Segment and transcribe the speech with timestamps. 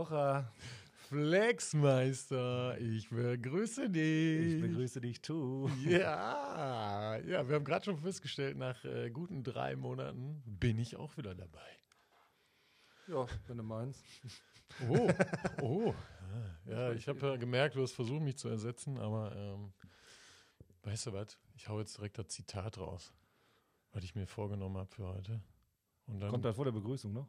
[0.00, 0.50] Kocher,
[1.10, 4.54] Flexmeister, ich begrüße dich.
[4.54, 5.68] ich begrüße dich, tu.
[5.84, 11.18] Ja, ja, wir haben gerade schon festgestellt, nach äh, guten drei Monaten bin ich auch
[11.18, 11.78] wieder dabei.
[13.08, 14.02] Ja, wenn du meinst.
[14.88, 15.10] Oh,
[15.60, 15.94] oh.
[16.64, 19.74] Ja, ich habe ja gemerkt, du hast versucht, mich zu ersetzen, aber ähm,
[20.84, 21.38] weißt du was?
[21.56, 23.12] Ich hau jetzt direkt das Zitat raus,
[23.92, 25.42] was ich mir vorgenommen habe für heute.
[26.06, 27.28] Und dann, Kommt das vor der Begrüßung noch?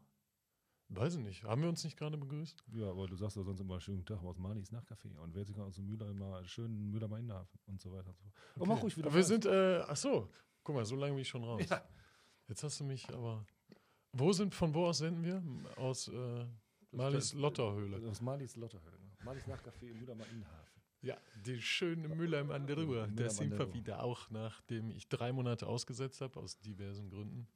[0.96, 2.64] Weiß ich nicht, haben wir uns nicht gerade begrüßt?
[2.74, 5.58] Ja, aber du sagst doch sonst immer schönen Tag aus Malis Nachcafé und wer sich
[5.58, 8.34] aus dem Müller immer schönen Müller mal Innenhafen und so weiter und so fort.
[8.60, 9.08] Oh, mach ruhig wieder.
[9.08, 10.30] Aber wir sind, äh, ach so,
[10.64, 11.64] guck mal, so lange bin ich schon raus.
[11.70, 11.84] Ja.
[12.48, 13.46] Jetzt hast du mich aber.
[14.14, 15.42] Wo sind, von wo aus senden wir?
[15.78, 16.46] Aus äh,
[16.92, 18.10] Malis Lotterhöhle.
[18.10, 19.00] Aus Malis Lotterhöhle.
[19.24, 20.82] Malis Nachcafé im Müller Innenhafen.
[21.02, 23.08] Ja, die schöne Mülheim an der Ruhr.
[23.08, 27.48] Da sind der wir wieder, auch nachdem ich drei Monate ausgesetzt habe, aus diversen Gründen.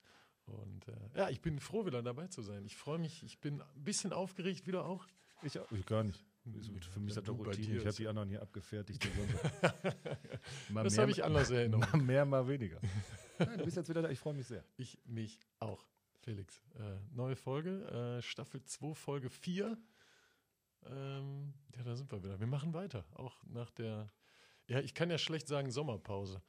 [0.45, 2.65] Und äh, ja, ich bin froh, wieder dabei zu sein.
[2.65, 5.05] Ich freue mich, ich bin ein bisschen aufgeregt wieder auch.
[5.41, 6.23] Ich, auch- ich gar nicht.
[6.53, 6.85] Ist gut.
[6.85, 7.73] Für mich ist Ja, das doch Routine.
[7.73, 9.07] Ich habe ist- die anderen hier abgefertigt.
[10.73, 11.85] Das habe ich anders in Erinnerung.
[11.91, 12.79] Mal mehr, mal weniger.
[13.39, 14.09] Nein, du bist jetzt wieder da.
[14.09, 14.63] Ich freue mich sehr.
[14.77, 15.83] Ich mich auch,
[16.21, 16.61] Felix.
[16.75, 19.77] Äh, neue Folge, äh, Staffel 2, Folge 4.
[20.87, 22.39] Ähm, ja, da sind wir wieder.
[22.39, 24.11] Wir machen weiter, auch nach der,
[24.67, 26.41] ja, ich kann ja schlecht sagen Sommerpause.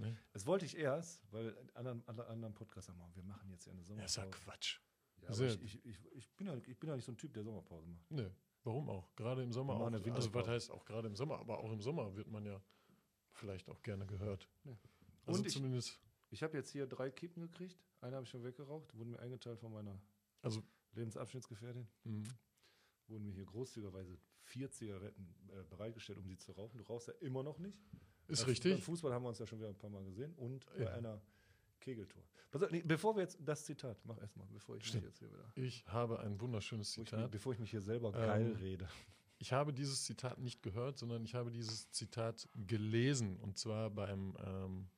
[0.00, 0.16] Ne?
[0.32, 3.80] Das wollte ich erst, weil anderen, alle anderen Podcasts sagen, wir machen jetzt ja eine
[3.82, 4.06] Ja, Sommerpause.
[4.06, 4.80] ist ja Quatsch.
[5.22, 7.44] Ja, ich, ich, ich, ich, bin ja, ich bin ja nicht so ein Typ, der
[7.44, 8.10] Sommerpause macht.
[8.10, 8.30] Nö,
[8.64, 9.14] warum auch?
[9.16, 9.86] Gerade im Sommer auch.
[9.86, 12.60] eine Also was heißt auch gerade im Sommer, aber auch im Sommer wird man ja
[13.32, 14.48] vielleicht auch gerne gehört.
[15.26, 17.76] Also Und ich- zumindest, Ich habe jetzt hier drei Kippen gekriegt.
[18.00, 20.00] Eine habe ich schon weggeraucht, wurden mir eingeteilt von meiner
[20.42, 20.62] also
[20.92, 21.86] Lebensabschnittsgefährtin.
[22.04, 22.28] mh,
[23.08, 26.78] Wurden mir hier großzügigerweise vier Zigaretten äh, bereitgestellt, um sie zu rauchen.
[26.78, 27.78] Du rauchst ja immer noch nicht.
[28.30, 28.72] Ist richtig.
[28.74, 30.84] Beim Fußball haben wir uns ja schon wieder ein paar Mal gesehen und Ja.
[30.86, 31.20] bei einer
[31.80, 32.22] Kegeltour.
[32.84, 35.04] Bevor wir jetzt das Zitat, mach erstmal, bevor ich mich Stimmt.
[35.04, 35.52] jetzt hier wieder.
[35.54, 37.30] Ich habe ein wunderschönes Bevor ich, Zitat.
[37.30, 38.88] bevor ich mich hier selber Ähm, geil rede.
[39.38, 44.36] Ich habe dieses Zitat nicht gehört, sondern ich habe dieses Zitat gelesen und zwar beim
[44.44, 44.88] ähm,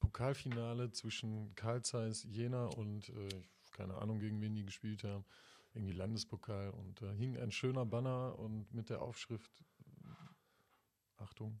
[0.00, 3.28] Pokalfinale zwischen Karl Zeiss Jena und äh,
[3.72, 5.24] keine Ahnung, gegen wen die gespielt haben,
[5.72, 9.50] irgendwie Landespokal und da hing ein schöner Banner und mit der Aufschrift
[9.80, 11.60] äh, Achtung,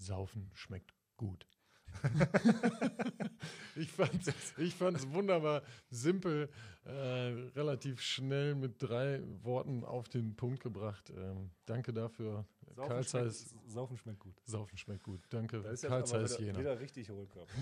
[0.00, 1.46] Saufen schmeckt gut.
[3.76, 6.48] ich fand es ich fand's wunderbar simpel,
[6.84, 11.10] äh, relativ schnell mit drei Worten auf den Punkt gebracht.
[11.10, 12.46] Ähm, danke dafür.
[12.76, 14.40] Karl Zeiss, schmeckt, Saufen schmeckt gut.
[14.46, 15.20] Saufen schmeckt gut.
[15.30, 16.58] Danke, Da ist jetzt Karl aber Zeiss wieder, Jena.
[16.60, 17.52] wieder richtig Hohlkörper.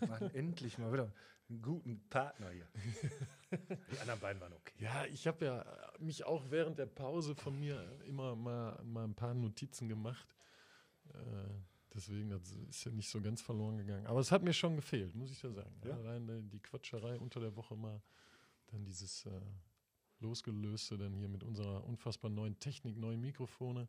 [0.00, 1.12] Wir machen endlich mal wieder
[1.48, 2.66] einen guten Partner hier.
[3.92, 4.74] Die anderen beiden waren okay.
[4.78, 5.64] Ja, ich habe ja
[5.98, 10.26] mich auch während der Pause von mir immer mal, mal ein paar Notizen gemacht.
[11.14, 11.48] Äh,
[11.94, 14.06] deswegen, das ist ja nicht so ganz verloren gegangen.
[14.06, 15.74] Aber es hat mir schon gefehlt, muss ich ja sagen.
[15.84, 15.94] Ja.
[15.94, 18.00] Allein äh, die Quatscherei unter der Woche mal,
[18.68, 19.30] dann dieses äh,
[20.20, 23.88] Losgelöste, dann hier mit unserer unfassbar neuen Technik, neuen Mikrofone.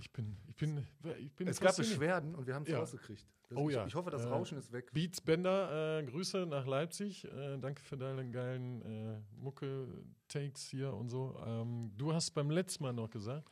[0.00, 0.86] Ich bin, ich bin,
[1.18, 1.76] ich bin Es gab.
[1.76, 2.78] Beschwerden und wir haben es Ja.
[2.78, 3.26] rausgekriegt.
[3.48, 3.86] Das, Oh ich, ja.
[3.86, 4.90] Ich hoffe, das Äh, Rauschen ist weg.
[4.92, 7.24] Beats Bender, äh, Grüße nach Leipzig.
[7.24, 11.36] Äh, danke für deine geilen äh, Mucke-Takes hier und so.
[11.44, 13.50] Ähm, du hast beim letzten Mal noch gesagt,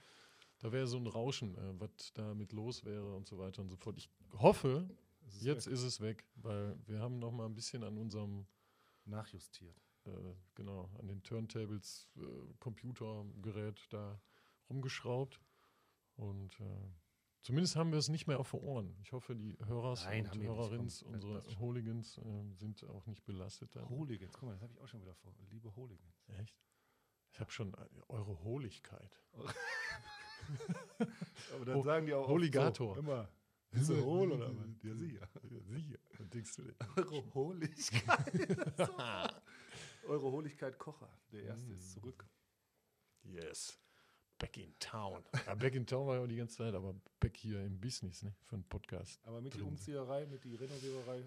[0.63, 3.77] da wäre so ein Rauschen, äh, was damit los wäre und so weiter und so
[3.77, 3.99] fort.
[3.99, 4.09] Ich
[4.39, 4.89] hoffe,
[5.27, 5.75] Es jetzt weg.
[5.75, 8.47] ist es weg, weil wir haben noch mal ein bisschen an unserem,
[9.05, 9.77] nachjustiert.
[10.05, 10.11] äh,
[10.55, 12.21] genau, an den Turntables, äh,
[12.59, 14.21] Computergerät da
[14.71, 15.41] rumgeschraubt.
[16.17, 16.65] Und äh,
[17.43, 18.97] zumindest haben wir es nicht mehr auf den Ohren.
[19.03, 20.41] Ich hoffe, die Hörers Nein, und.
[20.43, 21.43] Hörerinnen, unsere.
[21.59, 23.75] Hooligans äh, sind auch nicht belastet.
[23.75, 23.89] dann.
[23.89, 25.33] Hooligans, guck mal, das habe ich auch schon wieder vor.
[25.51, 26.25] Liebe Hooligans.
[26.39, 26.57] Echt?
[27.33, 29.19] Ich habe schon äh, eure Hohligkeit.
[31.55, 32.95] Aber dann Ho- sagen die auch Holigator.
[32.95, 33.29] So, immer.
[33.71, 34.67] Bist du hohl oder was?
[34.83, 35.29] Ja, sicher.
[35.69, 35.99] Sicher.
[36.19, 36.75] Was denkst du denn?
[36.97, 38.59] Eure Hohligkeit.
[40.07, 41.09] Eure Hohligkeit Kocher.
[41.33, 42.27] Der erste ist zurück.
[43.25, 43.79] Yes.
[44.39, 45.23] Back in town.
[45.47, 48.23] Ja, back in town war ja auch die ganze Zeit, aber back hier im Business,
[48.25, 48.35] ne?
[48.45, 49.21] Für einen Podcast.
[49.25, 49.63] Aber mit drin.
[49.63, 51.23] Umzieherei, mit die Renoviererei.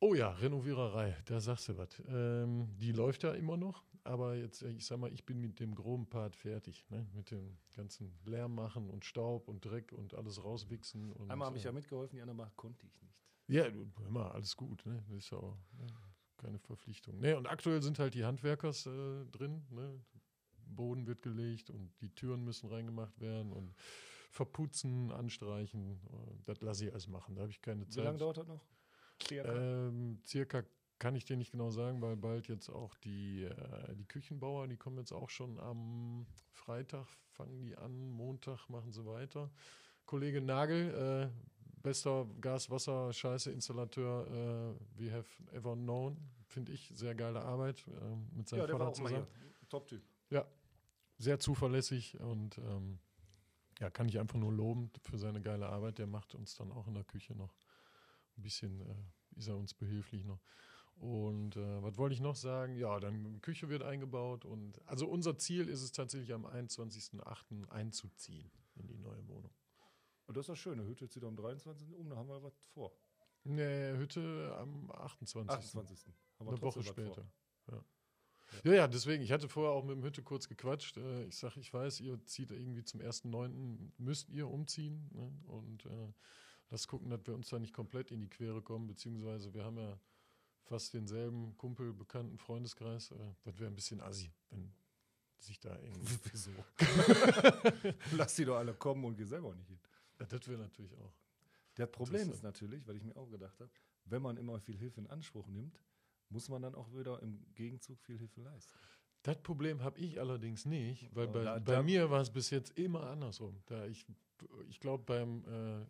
[0.00, 1.88] Oh ja, Renoviererei, da sagst du was.
[2.06, 5.60] Ähm, die läuft ja immer noch, aber jetzt, äh, ich sag mal, ich bin mit
[5.60, 7.06] dem groben Part fertig, ne?
[7.14, 11.12] Mit dem ganzen Lärm machen und Staub und Dreck und alles rauswichsen.
[11.12, 13.24] Und, Einmal habe ich ja mitgeholfen, die andere Mal konnte ich nicht.
[13.48, 13.66] Ja,
[14.06, 15.02] immer alles gut, ne?
[15.08, 15.86] Das ist ja auch ne?
[16.36, 17.18] keine Verpflichtung.
[17.20, 20.00] Ne, und aktuell sind halt die Handwerkers äh, drin, ne?
[20.66, 23.74] Boden wird gelegt und die Türen müssen reingemacht werden und
[24.30, 25.98] verputzen, anstreichen.
[26.12, 27.34] äh, Das lasse ich alles machen.
[27.34, 28.04] Da habe ich keine Wie Zeit.
[28.04, 28.64] lange dauert das noch?
[29.26, 29.86] Circa.
[29.88, 30.62] Ähm, circa
[30.98, 34.76] kann ich dir nicht genau sagen, weil bald jetzt auch die, äh, die Küchenbauer, die
[34.76, 39.50] kommen jetzt auch schon am Freitag, fangen die an, Montag machen sie weiter.
[40.06, 46.16] Kollege Nagel, äh, bester Gas-Wasser-Scheiße-Installateur äh, we have ever known.
[46.46, 46.90] Finde ich.
[46.94, 49.26] Sehr geile Arbeit äh, mit seinem Ja, Vater zusammen.
[49.68, 50.02] Top-Typ.
[51.20, 53.00] Sehr zuverlässig und ähm,
[53.80, 55.98] ja, kann ich einfach nur loben für seine geile Arbeit.
[55.98, 57.56] Der macht uns dann auch in der Küche noch
[58.36, 60.40] ein bisschen, äh, ist er uns behilflich noch.
[61.00, 62.74] Und äh, was wollte ich noch sagen?
[62.74, 67.68] Ja, dann Küche wird eingebaut und also unser Ziel ist es tatsächlich am 21.08.
[67.68, 69.52] einzuziehen in die neue Wohnung.
[70.26, 70.84] Und das ist das Schöne.
[70.84, 71.94] Hütte zieht am 23.
[71.94, 72.92] um, da haben wir was vor.
[73.44, 75.50] Nee, Hütte am 28.
[75.50, 76.06] 28.
[76.38, 77.24] Haben wir Eine Woche später.
[77.70, 77.84] Ja.
[78.64, 80.96] Ja, ja, deswegen, ich hatte vorher auch mit dem Hütte kurz gequatscht.
[80.96, 85.08] Äh, Ich sage, ich weiß, ihr zieht irgendwie zum 1.9., müsst ihr umziehen.
[85.12, 85.32] Ne?
[85.46, 86.12] Und äh,
[86.70, 89.78] lass gucken, dass wir uns da nicht komplett in die Quere kommen, beziehungsweise wir haben
[89.78, 89.98] ja
[90.68, 93.10] fast denselben Kumpel, bekannten Freundeskreis.
[93.10, 94.70] Äh, das wäre ein bisschen assi, wenn
[95.38, 96.18] sich da irgendwie.
[96.32, 96.50] Wieso?
[98.16, 99.78] Lass die doch alle kommen und geh selber nicht hin.
[100.20, 101.12] ja, das wäre natürlich auch.
[101.74, 103.70] Das Problem äh, ist natürlich, weil ich mir auch gedacht habe,
[104.04, 105.80] wenn man immer viel Hilfe in Anspruch nimmt,
[106.28, 108.72] muss man dann auch wieder im Gegenzug viel Hilfe leisten.
[109.22, 112.30] Das Problem habe ich allerdings nicht, weil Oh, bei, da- bei da- mir war es
[112.30, 113.62] bis jetzt immer andersrum.
[113.66, 114.06] Da ich
[114.68, 115.84] ich glaube, beim äh,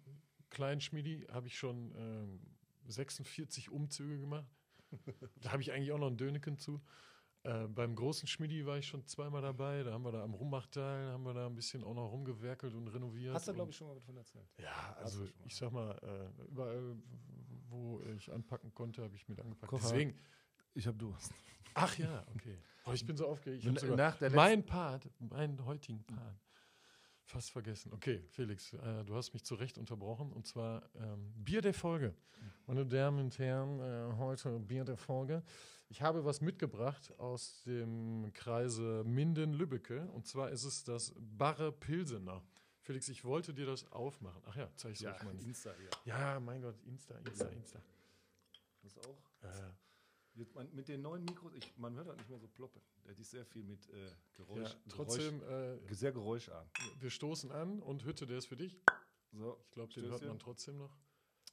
[0.49, 2.41] kleinen Schmiedi habe ich schon ähm,
[2.87, 4.47] 46 Umzüge gemacht.
[5.43, 6.81] da habe ich eigentlich auch noch einen Döneken zu.
[7.45, 9.83] Äh, beim großen Schmiedi war ich schon zweimal dabei.
[9.83, 12.89] Da haben wir da am Rummachteil, haben wir da ein bisschen auch noch rumgewerkelt und
[12.89, 13.35] renoviert.
[13.35, 14.49] Hast du, glaube ich, schon mal was von erzählt.
[14.59, 16.97] Ja, also ich sag mal, äh, überall,
[17.69, 19.71] wo ich anpacken konnte, habe ich mit angepackt.
[19.71, 19.89] Kocher.
[19.89, 20.19] Deswegen,
[20.75, 21.33] Ich habe Durst.
[21.75, 22.57] ach ja, okay.
[22.87, 23.65] Oh, ich bin so aufgeregt.
[23.97, 26.41] Nach der mein Part, meinen heutigen Part,
[27.29, 27.93] fast vergessen.
[27.93, 32.15] Okay, Felix, äh, du hast mich zu Recht unterbrochen und zwar ähm, Bier der Folge.
[32.67, 35.43] Meine Damen und Herren, äh, heute Bier der Folge.
[35.91, 42.43] Ich habe was mitgebracht aus dem Kreise Minden-Lübbecke und zwar ist es das Barre Pilsener.
[42.81, 44.43] Felix, ich wollte dir das aufmachen.
[44.47, 45.35] Ach ja, zeig ich Ja, euch mal.
[45.41, 45.71] Insta,
[46.07, 46.35] ja.
[46.35, 47.81] Ja, mein Gott, Insta, Insta, Insta.
[48.83, 49.19] Das auch.
[49.43, 49.71] Äh,
[50.39, 52.81] Jetzt, man, mit den neuen Mikros, ich, man hört halt nicht mehr so ploppen.
[53.05, 56.69] Der ist sehr viel mit äh, Geräusch, ja, trotzdem, äh, Geräusch, sehr geräuscharm.
[57.01, 58.81] wir stoßen an und Hütte, der ist für dich.
[59.33, 60.97] So, Ich glaube, den hört man trotzdem noch.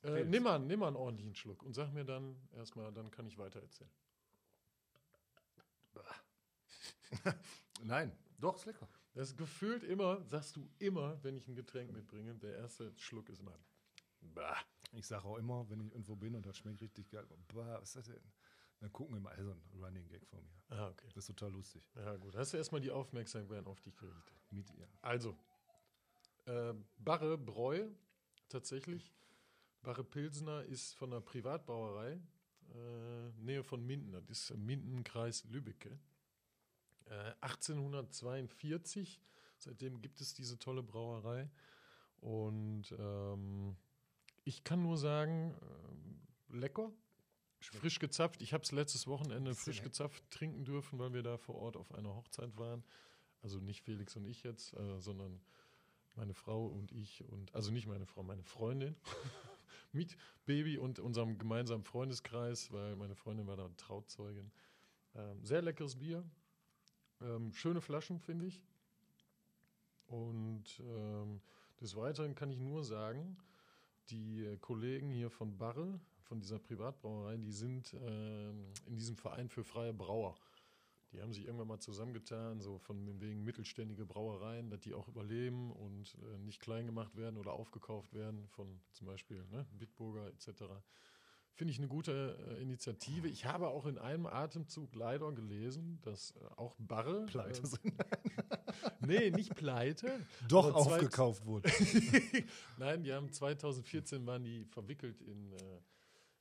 [0.03, 3.25] Äh, nimm mal, nimm mal einen ordentlichen Schluck und sag mir dann erstmal, dann kann
[3.25, 3.89] ich weiter erzählen.
[7.83, 8.87] Nein, doch, ist lecker.
[9.15, 13.29] Das ist gefühlt immer, sagst du immer, wenn ich ein Getränk mitbringe, der erste Schluck
[13.29, 13.57] ist immer.
[14.21, 14.57] Bah.
[14.91, 17.89] Ich sage auch immer, wenn ich irgendwo bin und das schmeckt richtig geil, bah, was
[17.89, 18.31] ist das denn?
[18.79, 20.55] Dann gucken wir mal, also ein Running Gag von mir.
[20.69, 21.07] Ah, okay.
[21.13, 21.83] Das ist total lustig.
[21.95, 22.35] Ja, gut.
[22.35, 24.35] Hast du erstmal die Aufmerksamkeit auf dich gerichtet.
[24.51, 24.87] Mit ihr.
[25.01, 25.35] Also,
[26.45, 27.87] äh, Barre Bräu,
[28.49, 29.13] tatsächlich.
[29.81, 32.19] Barre Pilsener ist von einer Privatbrauerei,
[32.73, 34.11] äh, Nähe von Minden.
[34.11, 35.99] Das ist im Mindenkreis Lübbecke.
[37.05, 39.21] Äh, 1842,
[39.57, 41.49] seitdem gibt es diese tolle Brauerei.
[42.19, 43.75] Und ähm,
[44.43, 46.21] ich kann nur sagen, ähm,
[47.67, 47.81] lecker.
[47.81, 48.41] Frisch gezapft.
[48.41, 51.77] Ich habe es letztes Wochenende frisch heck- gezapft trinken dürfen, weil wir da vor Ort
[51.77, 52.83] auf einer Hochzeit waren.
[53.41, 55.39] Also nicht Felix und ich jetzt, äh, sondern
[56.15, 58.95] meine Frau und ich und also nicht meine Frau, meine Freundin
[59.91, 64.51] mit Baby und unserem gemeinsamen Freundeskreis, weil meine Freundin war da Trauzeugin.
[65.13, 66.23] Ähm, sehr leckeres Bier,
[67.21, 68.63] ähm, schöne Flaschen finde ich.
[70.07, 71.41] Und ähm,
[71.81, 73.37] des Weiteren kann ich nur sagen,
[74.09, 79.49] die äh, Kollegen hier von Barre, von dieser Privatbrauerei, die sind ähm, in diesem Verein
[79.49, 80.35] für freie Brauer.
[81.11, 85.71] Die haben sich irgendwann mal zusammengetan, so von wegen mittelständige Brauereien, dass die auch überleben
[85.71, 90.63] und äh, nicht klein gemacht werden oder aufgekauft werden von zum Beispiel ne, Bitburger etc.
[91.53, 93.29] Finde ich eine gute äh, Initiative.
[93.29, 97.25] Ich habe auch in einem Atemzug leider gelesen, dass äh, auch Barre.
[97.27, 97.93] Pleite äh, sind.
[98.99, 100.19] nee, nicht pleite.
[100.49, 101.71] Doch aufgekauft wurde.
[102.77, 105.79] Nein, die haben 2014 waren die verwickelt in, äh,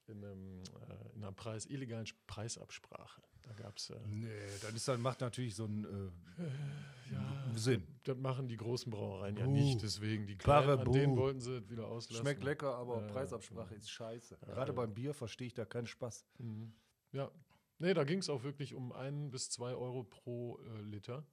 [0.09, 3.23] in, einem, äh, in einer Preis, illegalen Preisabsprache.
[3.43, 3.91] Da gab es.
[3.91, 4.29] Äh, nee,
[4.63, 5.85] das ist dann, macht natürlich so einen
[6.39, 7.87] äh, ja, Sinn.
[8.05, 9.53] das machen die großen Brauereien ja Buh.
[9.53, 9.83] nicht.
[9.83, 12.23] Deswegen die kleinen, an denen wollten sie es wieder auslassen.
[12.23, 13.79] Schmeckt lecker, aber Ja, Preisabsprache ja.
[13.79, 14.39] ist scheiße.
[14.41, 14.77] Ja, Gerade ja.
[14.77, 16.25] beim Bier verstehe ich da keinen Spaß.
[16.39, 16.73] Mhm.
[17.13, 17.31] Ja.
[17.79, 21.27] Nee, da ging es auch wirklich um ein bis zwei Euro pro äh, Liter.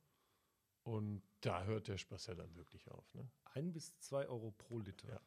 [0.83, 3.13] Und da hört der Spaß ja dann wirklich auf.
[3.13, 3.29] Ne?
[3.53, 5.09] Ein bis zwei Euro pro Liter.
[5.09, 5.21] Ja.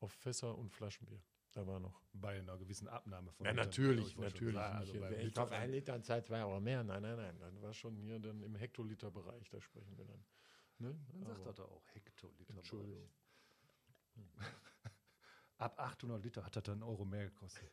[0.00, 1.20] Auf Fässer und Flaschenbier.
[1.54, 2.02] Da war noch.
[2.12, 4.58] Bei einer gewissen Abnahme von Ja, natürlich, schon natürlich.
[4.58, 6.82] also ich kaufe ein Liter und zahle zwei Euro mehr.
[6.82, 7.38] Nein, nein, nein.
[7.38, 10.24] Dann war schon hier dann im Hektoliter-Bereich, da sprechen wir dann.
[10.78, 10.98] Ne?
[11.12, 12.54] Dann sagt er da auch Hektoliter.
[12.54, 13.08] Entschuldigung.
[15.58, 17.70] Ab 800 Liter hat das dann einen Euro mehr gekostet.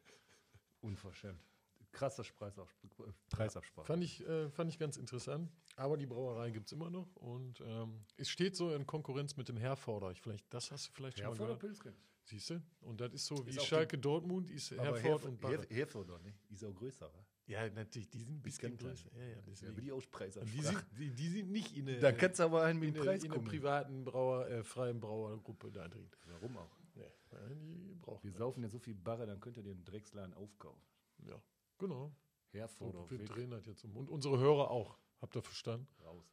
[0.81, 1.43] Unverschämt.
[1.91, 3.13] krasser Preisabsprache.
[3.29, 3.85] Preisabsprache.
[3.87, 5.51] Fand ich, äh, fand ich ganz interessant.
[5.75, 7.15] Aber die Brauerei gibt es immer noch.
[7.15, 10.11] Und ähm, es steht so in Konkurrenz mit dem Herforder.
[10.11, 11.59] Ich vielleicht, das hast du vielleicht schon Herforder mal gehört.
[11.59, 12.10] Pilz kenn ich.
[12.23, 12.61] Siehst du?
[12.81, 15.55] Und das ist so wie Ist Schalke Dortmund, ist Herford Herf- und Barre.
[15.55, 16.33] Herf- Herforder, ne?
[16.49, 17.25] Ist auch größer, wa?
[17.47, 19.09] Ja, natürlich, die sind ein bisschen größer.
[19.13, 19.75] Ja, ja, Ja, deswegen.
[19.77, 20.05] wie die Und
[20.53, 22.93] die, sind, die, die sind nicht in der, Da kannst du aber einen mit in
[22.93, 23.49] dem der, Preis in der kommen.
[23.49, 26.09] privaten Brauer, äh, freien Brauergruppe da drin.
[26.27, 26.77] Warum auch?
[26.93, 27.01] Nee,
[27.31, 30.81] ja, die brauchen Wir saufen ja so viel Barre, dann könnt ihr den Drecksladen aufkaufen.
[31.25, 31.41] Ja,
[31.77, 32.15] genau.
[32.51, 33.97] Herforder, wir weg, drehen das jetzt um.
[33.97, 34.97] Und unsere Hörer auch.
[35.19, 35.87] Habt ihr verstanden?
[36.03, 36.25] raus.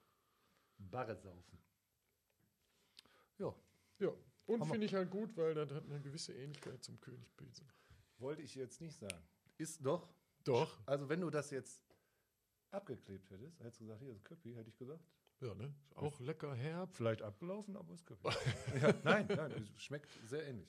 [0.79, 1.59] Barre saufen.
[3.39, 3.55] Ja,
[4.01, 4.13] Ja.
[4.49, 7.65] Und finde ich halt gut, weil das hat eine gewisse Ähnlichkeit zum Königpilze.
[8.19, 9.23] wollte ich jetzt nicht sagen.
[9.59, 10.09] Ist doch.
[10.45, 10.79] Doch.
[10.87, 11.83] Also wenn du das jetzt
[12.71, 15.05] abgeklebt hättest, hättest du gesagt, hier ist Köppi, hätte ich gesagt.
[15.41, 15.73] Ja, ne?
[15.91, 16.95] Ist Auch lecker herb.
[16.95, 18.29] Vielleicht abgelaufen, aber ist Köppi.
[18.83, 20.69] ja, nein, nein, es schmeckt sehr ähnlich.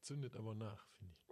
[0.00, 1.28] Zündet aber nach, finde ich.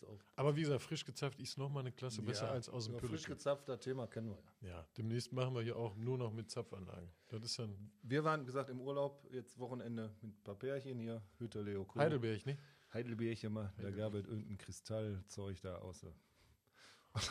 [0.00, 2.84] Ist auch Aber wie gesagt, frisch gezapft ist nochmal eine Klasse besser Ja, als aus
[2.84, 3.34] dem ja, frisch Püllechen.
[3.34, 4.76] gezapfter Thema kennen wir ja.
[4.76, 7.10] Ja, demnächst machen wir hier auch nur noch mit Zapfanlagen.
[7.28, 10.98] Das ist dann Wir waren, wie gesagt, im Urlaub, jetzt Wochenende mit ein paar Pärchen
[11.00, 11.98] hier, Hütte Leo Kuh.
[11.98, 12.56] Heidelberg, ne?
[12.92, 16.02] Heidelbeerchen mal, da gab es irgendein Kristallzeug da Und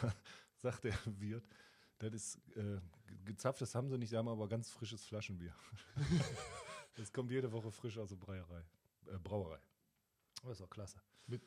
[0.02, 0.14] dann
[0.58, 1.48] sagt der Wirt,
[2.00, 5.56] das ist äh, ge- gezapftes haben sie nicht, sie haben aber ganz frisches Flaschenbier.
[6.96, 8.64] das kommt jede Woche frisch aus der Breierei,
[9.08, 9.60] äh, Brauerei.
[10.44, 11.00] Das ist auch klasse.
[11.26, 11.42] Mit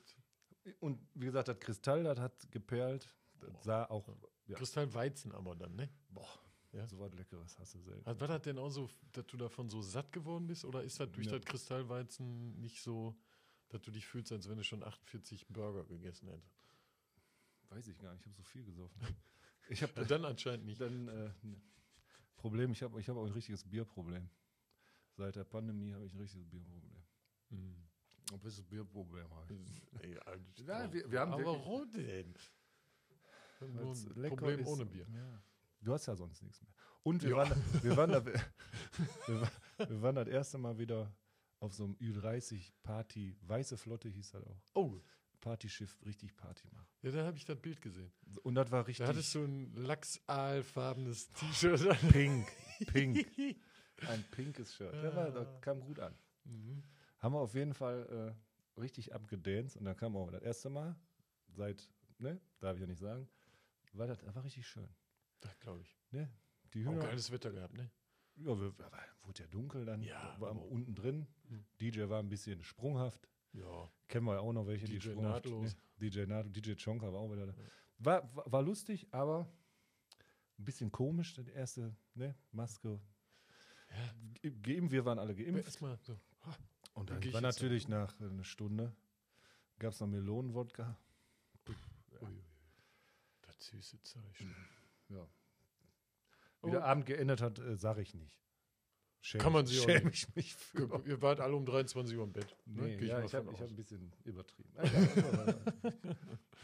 [0.81, 3.09] Und wie gesagt, das Kristall, das hat geperlt,
[3.41, 4.09] das sah auch,
[4.47, 5.89] ja, Kristallweizen aber dann, ne?
[6.11, 6.29] boah,
[6.73, 6.87] Ja.
[6.87, 8.07] so was Leckeres hast du selten.
[8.07, 10.65] Also War das denn auch so, dass du davon so satt geworden bist?
[10.65, 11.39] Oder ist das durch Ja.
[11.39, 13.17] das Kristallweizen nicht so,
[13.69, 16.61] dass du dich fühlst, als wenn du schon 48 Burger gegessen hättest?
[17.71, 19.01] Weiß ich gar nicht, ich habe so viel gesoffen.
[19.69, 20.81] Ich habe Ja, dann anscheinend nicht.
[20.81, 21.61] dann äh, ne.
[22.35, 24.29] Problem, ich habe ich hab auch ein richtiges Bierproblem.
[25.13, 27.05] Seit der Pandemie habe ich ein richtiges Bierproblem.
[27.51, 27.80] Hm.
[28.31, 29.83] Ein bisschen Bierproblem habe ich.
[30.09, 30.37] Ja,
[30.85, 32.35] Ja, wir- wir haben aber warum denn?
[33.61, 34.67] Nur ein lecker Problem ist.
[34.69, 35.07] ohne Bier.
[35.13, 35.43] Ja.
[35.83, 36.73] Du hast ja sonst nichts mehr.
[37.03, 37.37] Und wir, Ja.
[37.37, 38.25] waren, wir, waren da,
[39.27, 39.51] wir, wa-
[39.89, 41.13] wir waren das erste Mal wieder
[41.59, 44.63] auf so einem Ü30 Party, Weiße Flotte hieß das auch.
[44.75, 45.01] Oh,
[45.41, 46.87] Partyschiff, richtig Party machen.
[47.03, 48.13] ja, da habe ich das Bild gesehen.
[48.43, 52.09] Und das war richtig Da hattest du ein lachsaalfarbenes T-Shirt an.
[52.11, 52.47] pink,
[52.93, 53.27] pink.
[54.09, 54.95] Ein pinkes Shirt.
[54.95, 56.15] Der war, das kam gut an.
[56.45, 56.83] Mhm.
[57.21, 58.35] Haben wir auf jeden Fall
[58.77, 60.97] äh, richtig abgedanced und dann kam auch das erste Mal
[61.49, 63.29] seit, ne, darf ich ja nicht sagen,
[63.93, 64.89] war das war richtig schön.
[65.41, 65.97] Das glaube ich.
[66.11, 66.31] Ne?
[66.75, 67.91] Die Auch Hühner, geiles Wetter gehabt, ne?
[68.37, 68.75] ja, wir,
[69.23, 71.27] wurde ja dunkel dann, Ja, war aber- unten drin.
[71.49, 71.65] Hm.
[71.81, 73.29] DJ war ein bisschen sprunghaft.
[73.53, 73.91] Ja.
[74.07, 75.45] Kennen wir ja auch noch welche, die DJ sprunghaft.
[75.47, 75.75] Nahtlos.
[75.99, 76.11] Ne?
[76.11, 77.55] DJ Nahtlos, DJ Chonka war auch wieder da.
[77.99, 79.51] War, war, war lustig, aber
[80.59, 83.01] ein bisschen komisch, die erste ne, Maske.
[84.41, 85.65] Ge- Geimpft, wir waren alle geimpft.
[85.65, 86.17] Erstmal so.
[86.95, 88.95] Und dann war natürlich nach äh, einer Stunde,
[89.79, 90.97] gab es noch Melonenwodka.
[93.43, 94.47] Das süße Zeug.
[95.09, 95.27] Ja.
[96.63, 96.67] Oh.
[96.67, 98.41] Wie der Abend geendet hat, äh, sage ich nicht.
[99.23, 100.29] Schäm, Kann man sich auch schäm nicht.
[100.29, 101.03] ich mich für.
[101.05, 102.57] Ihr wart alle um 23 Uhr im Bett.
[102.65, 102.83] Ne?
[102.85, 104.73] Nee, Geh ja, ich habe hab ein bisschen übertrieben.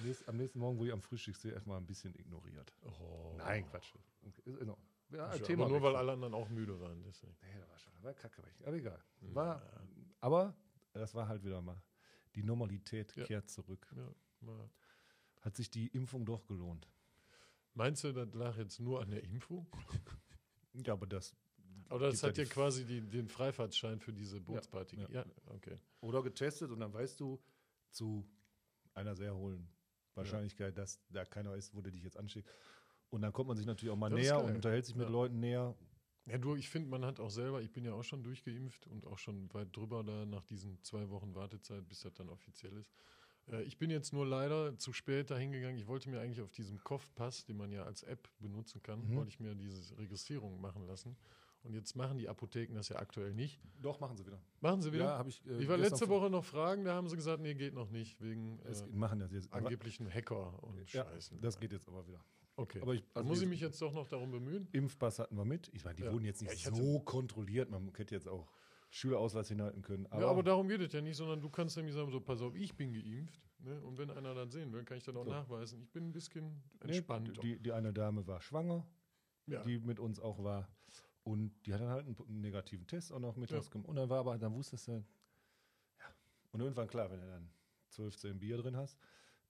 [0.02, 2.74] Nächst, am nächsten Morgen wurde ich am Frühstückssee erstmal ein bisschen ignoriert.
[2.82, 3.34] Oh.
[3.36, 3.92] Nein, Quatsch.
[4.22, 4.78] Ist in Ordnung.
[5.10, 7.02] Ja, ja Thema aber nur weil alle anderen auch müde waren.
[7.04, 7.36] Deswegen.
[7.42, 8.42] Nee, das war schon, war kacke.
[8.64, 9.04] Aber egal.
[9.20, 9.62] War,
[10.26, 10.54] aber
[10.92, 11.80] das war halt wieder mal,
[12.34, 13.24] die Normalität Ja.
[13.24, 13.86] kehrt zurück.
[13.96, 14.70] Ja.
[15.40, 16.88] Hat sich die Impfung doch gelohnt.
[17.74, 19.66] Meinst du, das lag jetzt nur an der Impfung?
[20.84, 21.34] Ja, aber das.
[21.88, 24.96] Aber das hat ja quasi die, den Freifahrtschein für diese Bootsparty.
[25.00, 25.08] ja.
[25.08, 25.78] Ja, okay.
[26.02, 27.40] Oder getestet und dann weißt du
[27.90, 28.28] zu
[28.92, 29.66] einer sehr hohen
[30.14, 32.50] Wahrscheinlichkeit, dass da keiner ist, wo der dich jetzt ansteckt.
[33.08, 35.10] Und dann kommt man sich natürlich auch mal Das näher und unterhält sich mit Ja.
[35.12, 35.74] Leuten näher.
[36.26, 39.06] Ja, du, ich finde, man hat auch selber, ich bin ja auch schon durchgeimpft und
[39.06, 42.90] auch schon weit drüber da nach diesen zwei Wochen Wartezeit, bis das dann offiziell ist.
[43.48, 45.78] Äh, ich bin jetzt nur leider zu spät dahin gegangen.
[45.78, 49.16] Ich wollte mir eigentlich auf diesem Kopfpass, den man ja als App benutzen kann, Mhm.
[49.16, 51.16] wollte ich mir diese Registrierung machen lassen.
[51.62, 53.60] Und jetzt machen die Apotheken das ja aktuell nicht.
[53.80, 54.40] Doch, machen sie wieder.
[54.60, 55.04] Machen sie wieder?
[55.06, 55.44] Ja, habe ich.
[55.46, 58.20] äh, ich war letzte Woche noch fragen, da haben sie gesagt, nee, geht noch nicht,
[58.20, 59.52] wegen Es äh, machen das jetzt.
[59.52, 61.40] Angeblichen Hacker und ja, Scheißen.
[61.40, 62.24] das geht jetzt aber wieder.
[62.56, 62.80] Okay.
[62.80, 64.66] Aber ich, also muss ich mich jetzt doch noch darum bemühen.
[64.72, 65.68] Impfpass hatten wir mit.
[65.74, 66.12] Ich meine, die Ja.
[66.12, 67.70] wurden jetzt Ja, nicht ich hatte- so kontrolliert.
[67.70, 68.50] Man hätte jetzt auch
[68.90, 70.06] Schülerausweis hinhalten können.
[70.06, 72.40] Aber, ja, aber darum geht es ja nicht, sondern du kannst nämlich sagen, so, pass
[72.40, 73.40] auf, ich bin geimpft.
[73.58, 73.82] Ne?
[73.82, 75.30] Und wenn einer dann sehen will, kann ich dann auch So.
[75.30, 75.82] nachweisen.
[75.82, 77.42] Ich bin ein bisschen nee, entspannt.
[77.42, 78.86] die, die eine Dame war schwanger,
[79.46, 79.62] ja.
[79.62, 80.68] die mit uns auch war.
[81.24, 83.72] Und die hat dann halt einen, negativen Test auch noch mittags Ja.
[83.72, 83.88] gemacht.
[83.88, 84.92] Und dann war aber, dann wusstest du,
[85.98, 86.06] ja.
[86.52, 87.50] Und irgendwann klar, wenn du dann
[87.88, 88.96] 12, 10 Bier drin hast,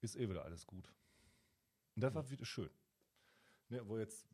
[0.01, 0.93] ist eh wieder alles gut.
[1.95, 2.71] Und das war wieder schön.
[3.69, 4.29] Ne, wo jetzt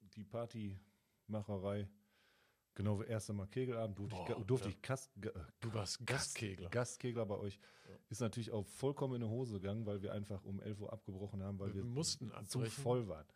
[0.00, 1.88] die Partymacherei
[2.76, 4.74] Genau, erst einmal Kegelabend, durfte Boah, ich, durfte ja.
[4.74, 6.68] ich Kast, äh, Du warst Gastkegler.
[6.70, 7.60] Gastkegler bei euch.
[7.88, 7.96] Ja.
[8.08, 11.42] Ist natürlich auch vollkommen in die Hose gegangen, weil wir einfach um 11 Uhr abgebrochen
[11.42, 13.26] haben, weil wir wir mussten zu voll waren.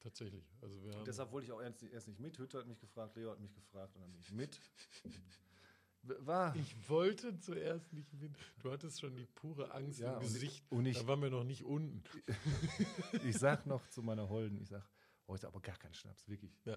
[0.00, 0.44] Tatsächlich.
[0.60, 2.38] Also wir haben, Und deshalb wollte ich auch erst, erst nicht mit.
[2.38, 4.60] Hütte hat mich gefragt, Leo hat mich gefragt und dann bin ich mit.
[6.20, 6.54] War.
[6.56, 8.32] ich wollte zuerst nicht mit.
[8.62, 10.64] Du hattest schon die pure Angst Ja, im und Gesicht.
[10.70, 12.02] Und ich, Da waren wir noch nicht unten.
[13.24, 14.86] ich sag noch zu meiner Holden, ich sag,
[15.28, 16.52] heute aber gar kein Schnaps, wirklich.
[16.64, 16.76] Ja.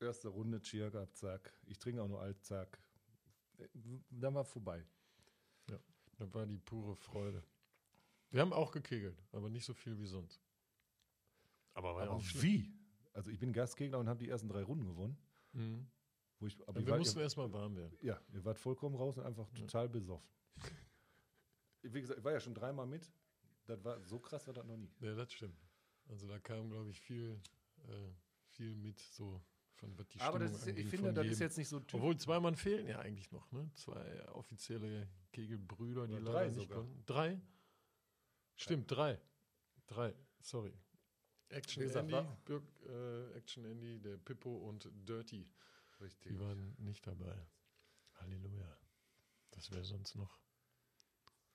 [0.00, 1.52] Erste Runde, Cheer gehabt, zack.
[1.66, 2.78] Ich trinke auch nur alt, zack.
[4.10, 4.84] Dann war vorbei.
[6.18, 7.42] Da war die pure Freude.
[8.30, 10.40] Wir haben auch gekegelt, aber nicht so viel wie sonst.
[11.74, 12.42] Aber ja Aber auch schlimm.
[12.42, 12.72] wie?
[13.12, 15.18] Also ich bin Gastkegler und habe die ersten drei Runden gewonnen.
[15.52, 15.86] Mhm.
[16.38, 17.96] Wo ich, aber Ja, wir wart- mussten erstmal warm werden.
[18.02, 19.60] Ja, ihr wart vollkommen raus und einfach Ja.
[19.60, 20.28] total besoffen.
[21.82, 23.10] Wie gesagt, ich war ja schon dreimal mit.
[23.66, 24.90] Das war so krass war das noch nie.
[25.00, 25.58] Ja, das stimmt.
[26.08, 27.40] Also da kam, glaube ich, viel,
[27.88, 28.10] äh,
[28.50, 29.42] viel mit, so
[29.74, 31.46] von was die aber ist, ich finde, das ist jedem.
[31.46, 31.94] jetzt nicht so typisch.
[31.94, 33.70] Obwohl zwei Mann fehlen ja eigentlich noch, ne?
[33.74, 36.78] Zwei offizielle Kegelbrüder, die leider drei nicht sogar.
[36.78, 37.02] konnten.
[37.06, 37.40] Drei?
[38.54, 39.20] Stimmt, drei.
[39.86, 40.72] Drei, sorry.
[41.50, 45.46] Action gesagt, Andy, war- Birk, äh, Action Andy, der Pippo und Dirty.
[46.00, 46.32] Richtig.
[46.32, 47.46] Die waren nicht dabei.
[48.14, 48.76] Halleluja.
[49.50, 50.38] Das wäre sonst noch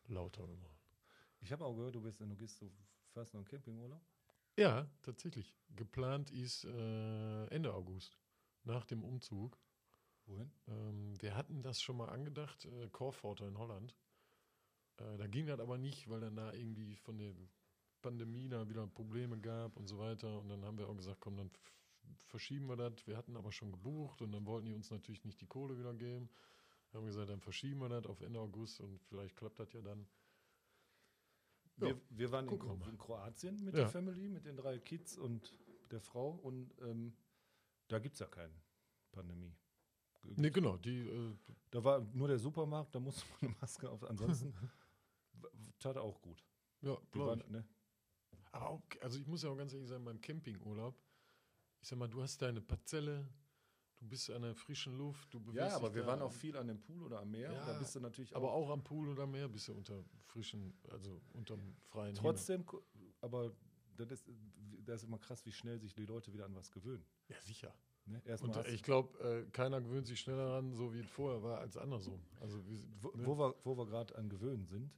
[0.08, 0.80] lauter geworden.
[1.40, 2.72] Ich habe auch gehört, du bist, du gehst so
[3.14, 4.02] fast noch Campingurlaub.
[4.58, 5.56] Ja, tatsächlich.
[5.76, 8.20] Geplant ist äh, Ende August,
[8.64, 9.58] nach dem Umzug.
[10.26, 10.52] Wohin?
[10.68, 13.96] Ähm, wir hatten das schon mal angedacht, äh, Corforter in Holland.
[14.98, 17.34] Äh, da ging das aber nicht, weil dann da irgendwie von der
[18.02, 20.40] Pandemie da wieder Probleme gab und so weiter.
[20.40, 21.52] Und dann haben wir auch gesagt, komm, dann
[22.28, 23.06] verschieben wir das.
[23.08, 25.94] Wir hatten aber schon gebucht und dann wollten die uns natürlich nicht die Kohle wieder
[25.94, 26.30] geben.
[26.94, 30.06] Haben gesagt, dann verschieben wir das auf Ende August und vielleicht klappt das ja dann.
[31.78, 33.82] Ja, Wir, wir waren in, wir in Kroatien mit Ja.
[33.82, 35.54] der Family, mit den drei Kids und
[35.90, 36.32] der Frau.
[36.32, 37.14] Und ähm,
[37.88, 38.54] da gibt es ja keine
[39.12, 39.56] Pandemie.
[40.36, 41.36] Nee, genau, die, äh,
[41.72, 44.04] Da war nur der Supermarkt, da musste man eine Maske auf.
[44.04, 44.54] Ansonsten
[45.80, 46.44] tat auch gut.
[46.82, 47.48] ja, Wir glaub waren, ich.
[47.48, 47.66] ne?
[48.52, 50.96] Aber auch, also ich muss ja auch ganz ehrlich sagen, beim Campingurlaub,
[51.82, 53.28] ich sag mal, du hast deine Parzelle,
[54.00, 56.68] du bist an der frischen Luft, du bewegst Ja, aber wir waren auch viel an
[56.68, 57.52] dem Pool oder am Meer.
[57.52, 60.74] Ja, da bist du natürlich aber auch am Pool oder Meer bist du unter frischen,
[60.90, 62.84] also unterm freien Trotzdem, ko-
[63.22, 63.52] aber
[63.98, 64.26] das ist,
[64.86, 67.06] das ist immer krass, wie schnell sich die Leute wieder an was gewöhnen.
[67.28, 67.38] Himmel.
[67.38, 67.76] Ja, sicher.
[68.06, 68.22] Ne?
[68.42, 71.60] Und äh, ich glaube, äh, keiner gewöhnt sich schneller daran, so wie es vorher war,
[71.60, 72.20] als andersrum.
[72.40, 73.26] Also wie, wo, ne?
[73.26, 74.92] wo wir, wo wir gerade an gewöhnen sind,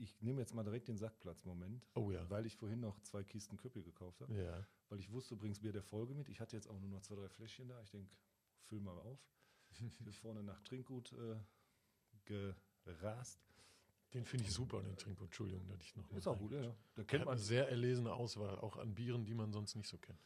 [0.00, 2.28] ich nehme jetzt mal direkt den Sackplatz-Moment, Oh ja.
[2.30, 4.34] weil ich vorhin noch zwei Kisten Köppi gekauft habe.
[4.34, 4.66] Ja.
[4.88, 6.28] Weil ich wusste, übrigens Bier der Folge mit.
[6.28, 7.80] Ich hatte jetzt auch nur noch zwei, drei Fläschchen da.
[7.82, 8.10] Ich denke,
[8.64, 9.18] füll mal auf.
[9.72, 11.36] Hier vorne nach Trinkgut äh,
[12.84, 13.40] gerast.
[14.14, 15.28] Den finde ich super, den Trinkgut.
[15.28, 16.74] Entschuldigung, dass ich noch Ist auch gut, ja.
[16.96, 17.34] Da kennt man.
[17.34, 20.18] eine sehr erlesene Auswahl, auch an Bieren, die man sonst nicht so kennt.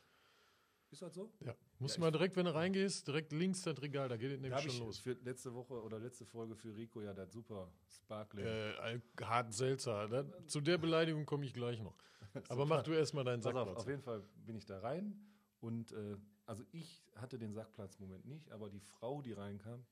[0.94, 1.32] Ist das so?
[1.40, 1.52] Ja.
[1.80, 4.40] Musst Ja, du mal direkt, wenn du reingehst, direkt links das Regal, da geht es
[4.40, 5.00] nämlich schon los.
[5.00, 8.46] für letzte Woche oder letzte Folge für Rico ja das super Sparkling.
[8.46, 10.06] Äh, Al- hart Selzer.
[10.08, 11.96] Da, zu der Beleidigung komme ich gleich noch.
[12.48, 13.78] Aber mach du erstmal deinen Pass auf, Sackplatz.
[13.82, 15.20] auf jeden Fall bin ich da rein
[15.58, 19.84] und äh, also ich hatte den Sackplatzmoment nicht, aber die Frau, die reinkam,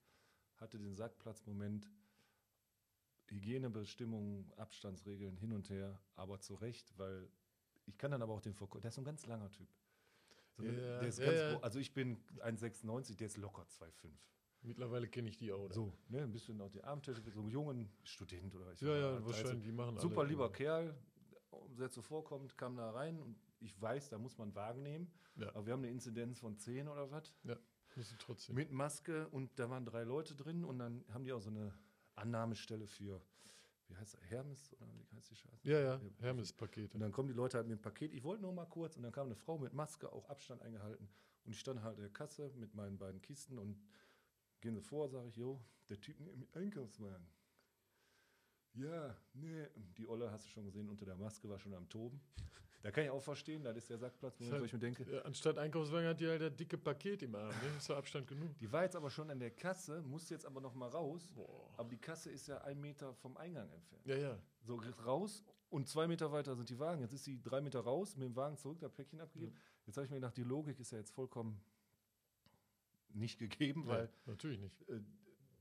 [0.59, 1.91] hatte den Sackplatzmoment.
[3.27, 7.29] Hygienebestimmungen, Abstandsregeln hin und her, aber zu Recht, weil
[7.87, 9.69] ich kann dann aber auch den Verkäufer, der ist so ein ganz langer Typ.
[10.57, 11.61] So, Ja, der ist ja, ganz ja.
[11.61, 14.11] Also ich bin 1,96, der ist locker 2,5.
[14.65, 15.69] Mittlerweile kenne ich die auch.
[15.69, 15.75] da.
[15.75, 19.27] So, ne, ein bisschen auf die Armtasche, so einen jungen Student oder ich Ja, ja,
[19.27, 20.29] wahrscheinlich, die machen Super alle.
[20.29, 20.95] lieber Kerl,
[21.73, 25.11] sehr zuvorkommend, kam da rein und ich weiß, da muss man einen Wagen nehmen.
[25.37, 25.49] Ja.
[25.49, 27.35] Aber wir haben eine Inzidenz von 10 oder was.
[27.97, 28.55] Müssen trotzdem.
[28.55, 31.75] Mit Maske und da waren drei Leute drin und dann haben die auch so eine
[32.15, 33.21] Annahmestelle für,
[33.92, 35.68] wie heißt das, Hermes oder wie heißt die Scheiße?
[35.68, 36.00] Ja, ja.
[36.20, 36.94] Hermes-Pakete.
[36.94, 38.12] Und dann kommen die Leute halt mit dem Paket.
[38.12, 41.09] Ich wollte nur mal kurz und dann kam eine Frau mit Maske, auch Abstand eingehalten.
[41.44, 43.81] Und ich stand halt an der Kasse mit meinen beiden Kisten und
[44.61, 47.26] gehen sie vor, sage ich, jo, der Typ mit Einkaufswagen.
[48.74, 49.66] Ja, nee,
[49.98, 52.20] die Olle hast du schon gesehen, unter der Maske war schon am Toben.
[52.83, 55.57] Da kann ich auch verstehen, das ist der Sackplatz, wo halt- ich mir denke, anstatt
[55.57, 57.49] Einkaufswagen hat die halt das dicke Paket im Arm.
[57.49, 57.77] Ne?
[57.77, 58.59] Ist ja Abstand genug.
[58.59, 61.33] die war jetzt aber schon an der Kasse, muss jetzt aber noch mal raus.
[61.35, 61.73] Boah.
[61.77, 64.05] Aber die Kasse ist ja ein Meter vom Eingang entfernt.
[64.07, 64.38] Ja, ja.
[64.64, 67.03] So geht raus und zwei Meter weiter sind die Wagen.
[67.03, 69.55] Jetzt ist sie drei Meter raus, mit dem Wagen zurück, das Päckchen abgegeben.
[69.87, 71.61] Jetzt habe ich mir gedacht, die Logik ist ja jetzt vollkommen
[73.14, 74.09] nicht gegeben, weil ja.
[74.27, 74.88] Natürlich nicht.
[74.88, 75.01] äh,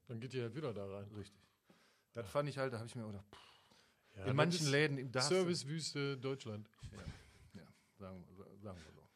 [0.07, 1.07] Dann geht die halt wieder da rein.
[1.15, 1.39] richtig.
[2.13, 3.50] Das fand ich halt, da habe ich mir gedacht, pff,
[4.15, 6.69] Ja, in manchen Läden im Servicewüste Deutschland.
[7.97, 8.23] sagen,
[8.61, 9.07] sagen wir so.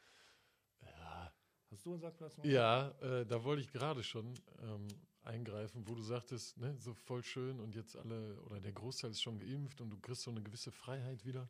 [0.82, 1.34] Ja,
[1.72, 2.38] Hast du einen Sackplatz?
[2.38, 2.46] noch?
[2.46, 4.88] ja äh, da wollte ich gerade schon ähm,
[5.24, 9.22] eingreifen, wo du sagtest, ne, so voll schön und jetzt alle oder der Großteil ist
[9.22, 11.50] schon geimpft und du kriegst so eine gewisse Freiheit wieder.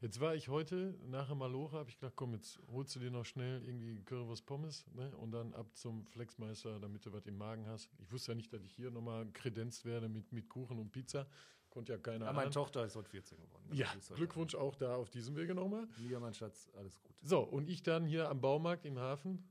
[0.00, 3.12] Jetzt war ich heute nach dem Malocha, habe ich gedacht, komm, jetzt holst du dir
[3.12, 5.16] noch schnell irgendwie Currywurst Pommes ne?
[5.16, 7.88] und dann ab zum Flexmeister, damit du was im Magen hast.
[7.98, 11.28] Ich wusste ja nicht, dass ich hier nochmal kredenzt werde mit, mit Kuchen und Pizza.
[11.72, 12.52] Konnte ja keiner Ja, meine ahnen.
[12.52, 13.64] Tochter ist heute 14 geworden.
[13.72, 15.88] Ja, Glückwunsch auch da auf diesem Wege nochmal.
[16.10, 17.12] Ja, mein Schatz, alles gut.
[17.22, 19.42] So, und ich dann hier am Baumarkt im Hafen.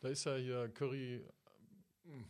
[0.00, 1.26] Da ist ja hier Curry,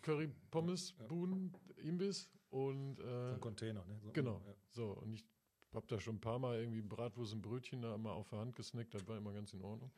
[0.02, 1.06] Curry Pommes, Ja.
[1.08, 3.98] Buden, Imbiss und So äh, ein Container, ne?
[4.00, 4.40] So, genau.
[4.46, 4.54] Ja.
[4.70, 5.24] So, und ich
[5.72, 8.54] habe da schon ein paar Mal irgendwie Bratwurst und Brötchen da mal auf der Hand
[8.54, 9.90] gesnackt, das war immer ganz in Ordnung.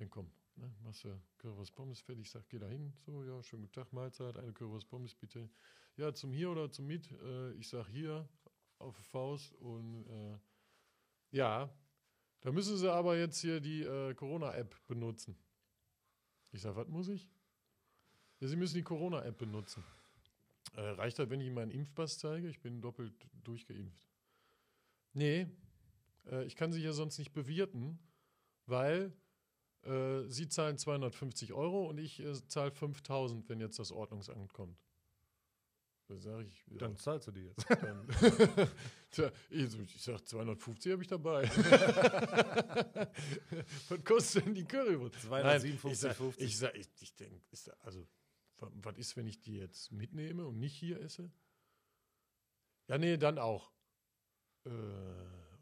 [0.00, 3.40] Denke, komm, ne, machst du Currywurst Pommes fertig, ich sag, geh da hin, so, ja,
[3.44, 5.48] schönen guten Tag, Mahlzeit, eine Currywurst Pommes bitte.
[5.96, 7.08] Ja, zum hier oder zum mit?
[7.22, 8.28] Äh, ich sag hier,
[8.80, 10.38] auf Faust und äh,
[11.30, 11.72] ja,
[12.40, 15.36] da müssen sie aber jetzt hier die äh, Corona-App benutzen.
[16.52, 17.30] Ich sag, was muss ich?
[18.40, 19.84] Ja, sie müssen die Corona-App benutzen.
[20.74, 22.48] Äh, reicht das, wenn ich Ihnen meinen Impfpass zeige?
[22.48, 23.14] Ich bin doppelt
[23.44, 24.08] durchgeimpft.
[25.12, 25.48] Nee,
[26.26, 27.98] äh, ich kann sie hier sonst nicht bewirten,
[28.66, 29.12] weil
[29.82, 34.78] äh, Sie zahlen 250 Euro und ich äh, zahle 5000, wenn jetzt das Ordnungsamt kommt.
[36.10, 37.64] Da sage ich, ja, Dann zahlst du die jetzt.
[39.12, 41.44] Tja, ich, ich sag 250 habe ich dabei.
[43.88, 45.14] was kostet denn die Currywurst?
[45.26, 46.34] 257,50.
[46.38, 47.40] Ich sag, ich, ich denke,
[47.82, 48.08] also,
[48.58, 51.30] wa- was ist, wenn ich die jetzt mitnehme und nicht hier esse?
[52.88, 53.70] Ja, nee, dann auch.
[54.66, 54.70] Äh,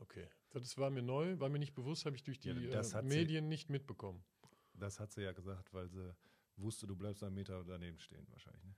[0.00, 0.28] okay.
[0.48, 2.87] Das war mir neu, war mir nicht bewusst, habe ich durch die Ja, äh, hat
[2.87, 4.24] sie- Medien nicht mitbekommen.
[4.72, 6.16] Das hat sie ja gesagt, weil sie
[6.56, 8.64] wusste, du bleibst einen Meter daneben stehen wahrscheinlich.
[8.64, 8.74] Ne?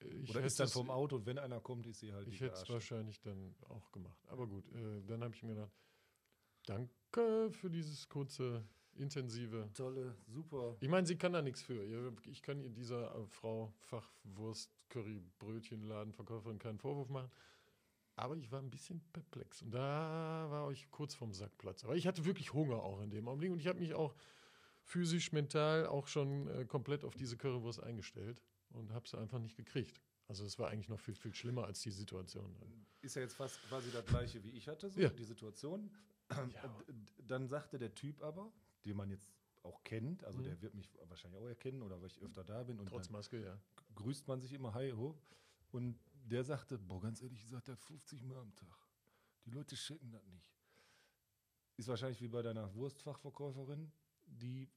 [0.00, 2.28] Ich Oder ist hätte dann es- vom Auto und wenn einer kommt, ist sie halt
[2.28, 4.18] Ich hätte es wahrscheinlich dann auch gemacht.
[4.28, 5.72] Aber gut, äh, dann habe ich mir gedacht,
[6.66, 9.70] danke für dieses kurze, intensive.
[9.74, 10.76] Tolle, super.
[10.80, 11.82] Ich meine, sie kann da nichts für.
[12.26, 17.30] Ich kann ihr dieser äh, Frau Fachwurst, Curry, Brötchenladen, Verkäuferin keinen Vorwurf machen.
[18.16, 19.60] Aber ich war ein bisschen perplex.
[19.62, 21.84] Und da war ich kurz vorm Sackplatz.
[21.84, 23.52] Aber ich hatte wirklich Hunger auch in dem Augenblick.
[23.52, 24.14] Und ich habe mich auch
[24.82, 28.42] physisch, mental auch schon äh, komplett auf diese Currywurst eingestellt
[28.76, 30.00] und habe sie einfach nicht gekriegt.
[30.28, 32.54] Also es war eigentlich noch viel, viel schlimmer als die Situation.
[33.00, 35.08] Ist ja jetzt fast quasi das gleiche, wie ich hatte, so Ja.
[35.08, 35.90] die Situation.
[36.30, 36.76] Ja.
[37.18, 38.52] Dann sagte der Typ aber,
[38.84, 40.44] den man jetzt auch kennt, also Mhm.
[40.44, 43.40] der wird mich wahrscheinlich auch erkennen oder weil ich öfter da bin und Trotz Maske,
[43.42, 43.58] ja.
[43.94, 45.16] grüßt man sich immer hi ho
[45.70, 48.76] und der sagte, boah, ganz ehrlich der hat 50 Mal am Tag.
[49.44, 50.52] Die Leute checken das nicht.
[51.76, 53.92] Ist wahrscheinlich wie bei deiner Wurstfachverkäuferin,
[54.26, 54.68] die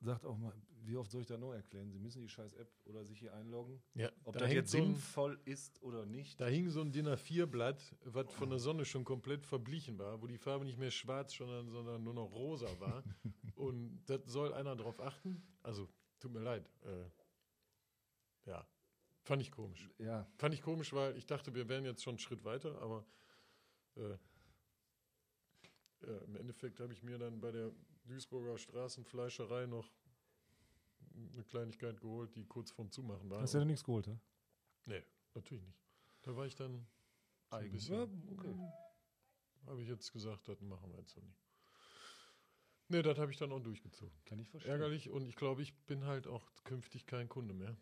[0.00, 1.90] sagt auch mal, wie oft soll ich da noch erklären?
[1.90, 3.82] Sie müssen die scheiß App oder sich hier einloggen.
[3.94, 6.40] ja Ob da das jetzt so ein- sinnvoll ist oder nicht.
[6.40, 10.26] Da hing so ein DIN A4-Blatt, was von der Sonne schon komplett verblichen war, wo
[10.26, 13.04] die Farbe nicht mehr schwarz, sondern, sondern nur noch rosa war.
[13.56, 15.42] Und das soll einer drauf achten.
[15.62, 15.86] Also,
[16.18, 16.68] tut mir leid.
[16.82, 17.04] Äh,
[18.48, 18.66] ja,
[19.22, 19.90] fand ich komisch.
[19.98, 23.04] Ja, Fand ich komisch, weil ich dachte, wir wären jetzt schon einen Schritt weiter, aber
[23.96, 24.16] äh,
[26.06, 27.70] ja, im Endeffekt habe ich mir dann bei der
[28.10, 29.88] Duisburger Straßenfleischerei noch
[31.32, 33.40] eine Kleinigkeit geholt, die kurz vorm Zumachen war.
[33.40, 34.18] hast du ja nichts geholt, ne?
[34.86, 35.02] Nee,
[35.34, 35.78] natürlich nicht.
[36.22, 36.86] Da war ich dann
[37.50, 37.94] so ein bisschen.
[37.94, 38.54] Ja, okay.
[39.66, 41.38] Habe ich jetzt gesagt, das machen wir jetzt noch nicht.
[42.88, 44.18] Nee, das habe ich dann auch durchgezogen.
[44.24, 44.72] Kann ich verstehen.
[44.72, 47.76] Ärgerlich und ich glaube, ich bin halt auch künftig kein Kunde mehr.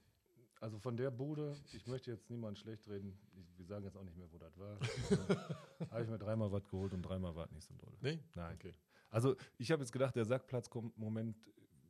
[0.60, 4.02] Also von der Bude, ich möchte jetzt niemand schlecht reden, ich, wir sagen jetzt auch
[4.02, 4.78] nicht mehr, wo das war.
[5.90, 7.96] habe ich mir dreimal was geholt und dreimal war es nicht so doll.
[8.00, 8.18] Nee?
[8.34, 8.54] Nein.
[8.56, 8.74] Okay.
[9.10, 11.36] Also ich habe jetzt gedacht, der Sackplatz-Moment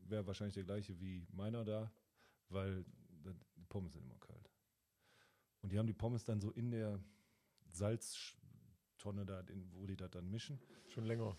[0.08, 1.90] wäre wahrscheinlich der gleiche wie meiner da,
[2.48, 2.84] weil
[3.56, 4.50] die Pommes sind immer kalt.
[5.60, 7.00] Und die haben die Pommes dann so in der
[7.70, 10.60] Salztonne da, wo die das dann mischen.
[10.88, 11.36] Schon länger.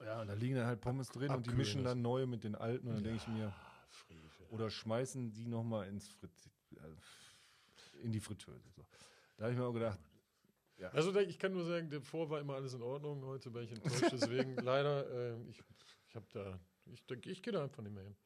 [0.00, 1.92] Ja, und da liegen dann halt Pommes drin und die abkühlen mischen das.
[1.92, 3.52] dann neue mit den alten und dann denke ich mir,
[3.88, 4.46] Frevel.
[4.50, 6.30] oder schmeißen die nochmal ins Frit
[6.76, 8.70] äh, in die Fritteuse.
[8.70, 8.86] So.
[9.36, 9.98] Da habe ich mir auch gedacht,
[10.92, 13.24] Also da, ich kann nur sagen, davor war immer alles in Ordnung.
[13.24, 14.12] Heute bin ich enttäuscht.
[14.12, 15.60] Deswegen leider, äh, ich,
[16.08, 18.16] ich habe da, ich, denke, ich gehe da einfach nicht mehr hin.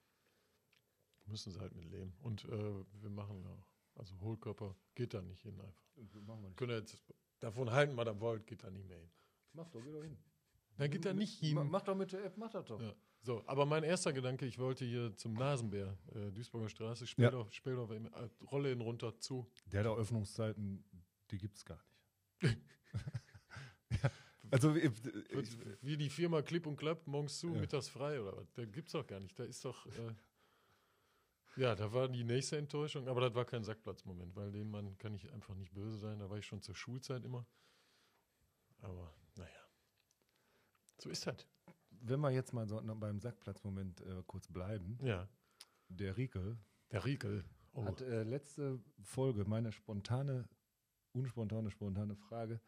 [1.26, 2.12] Müssen sie halt mit leben.
[2.22, 3.66] Und äh, wir machen auch.
[3.94, 5.86] Also Hohlkörper geht da nicht hin einfach.
[6.26, 6.56] machen wir nicht.
[6.56, 7.02] Könnt ihr jetzt
[7.40, 9.10] davon halten, was ihr wollt, geht da nicht mehr hin.
[9.52, 10.16] Mach doch, geh doch hin.
[10.78, 11.54] Dann geht da nicht hin.
[11.54, 12.80] Ma- Mach doch mit der App, mach das doch.
[12.80, 12.94] Ja.
[13.20, 17.08] So, aber mein erster Gedanke, ich wollte hier zum Nasenbär, äh, Duisburger Straße, Ja.
[17.08, 18.00] Speldorf, Speldorf, äh,
[18.50, 19.46] Rolle ihn runter zu.
[19.66, 20.84] Der da Öffnungszeiten,
[21.30, 21.91] die gibt es gar nicht.
[22.42, 24.10] Ja,
[24.50, 27.60] also ich, Wird ich, wie die Firma Clip und Klapp, morgens zu, Ja.
[27.60, 28.52] mittags frei oder was?
[28.52, 29.38] Da gibt's doch gar nicht.
[29.38, 29.86] Da ist doch.
[29.86, 30.14] Äh,
[31.56, 35.14] ja, da war die nächste Enttäuschung, aber das war kein Sackplatzmoment, weil den Mann kann
[35.14, 36.18] ich einfach nicht böse sein.
[36.18, 37.46] Da war ich schon zur Schulzeit immer.
[38.80, 39.50] Aber naja.
[40.98, 41.46] So ist das.
[41.90, 45.28] wenn wir jetzt mal so beim Sackplatzmoment äh, kurz bleiben, Ja.
[45.88, 46.58] der Rieke
[46.90, 47.44] Der Riegel.
[47.74, 47.84] Oh.
[47.84, 50.48] hat äh, letzte Folge meine spontane,
[51.12, 52.60] unspontane, spontane Frage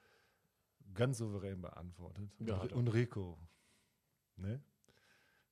[0.92, 2.30] ganz souverän beantwortet.
[2.40, 3.38] Ja, und, und Rico,
[4.36, 4.62] ne?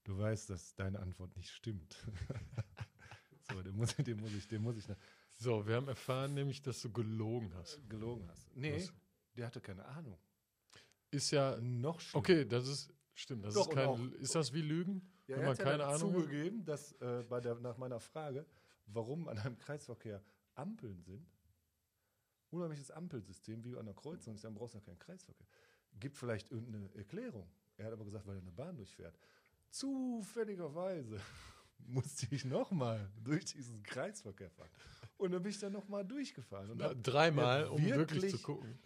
[0.05, 1.97] Du weißt, dass deine Antwort nicht stimmt.
[3.51, 4.97] so, den muss, den muss ich, den muss ich noch-
[5.37, 7.81] So, wir haben erfahren nämlich, dass du gelogen hast.
[7.89, 8.55] gelogen hast.
[8.57, 8.93] Nee, Was?
[9.37, 10.19] der hatte keine Ahnung.
[11.11, 12.19] Ist ja, Noch schlimmer.
[12.21, 15.09] okay, das ist, stimmt, das Doch, ist kein, auch- ist das wie Lügen?
[15.29, 18.45] Ja, wenn man ja keine Ahnung zugegeben, dass äh, bei der, nach meiner Frage,
[18.87, 20.23] warum an einem Kreisverkehr
[20.55, 21.27] Ampeln sind,
[22.53, 25.47] unheimliches Ampelsystem wie an der Kreuzung ist, dann brauchst du ja keinen Kreisverkehr.
[25.99, 27.51] Gibt vielleicht irgendeine Erklärung.
[27.77, 29.19] Er hat aber gesagt, weil er eine Bahn durchfährt.
[29.71, 31.21] Zufälligerweise
[31.79, 34.71] musste ich nochmal durch diesen Kreisverkehr fahren.
[35.17, 36.71] Und dann bin ich dann nochmal durchgefahren.
[36.71, 38.79] Und Na, dreimal, um wirklich zu wirklich gucken.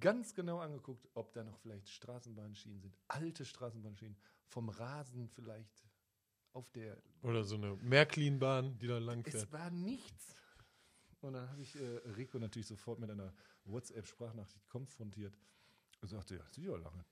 [0.00, 2.94] ganz genau angeguckt, ob da noch vielleicht Straßenbahnschienen sind.
[3.08, 4.16] Alte Straßenbahnschienen.
[4.46, 5.84] Vom Rasen vielleicht
[6.52, 9.34] auf der Oder so eine Märklinbahn, die da lang fährt.
[9.44, 10.34] Es war nichts.
[11.20, 15.36] Und dann habe ich äh, Rico natürlich sofort mit einer WhatsApp-Sprachnachricht konfrontiert.
[16.00, 17.04] Er sagte, ja, sicher lange.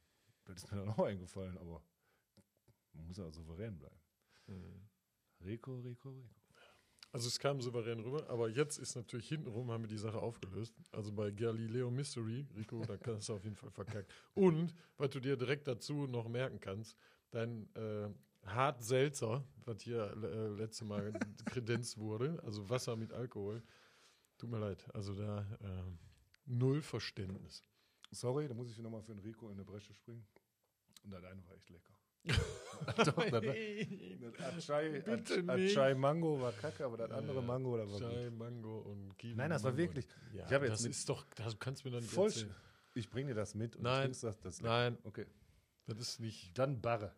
[0.44, 1.82] Das ist mir dann auch eingefallen, aber
[2.92, 4.00] man muss ja souverän bleiben.
[4.46, 4.88] Mhm.
[5.44, 6.30] Rico, Rico, Rico.
[7.12, 10.74] Also es kam souverän rüber, aber jetzt ist natürlich hintenrum, haben wir die Sache aufgelöst.
[10.92, 14.12] Also bei Galileo Mystery, Rico, da kannst du auf jeden Fall verkackt.
[14.34, 16.96] Und, was du dir direkt dazu noch merken kannst,
[17.30, 18.10] dein äh,
[18.44, 21.12] Hart Seltzer, was hier äh, letzte Mal
[21.46, 23.62] kredenzt wurde, also Wasser mit Alkohol,
[24.38, 25.82] tut mir leid, also da äh,
[26.46, 27.62] null Verständnis.
[28.10, 30.26] Sorry, da muss ich nochmal für den Rico in eine Bresche springen.
[31.04, 31.92] Und das eine war echt lecker.
[32.26, 33.30] Doch, das
[34.66, 35.02] das Achai.
[35.48, 37.40] Achai Mango war kacke, aber das andere.
[37.42, 38.38] Mango, das war Chai, gut.
[38.38, 39.34] Mango und Kiwi.
[39.36, 39.82] Nein, das war Mango.
[39.82, 42.12] wirklich- Ja, ich habe jetzt das mit- ist doch, das kannst du mir doch nicht
[42.12, 42.54] Voll erzählen.
[42.94, 44.02] Ich bringe dir das mit und Nein.
[44.04, 44.40] trinkst das.
[44.40, 44.60] das.
[44.60, 45.26] Nein, Okay.
[45.86, 46.56] das ist nicht.
[46.58, 47.14] Dann Barre.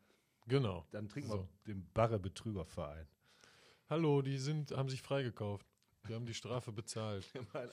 [0.46, 0.86] Genau.
[0.90, 1.38] Dann trinken So.
[1.38, 3.06] wir den Barre Betrügerverein.
[3.88, 5.66] Hallo, die sind, haben sich freigekauft.
[6.06, 7.26] Die haben die Strafe bezahlt.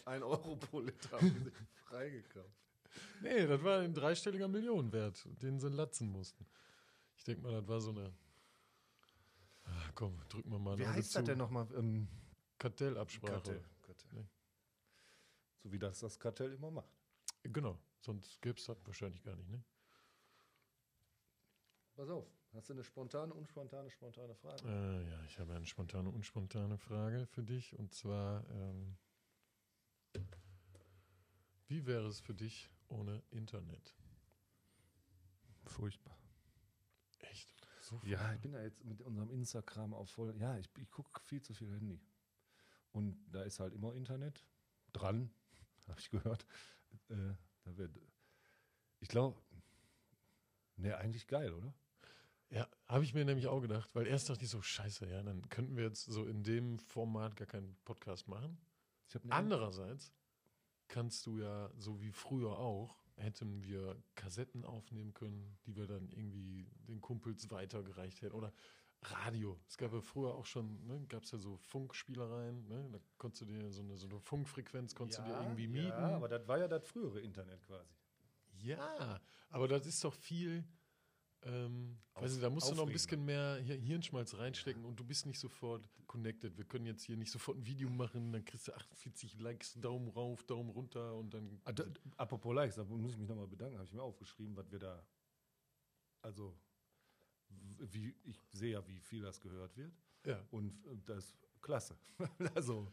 [0.05, 1.51] ein Euro pro Liter haben
[1.85, 2.49] freigekauft.
[3.21, 6.45] Nee, das war ein dreistelliger Millionenwert, den sie latzen mussten.
[7.17, 8.13] Ich denke mal, das war so eine.
[9.65, 11.19] Ah, komm, drücken wir mal Wie heißt zu.
[11.19, 11.67] das denn nochmal?
[11.75, 12.07] Ähm,
[12.57, 13.33] Kartellabsprache.
[13.33, 13.63] Kartell.
[13.81, 14.09] Kartell.
[14.13, 14.27] Nee.
[15.63, 16.89] So wie das das Kartell immer macht.
[17.43, 19.63] Genau, sonst gäbe es das wahrscheinlich gar nicht, ne?
[21.95, 24.68] Pass auf, hast du eine spontane, unspontane, spontane Frage?
[24.68, 27.78] Äh, ja, ich habe eine spontane, unspontane Frage für dich.
[27.78, 28.98] Und zwar, ähm,
[31.68, 33.96] wie wäre es für dich ohne Internet?
[35.65, 36.18] Furchtbar.
[37.20, 37.54] Echt?
[37.82, 40.36] So Ja, ich bin da jetzt mit unserem Instagram auf voll.
[40.38, 42.00] Ja, ich, ich gucke viel zu viel Handy.
[42.91, 44.46] Und da ist halt immer Internet
[44.94, 45.30] dran,
[45.88, 46.46] habe ich gehört.
[47.10, 48.00] Äh, da wird,
[49.00, 49.41] ich glaube,
[50.78, 51.74] ne, eigentlich geil, oder?
[52.56, 55.50] Ja, habe ich mir nämlich auch gedacht, weil erst dachte ich so, scheiße, ja, dann
[55.50, 58.58] könnten wir jetzt so in dem Format gar keinen Podcast machen.
[59.13, 60.13] Habe Andererseits
[60.88, 66.10] kannst du ja, so wie früher auch, hätten wir Kassetten aufnehmen können, die wir dann
[66.12, 68.36] irgendwie den Kumpels weitergereicht hätten.
[68.36, 68.54] Oder
[69.02, 69.60] Radio.
[69.68, 72.88] Es gab ja früher auch schon, ne, gab es ja so Funkspielereien, ne?
[72.89, 75.89] Da konntest du dir so eine, so eine Funkfrequenz konntest du dir irgendwie mieten.
[75.89, 77.94] Ja, aber das war ja das frühere Internet quasi.
[78.62, 80.63] Ja, aber das ist doch viel.
[81.43, 85.04] Ähm, weiß nicht, da musst du noch ein bisschen mehr Hi- Hirnschmalz reinstecken und du
[85.04, 86.58] bist nicht sofort connected.
[86.58, 90.08] Wir können jetzt hier nicht sofort ein Video machen, dann kriegst du 48 Likes, Daumen
[90.10, 91.62] rauf, Daumen runter und dann.
[91.65, 91.84] Ah, da,
[92.17, 95.06] apropos Likes, da muss ich mich nochmal bedanken, habe ich mir aufgeschrieben, was wir da.
[96.24, 96.58] Also,
[97.50, 99.93] wie, ich sehe ja, wie viel das gehört wird.
[100.26, 101.95] ja, Und äh, das ist klasse.
[102.56, 102.91] also,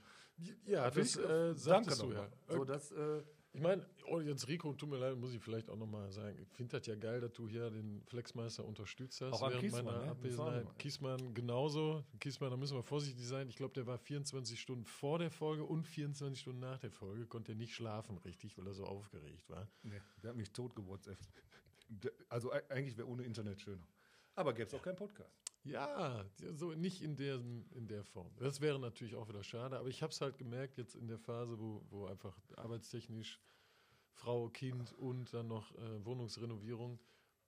[0.66, 2.22] ja das ich- äh, sagtest du ja.
[2.22, 2.33] nochmal.
[2.48, 3.22] So, das, äh,
[3.54, 6.38] Ich meine, oh, jetzt Rico, tut mir leid, muss ich vielleicht auch nochmal sagen.
[6.40, 9.60] Ich finde das ja geil, dass du hier den Flexmeister unterstützt hast Auch an während
[9.64, 10.10] Kiesmann, meiner ne?
[10.10, 10.78] Abwesenheit.
[10.78, 12.02] Kiesmann genauso.
[12.18, 13.48] Kiesmann, da müssen wir vorsichtig sein.
[13.50, 17.26] Ich glaube, der war 24 Stunden vor der Folge und 24 Stunden nach der Folge.
[17.26, 19.68] Konnte nicht schlafen richtig, weil er so aufgeregt war.
[19.82, 21.28] nee, der hat mich tot gewhatsappt.
[22.30, 23.86] Also, e- eigentlich wäre ohne Internet schöner.
[24.34, 25.30] Aber gäbe es auch keinen Podcast.
[25.64, 28.35] Ja, so nicht in der, in der Form.
[28.37, 31.18] Das wäre natürlich auch wieder schade, aber ich habe es halt gemerkt, jetzt in der
[31.18, 33.40] Phase, wo, wo einfach arbeitstechnisch
[34.11, 36.98] Frau, Kind und dann noch äh, Wohnungsrenovierung.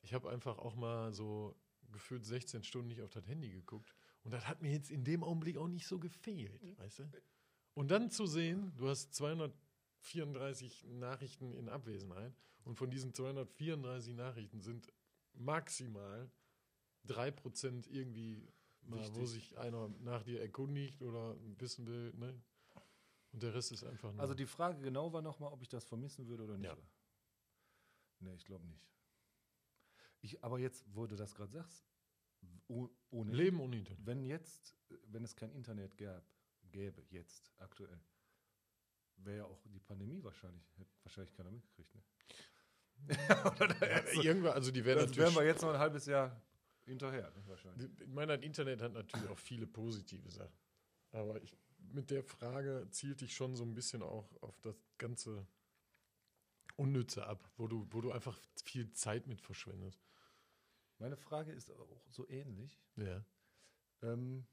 [0.03, 1.57] Ich habe einfach auch mal so
[1.90, 3.94] gefühlt 16 Stunden nicht auf das Handy geguckt.
[4.22, 7.11] Und das hat mir jetzt in dem Augenblick auch nicht so gefehlt, weißt du?
[7.74, 12.33] Und dann zu sehen, du hast 234 Nachrichten in Abwesenheit
[12.64, 14.92] und von diesen 234 Nachrichten sind
[15.35, 16.31] maximal
[17.08, 18.46] 3% irgendwie
[18.82, 19.28] mal, wo Wichtig.
[19.28, 22.42] sich einer nach dir erkundigt oder wissen will, ne?
[23.32, 24.20] Und der Rest ist einfach nur.
[24.20, 26.66] Also, die Frage genau war nochmal, ob ich das vermissen würde oder nicht.
[26.70, 26.76] Ja.
[28.20, 28.86] Nee, ich glaube nicht.
[30.20, 31.84] Ich, aber jetzt, wo du das gerade sagst,
[32.68, 34.06] oh, ohne Leben ohne Internet.
[34.06, 36.24] Wenn jetzt, wenn es kein Internet gab,
[36.70, 38.00] gäbe, jetzt, aktuell,
[39.16, 41.94] wäre ja auch die Pandemie wahrscheinlich, hätte wahrscheinlich keiner mitgekriegt.
[41.94, 42.02] Ne?
[44.22, 45.34] Irgendwann, also die werden Das natürlich.
[45.34, 46.40] wären wir jetzt noch ein halbes Jahr
[46.84, 47.90] hinterher, ne, wahrscheinlich.
[48.00, 50.58] Ich meine, das Internet hat natürlich auch viele positive Sachen.
[51.12, 51.56] Aber ich,
[51.92, 55.46] mit der Frage zielte ich schon so ein bisschen auch auf das ganze
[56.76, 60.04] Unnütze ab, wo du, wo du einfach viel Zeit mit verschwendest.
[60.98, 62.80] Meine Frage ist auch so ähnlich.
[62.96, 63.24] Ja.
[64.02, 64.46] Ähm,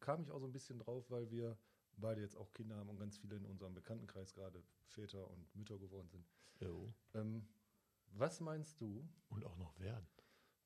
[0.00, 1.58] kam ich auch so ein bisschen drauf, weil wir
[1.96, 5.78] beide jetzt auch Kinder haben und ganz viele in unserem Bekanntenkreis gerade Väter und Mütter
[5.78, 6.26] geworden sind.
[6.60, 6.92] Jo.
[7.14, 7.48] Ähm,
[8.12, 10.06] was meinst du, Und auch noch werden.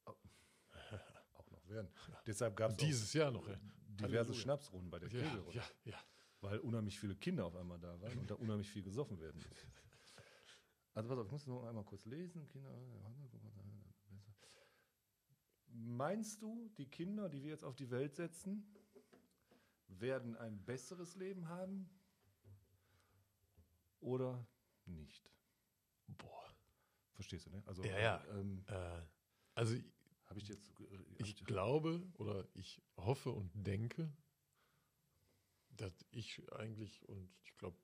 [1.34, 1.88] auch noch werden?
[2.26, 3.54] Deshalb gab es Dieses Jahr noch, ja.
[3.88, 4.34] diverse Halleluja.
[4.34, 5.98] Schnapsrunden bei der Ja, Kegelrunde, ja, ja.
[6.40, 9.66] weil unheimlich viele Kinder auf einmal da waren und da unheimlich viel gesoffen werden muss.
[10.94, 12.46] Also pass auf, ich muss noch einmal kurz lesen.
[12.48, 12.68] Kinder,
[15.68, 18.62] Meinst du, die Kinder, die wir jetzt auf die Welt setzen,
[19.88, 21.88] werden ein besseres Leben haben
[24.00, 24.46] oder
[24.84, 25.30] nicht?
[26.08, 26.44] Boah.
[27.14, 27.62] Verstehst du, ne?
[27.64, 28.24] Also, Ja, ja.
[28.30, 29.00] Ähm, Äh,
[29.54, 29.76] also
[30.32, 30.70] Habe ich jetzt.
[30.80, 30.84] äh,
[31.18, 34.10] ich ich- glaube oder ich hoffe und denke,
[35.76, 37.76] dass ich eigentlich, und ich glaube,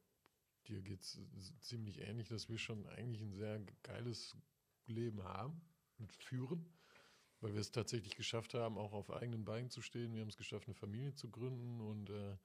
[0.67, 1.21] dir geht es
[1.61, 4.35] ziemlich ähnlich, dass wir schon eigentlich ein sehr geiles
[4.87, 5.61] Leben haben
[5.99, 6.65] und führen,
[7.41, 10.15] weil wir es tatsächlich geschafft haben, auch auf eigenen Beinen zu stehen.
[10.15, 12.39] Wir haben es geschafft, eine Familie zu gründen und äh,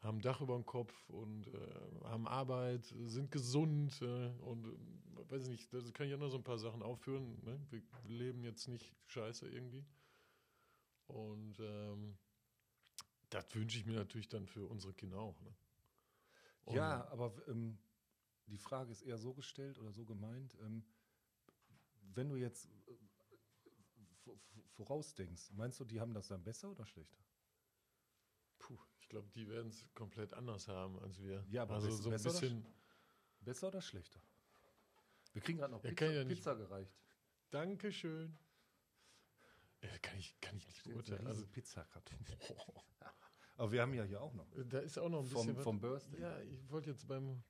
[0.00, 5.42] haben Dach über dem Kopf und äh, haben Arbeit, sind gesund äh, und äh, weiß
[5.44, 7.42] ich nicht, da kann ich ja noch so ein paar Sachen aufführen.
[7.44, 7.60] Ne?
[7.70, 9.84] Wir leben jetzt nicht scheiße irgendwie.
[11.06, 12.16] Und ähm,
[13.30, 15.40] das wünsche ich mir natürlich dann für unsere Kinder auch.
[15.40, 15.54] Ne?
[16.70, 17.78] Ja, aber ähm,
[18.46, 20.84] die Frage ist eher so gestellt oder so gemeint, ähm,
[22.14, 24.30] wenn du jetzt äh,
[24.76, 27.27] vorausdenkst, meinst du, die haben das dann besser oder schlechter?
[29.08, 31.42] Ich glaube, die werden es komplett anders haben als wir.
[31.48, 32.66] Ja, aber also so ein besser oder bisschen.
[33.40, 34.20] Besser oder schlechter?
[35.32, 36.92] Wir kriegen gerade noch Ja, Pizza, ja Pizza gereicht.
[37.48, 38.36] Dankeschön.
[39.80, 41.26] Äh, kann ich, kann ich nicht beurteilen.
[41.26, 42.18] Also, Pizzakarton.
[43.56, 44.46] Aber wir haben ja hier auch noch.
[44.68, 45.54] da ist auch noch ein bisschen.
[45.54, 46.20] Vom, vom Birthday.
[46.20, 47.42] ja, ich wollte jetzt beim.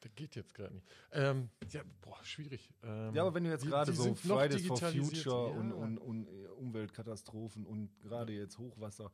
[0.00, 0.86] Das geht jetzt gerade nicht.
[1.10, 2.70] Ähm, ja, boah, schwierig.
[2.82, 4.76] Ähm, Ja, aber wenn du jetzt gerade so Fridays for.
[4.76, 5.58] Future Ja.
[5.58, 9.10] und, und, und äh, Umweltkatastrophen und gerade jetzt Hochwasser,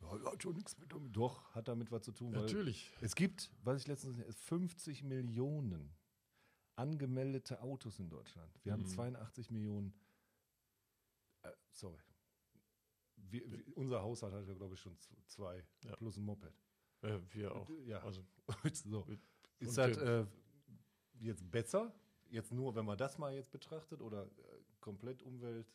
[0.00, 1.14] ja, hat schon nichts mit damit.
[1.16, 2.32] Doch, hat damit was zu tun.
[2.32, 2.92] Natürlich.
[3.00, 5.94] Es gibt, was ich letztens 50 Millionen
[6.76, 8.58] angemeldete Autos in Deutschland.
[8.64, 8.86] Wir haben Mhm.
[8.88, 9.92] 82 Millionen.
[11.42, 11.98] Äh, sorry.
[13.16, 15.94] Wir, wir, unser Haushalt hat ja, glaube ich, schon zwei Ja.
[15.96, 16.52] plus ein Moped.
[17.02, 17.68] Äh, wir auch.
[17.84, 18.24] Ja, Also,
[18.72, 19.06] so.
[19.58, 20.24] Ist das äh,
[21.20, 21.94] jetzt besser?
[22.30, 24.30] Jetzt nur, wenn man das mal jetzt betrachtet oder äh,
[24.80, 25.66] komplett Umweltwahnsinn?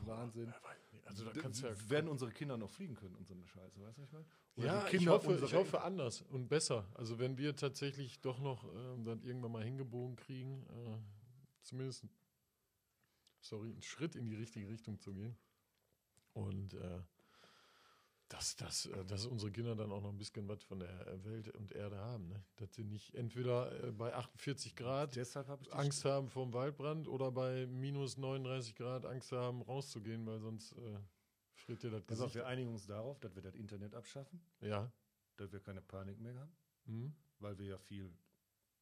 [0.00, 1.06] Nicht.
[1.06, 1.90] Also da kannst du ja.
[1.90, 4.26] werden unsere Kinder noch fliegen können und so eine Scheiße, weißt du, was ich meine?
[4.56, 6.86] Oder Ja, die ich Kinder hoffe, ich hoffe anders und besser.
[6.94, 10.98] Also wenn wir tatsächlich doch noch ähm, dann irgendwann mal hingebogen kriegen, äh,
[11.62, 12.06] zumindest,
[13.40, 15.36] sorry, einen Schritt in die richtige Richtung zu gehen.
[16.34, 17.00] Und äh,
[18.28, 21.24] dass, dass, äh, dass unsere Kinder dann auch noch ein bisschen was von der äh,
[21.24, 22.28] Welt und Erde haben.
[22.28, 22.42] Ne?
[22.56, 25.22] Dass sie nicht entweder äh, bei 48 Grad die
[25.72, 30.72] Angst haben vor dem Waldbrand oder bei minus 39 Grad Angst haben, rauszugehen, weil sonst
[30.72, 30.98] äh,
[31.54, 32.34] friert dir das Gesicht.
[32.34, 34.92] wir einigen uns darauf, dass wir das Internet abschaffen, Ja.
[35.36, 36.52] dass wir keine Panik mehr haben,
[36.84, 37.14] Mhm.
[37.38, 38.12] weil wir ja viel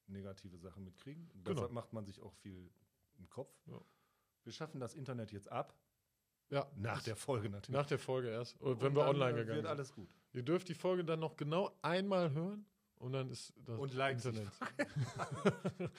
[0.09, 1.28] negative Sachen mitkriegen.
[1.35, 1.50] Genau.
[1.54, 2.70] Deshalb macht man sich auch viel
[3.18, 3.52] im Kopf.
[3.66, 3.80] Ja.
[4.44, 5.74] Wir schaffen das Internet jetzt ab,
[6.50, 7.76] Ja, nach der Folge natürlich.
[7.76, 8.61] Nach der Folge erst.
[8.61, 9.66] Und wenn wir dann, online gegangen sind.
[9.66, 10.09] alles gut.
[10.32, 12.66] Ihr dürft die Folge dann noch genau einmal hören
[12.98, 14.37] und dann ist das Und Leipzig.
[14.37, 14.52] Internet.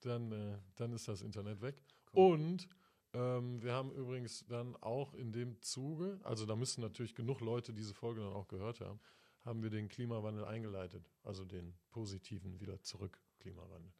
[0.00, 1.82] dann, äh, dann ist das Internet weg.
[2.06, 2.32] Komm.
[2.32, 2.68] Und
[3.14, 7.72] ähm, wir haben übrigens dann auch in dem Zuge, also da müssen natürlich genug Leute
[7.72, 9.00] diese Folge dann auch gehört haben,
[9.44, 11.10] haben wir den Klimawandel eingeleitet.
[11.22, 13.92] Also den positiven wieder zurück Klimawandel.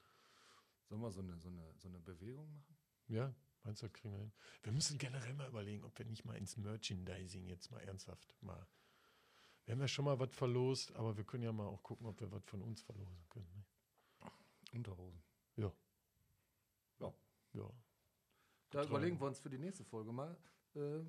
[0.89, 2.77] Sollen wir so eine, so, eine, so eine Bewegung machen?
[3.09, 3.35] Ja,
[3.67, 4.33] meinst du, das kriegen wir hin?
[4.63, 8.67] Wir müssen generell mal überlegen, ob wir nicht mal ins Merchandising jetzt mal ernsthaft mal.
[9.65, 12.21] Wir haben ja schon mal was verlost, aber wir können ja mal auch gucken, ob
[12.21, 13.51] wir was von uns verlosen können.
[13.55, 14.31] Ne?
[14.73, 15.23] Unterhosen.
[15.57, 15.73] Ja.
[17.01, 17.13] Ja.
[17.53, 17.63] Ja.
[18.71, 18.87] Da Total.
[18.87, 20.37] überlegen wir uns für die nächste Folge mal
[20.75, 21.01] äh,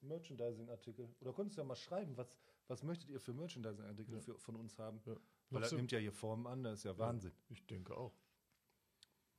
[0.00, 1.14] Merchandising-Artikel.
[1.20, 2.28] Oder könntest du ja mal schreiben, was,
[2.66, 4.20] was möchtet ihr für Merchandising-Artikel Ja.
[4.20, 5.00] für, von uns haben?
[5.04, 5.16] Ja.
[5.50, 7.32] Weil das nimmt ja hier Formen an, das ist ja Wahnsinn.
[7.48, 8.14] Ich denke auch.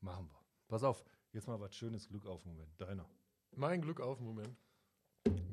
[0.02, 0.39] Machen wir.
[0.68, 2.70] Pass auf, jetzt mal was schönes Glück auf Moment.
[2.80, 3.10] Deiner.
[3.56, 4.56] Mein Glück auf, Moment.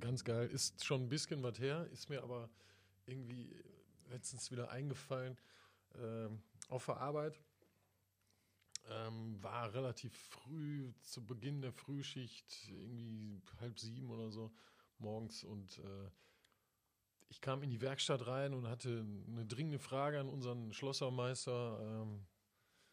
[0.00, 0.48] Ganz geil.
[0.48, 2.50] Ist schon ein bisschen was her, ist mir aber
[3.06, 3.54] irgendwie
[4.08, 5.36] letztens wieder eingefallen.
[5.94, 7.40] Ähm, auf der Arbeit
[8.88, 14.52] ähm, war relativ früh, zu Beginn der Frühschicht, irgendwie halb sieben oder so
[14.98, 16.10] morgens und äh,
[17.28, 21.80] ich kam in die Werkstatt rein und hatte eine dringende Frage an unseren Schlossermeister.
[21.82, 22.24] Ähm,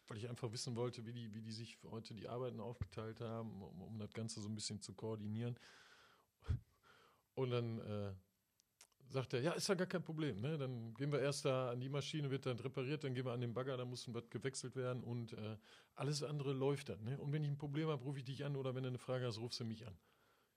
[0.08, 3.62] weil ich einfach wissen wollte, wie die, wie die sich heute die Arbeiten aufgeteilt haben,
[3.62, 5.58] um, um das Ganze so ein bisschen zu koordinieren.
[7.34, 8.12] Und dann äh,
[9.08, 10.40] sagt er, ja, ist ja gar kein Problem.
[10.40, 10.58] Ne?
[10.58, 13.40] Dann gehen wir erst da an die Maschine, wird dann repariert, dann gehen wir an
[13.40, 15.56] den Bagger, da muss was gewechselt werden und äh,
[15.94, 17.02] alles andere läuft dann.
[17.04, 17.18] Ne?
[17.18, 19.26] Und wenn ich ein Problem habe, rufe ich dich an oder wenn du eine Frage
[19.26, 19.96] hast, rufst du mich an.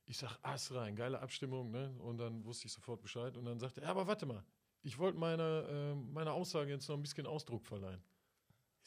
[0.06, 1.94] Ich sag, Ass rein, geile Abstimmung, ne?
[2.00, 3.36] Und dann wusste ich sofort Bescheid.
[3.36, 4.42] Und dann sagte er, ja, aber warte mal,
[4.82, 8.02] ich wollte meiner äh, meine Aussage jetzt noch ein bisschen Ausdruck verleihen.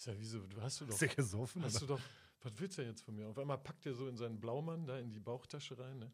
[0.01, 0.95] Ich sag, wieso, du hast du doch.
[0.95, 1.63] Ist der gesoffen?
[1.63, 2.01] Hast du doch,
[2.41, 3.29] was willst du jetzt von mir?
[3.29, 6.11] Auf einmal packt er so in seinen Blaumann da in die Bauchtasche rein ne?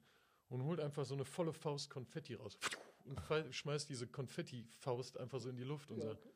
[0.48, 2.58] und holt einfach so eine volle Faust Konfetti raus
[3.04, 6.26] und fall- schmeißt diese Konfetti-Faust einfach so in die Luft und sagt,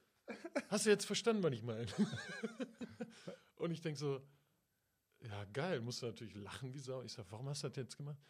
[0.68, 1.88] hast du jetzt verstanden, was ich meine?
[3.56, 4.24] und ich denke so,
[5.18, 7.02] ja geil, musst du natürlich lachen wie Sau.
[7.02, 8.22] Ich sag, warum hast du das jetzt gemacht?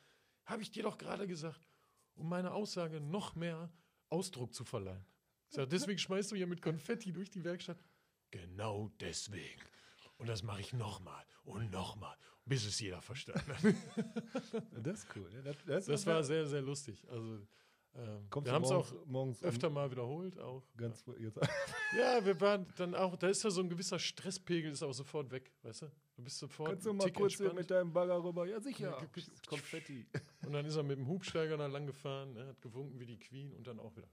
[0.47, 1.61] Habe ich dir doch gerade gesagt,
[2.14, 3.71] um meine Aussage noch mehr
[4.09, 5.05] Ausdruck zu verleihen.
[5.51, 7.85] Ich sag, deswegen schmeißt du hier mit Konfetti durch die Werkstatt.
[8.31, 9.61] Genau deswegen.
[10.18, 12.14] Und das mache ich nochmal und nochmal,
[12.45, 13.62] bis es jeder verstanden hat.
[14.83, 15.31] Das ist cool.
[15.35, 17.07] Ja, Das, das, Das war sehr, sehr lustig.
[17.11, 17.39] Also,
[17.95, 20.39] ähm, wir haben es auch morgens um- öfter mal wiederholt.
[20.39, 20.62] Auch.
[20.76, 21.39] ganz jetzt
[21.99, 25.31] Ja, wir waren dann auch, da ist ja so ein gewisser Stresspegel, ist auch sofort
[25.33, 25.87] weg, weißt du?
[26.16, 27.59] Du bist sofort Kannst du mal Tick kurz hier entspannt.
[27.61, 28.47] mit deinem Bagger rüber?
[28.47, 28.91] Ja, sicher.
[29.01, 30.07] Ja, Konfetti.
[30.47, 33.18] Und dann ist er mit dem Hubsteiger da lang gefahren, ne, hat gewunken wie die
[33.18, 34.09] Queen und dann auch wieder.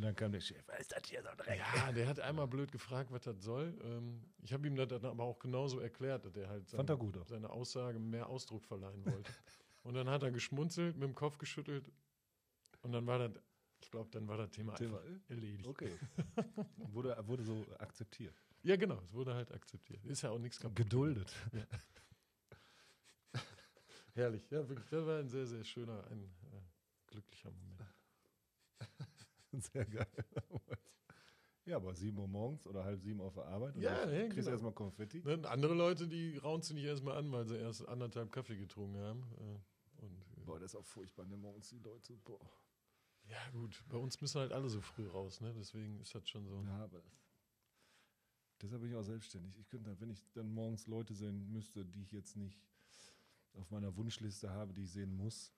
[0.00, 0.66] Und dann kam der Chef.
[0.66, 1.58] Was ist das hier so ein Dreck?
[1.58, 3.78] Ja, der hat einmal blöd gefragt, was das soll.
[3.84, 7.24] Ähm, ich habe ihm das dann aber auch genauso erklärt, dass er halt seine, er
[7.26, 9.30] seine Aussage mehr Ausdruck verleihen wollte.
[9.82, 11.92] und dann hat er geschmunzelt, mit dem Kopf geschüttelt
[12.80, 13.32] und dann war das,
[13.82, 15.66] ich glaube, dann war das Thema, Thema, einfach erledigt.
[15.66, 15.92] Okay.
[16.78, 18.34] wurde, wurde so akzeptiert.
[18.62, 20.02] Ja, genau, es wurde halt akzeptiert.
[20.06, 20.76] Ist ja auch nichts kaputt.
[20.76, 21.30] Geduldet.
[24.14, 24.88] Herrlich, ja, wirklich.
[24.88, 26.62] Das war ein sehr, sehr schöner, ein äh,
[27.06, 27.84] glücklicher Moment.
[29.72, 30.06] Sehr geil.
[31.66, 33.76] Ja, aber 7 Uhr morgens oder halb sieben auf der Arbeit.
[33.76, 34.50] und Ja, dann ja, kriegst du genau.
[34.52, 35.22] erstmal Konfetti.
[35.22, 39.22] Ne, andere Leute, die raunen sich erstmal an, weil sie erst anderthalb Kaffee getrunken haben.
[39.38, 41.36] Äh, und, äh, Boah, das ist auch furchtbar, ne?
[41.36, 42.16] Morgens die Leute.
[42.24, 42.40] Boah.
[43.28, 45.52] ja, gut, bei uns müssen halt alle so früh raus, ne?
[45.56, 46.62] deswegen ist das schon so.
[46.62, 47.02] Ja, aber
[48.62, 49.56] deshalb bin ich auch selbstständig.
[49.58, 52.58] Ich könnte, wenn ich dann morgens Leute sehen müsste, die ich jetzt nicht
[53.52, 55.52] auf meiner Wunschliste habe, die ich sehen muss,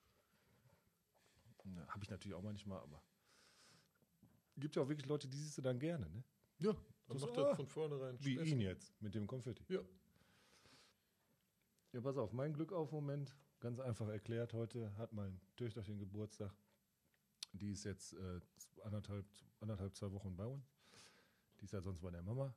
[1.87, 3.01] habe ich natürlich auch manchmal, aber
[4.57, 6.25] gibt ja auch wirklich Leute, die siehst du dann gerne, ne?
[6.59, 6.73] Ja,
[7.09, 8.47] dann So, macht ah, das von vornherein Wie Spaß.
[8.49, 9.65] ihn jetzt mit dem Konfetti.
[9.69, 9.81] Ja.
[11.93, 16.55] Ja, pass auf, mein Glück auf Moment, ganz einfach erklärt, heute hat mein Töchterchen Geburtstag.
[17.53, 18.41] Die ist jetzt äh,
[18.83, 19.27] anderthalb,
[19.61, 20.73] anderthalb, zwei Wochen bei uns.
[21.61, 22.55] Die ist ja sonst bei der Mama.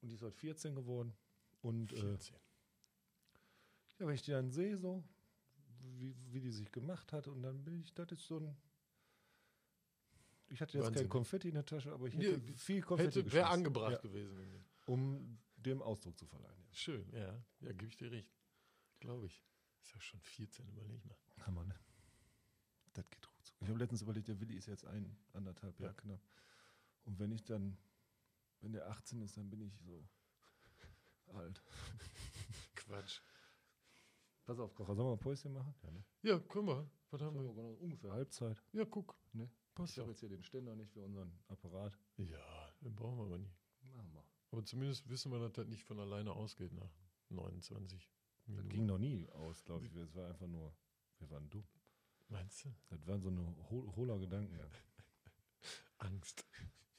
[0.00, 1.14] Und die ist heute 14 geworden.
[1.62, 2.36] Und äh, 14.
[3.98, 5.04] ja, wenn ich die dann sehe, so,
[5.80, 8.56] wie, wie die sich gemacht hat, und dann bin ich, das ist so ein.
[10.48, 11.02] Ich hatte jetzt Wahnsinn.
[11.04, 13.98] kein Konfetti in der Tasche, aber ich hätte Ja, viel Konfetti Hätte, wäre angebracht Ja,
[14.00, 14.64] gewesen.
[14.86, 16.62] um dem Ausdruck zu verleihen.
[16.68, 16.74] Ja.
[16.74, 17.42] Schön, ja.
[17.60, 18.30] Ja, gebe ich dir recht.
[19.00, 19.42] Glaube ich.
[19.82, 21.16] Ist ja schon 14, überleg mal.
[21.46, 21.74] Hammer, ne?
[22.92, 23.56] Das geht ruckzuck.
[23.60, 25.86] Ich habe letztens überlegt, der Willi ist jetzt ein, anderthalb Ja.
[25.86, 26.20] Jahre knapp.
[27.04, 27.76] Und wenn ich dann,
[28.60, 30.06] wenn der 18 ist, dann bin ich so
[31.32, 31.62] alt.
[32.76, 33.20] Quatsch.
[34.44, 35.74] Pass auf, Kocher, sollen wir ein Päuschen machen?
[35.82, 36.04] Ja, ne?
[36.22, 36.90] Ja, können wir.
[37.10, 37.80] Was haben wir?
[37.80, 38.62] Ungefähr Halbzeit.
[38.72, 39.16] Ja, guck.
[39.32, 39.50] Ne?
[39.74, 41.98] Passt Ich habe jetzt hier den Ständer nicht für unseren Apparat.
[42.16, 43.58] Ja, den brauchen wir aber nicht.
[43.92, 44.24] Machen wir.
[44.50, 46.90] Aber zumindest wissen wir, dass das nicht von alleine ausgeht nach
[47.30, 48.08] 29
[48.46, 48.68] Das Minuten.
[48.68, 49.94] ging noch nie aus, glaube ich.
[49.96, 50.74] Es war einfach nur,
[51.18, 51.66] wir waren dumm.
[52.28, 52.74] Meinst du?
[52.88, 54.58] Das waren so eine hol hohler Gedanken.
[55.98, 56.46] Angst.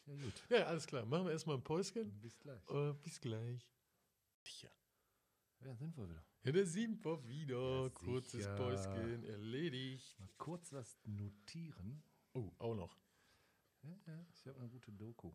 [0.06, 0.44] ja, gut.
[0.50, 1.06] Ja, alles klar.
[1.06, 2.20] Machen wir erstmal ein Päuschen.
[2.20, 2.70] Bis gleich.
[2.70, 3.72] Äh, bis gleich.
[4.44, 4.70] Tja.
[5.62, 6.24] Ja, sind wir wieder.
[6.44, 7.84] Ja, da sind wir wieder.
[7.84, 8.46] Ja, Kurzes.
[8.46, 10.20] Päuschen erledigt.
[10.20, 12.04] Mal kurz was notieren.
[12.36, 12.98] Oh, auch noch.
[13.82, 15.32] Ja, ja, ich habe eine gute Doku.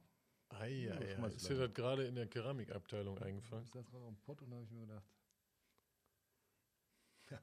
[0.51, 3.65] Ei, Ja, schmeiß Ist dir das gerade in der Keramikabteilung eingefallen?
[3.65, 5.05] Ich saß gerade am Pott und da habe ich mir gedacht,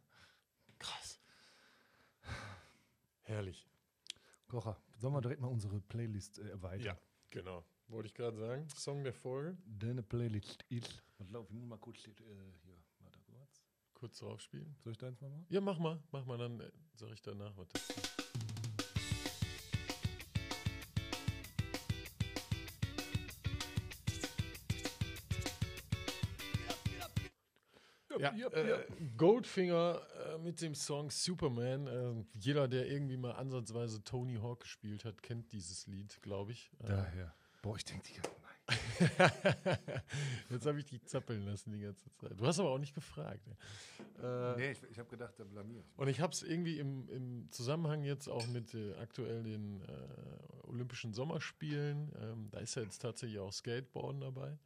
[0.79, 1.19] Krass.
[3.23, 3.67] Herrlich.
[4.47, 6.85] Kocher, sollen wir direkt mal unsere Playlist äh, erweitern?
[6.85, 6.97] Ja,
[7.31, 7.65] genau.
[7.87, 8.69] Wollte ich gerade sagen.
[8.69, 9.57] Song der Folge.
[9.65, 11.03] Deine Playlist ist.
[11.17, 12.11] Was laufe ich mal kurz äh,
[12.63, 12.77] hier.
[12.99, 13.63] Warte kurz.
[13.93, 14.75] Kurz drauf spielen.
[14.83, 15.47] Soll ich deins mal machen?
[15.49, 15.99] Ja, mach mal.
[16.11, 17.93] Mach mal, dann äh, sag ich danach was dazu.
[28.19, 28.85] Ja, äh,
[29.17, 30.01] Goldfinger
[30.33, 31.87] äh, mit dem Song Superman.
[31.87, 36.71] Äh, jeder, der irgendwie mal ansatzweise Tony Hawk gespielt hat, kennt dieses Lied, glaube ich.
[36.79, 37.33] Äh, Daher.
[37.61, 38.53] Boah, ich denke die ganze nein.
[40.49, 42.39] Jetzt habe ich dich zappeln lassen die ganze Zeit.
[42.39, 43.47] Du hast aber auch nicht gefragt.
[44.21, 45.97] Äh, Nee, ich, ich habe gedacht, da blamier ich.
[45.97, 50.67] Und ich habe es irgendwie im, im Zusammenhang jetzt auch mit äh, aktuell den äh,
[50.67, 54.57] Olympischen Sommerspielen, ähm, da ist ja jetzt tatsächlich auch Skateboarden dabei.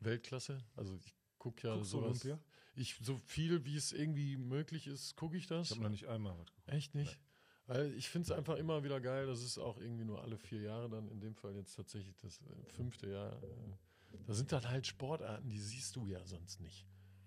[0.00, 0.58] Weltklasse.
[0.76, 2.24] Also ich gucke ja Guckst sowas.
[2.24, 2.38] Olympia?
[2.78, 5.66] Ich, so viel wie es irgendwie möglich ist, gucke ich das.
[5.66, 6.72] Ich habe noch nicht einmal was geguckt.
[6.72, 7.18] Echt nicht?
[7.66, 9.26] Weil ich finde es einfach immer wieder geil.
[9.26, 12.40] Das ist auch irgendwie nur alle vier Jahre dann, in dem Fall jetzt tatsächlich das
[12.40, 13.42] äh, fünfte Jahr.
[13.42, 16.86] Äh, da sind dann halt Sportarten, die siehst du ja sonst nicht.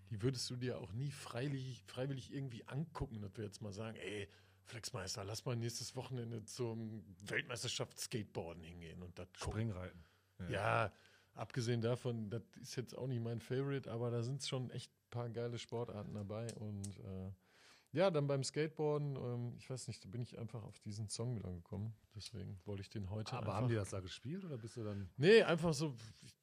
[0.09, 3.97] Die würdest du dir auch nie freiwillig, freiwillig irgendwie angucken, dass wir jetzt mal sagen,
[3.97, 4.27] ey,
[4.63, 9.27] Flexmeister, lass mal nächstes Wochenende zum Weltmeisterschaft Skateboarden hingehen und das.
[9.37, 10.03] Springreiten.
[10.49, 10.91] Ja,
[11.33, 15.29] abgesehen davon, das ist jetzt auch nicht mein Favorite, aber da sind schon echt paar
[15.29, 16.51] geile Sportarten dabei.
[16.55, 17.31] Und äh,
[17.93, 21.35] ja, dann beim Skateboarden, ähm, ich weiß nicht, da bin ich einfach auf diesen Song
[21.35, 21.93] wieder gekommen.
[22.15, 25.09] Deswegen wollte ich den heute Aber haben die das da gespielt oder bist du dann.
[25.17, 25.95] Nee, einfach so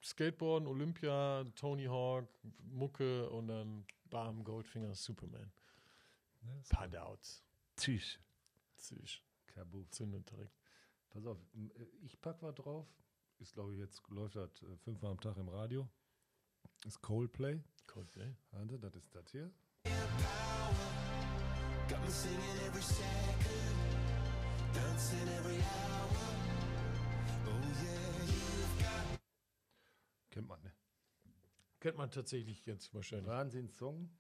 [0.03, 2.29] Skateboarden, Olympia, Tony Hawk,
[2.71, 5.51] Mucke und dann Bam, Goldfinger, Superman.
[6.69, 7.43] Padouts.
[7.77, 8.21] Tisch.
[8.77, 9.21] Süß.
[9.47, 9.91] Kabuff.
[9.91, 10.55] Zündet direkt.
[11.11, 12.87] Pass auf, äh, ich pack was drauf.
[13.39, 15.89] Ist, glaube ich, jetzt läuft das äh, fünfmal am Tag im Radio.
[16.85, 17.61] Ist Coldplay.
[17.89, 18.36] Coldplay.
[18.53, 19.51] Warte, das ist das hier.
[21.89, 23.76] Got me singing every second,
[24.74, 26.11] dancing every hour.
[27.47, 29.20] Oh yeah, you've got
[30.30, 30.72] Kennt man, ne?
[31.80, 33.26] Kennt man tatsächlich jetzt wahrscheinlich.
[33.26, 34.11] Wahnsinns-Song.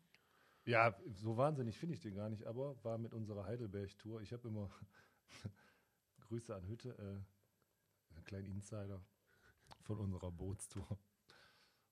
[0.64, 4.22] Ja, so wahnsinnig finde ich den gar nicht, aber war mit unserer Heidelberg-Tour.
[4.22, 4.70] Ich habe immer
[6.20, 9.04] Grüße an Hütte, äh, einen kleinen Insider
[9.82, 10.98] von unserer Bootstour.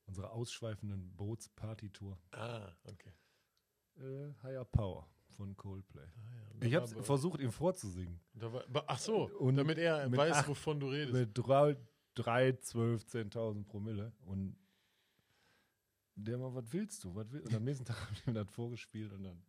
[0.06, 2.18] Unserer ausschweifenden Bootsparty-Tour.
[2.32, 3.12] Ah, okay.
[3.98, 6.02] Äh, Higher Power von Coldplay.
[6.04, 6.06] Ah,
[6.60, 6.66] ja.
[6.66, 8.20] Ich Da habe aber- versucht, ihm vorzusingen.
[8.34, 11.12] Da war, ach so, Und damit er weiß, acht- wovon du redest.
[11.12, 11.76] Mit drei,
[12.14, 14.12] drei 12, 10.000 Promille.
[14.24, 14.56] Und
[16.14, 17.14] der mal, was willst du?
[17.14, 17.40] Was will?
[17.42, 19.42] Und am nächsten Tag habe ich ihm das vorgespielt und dann.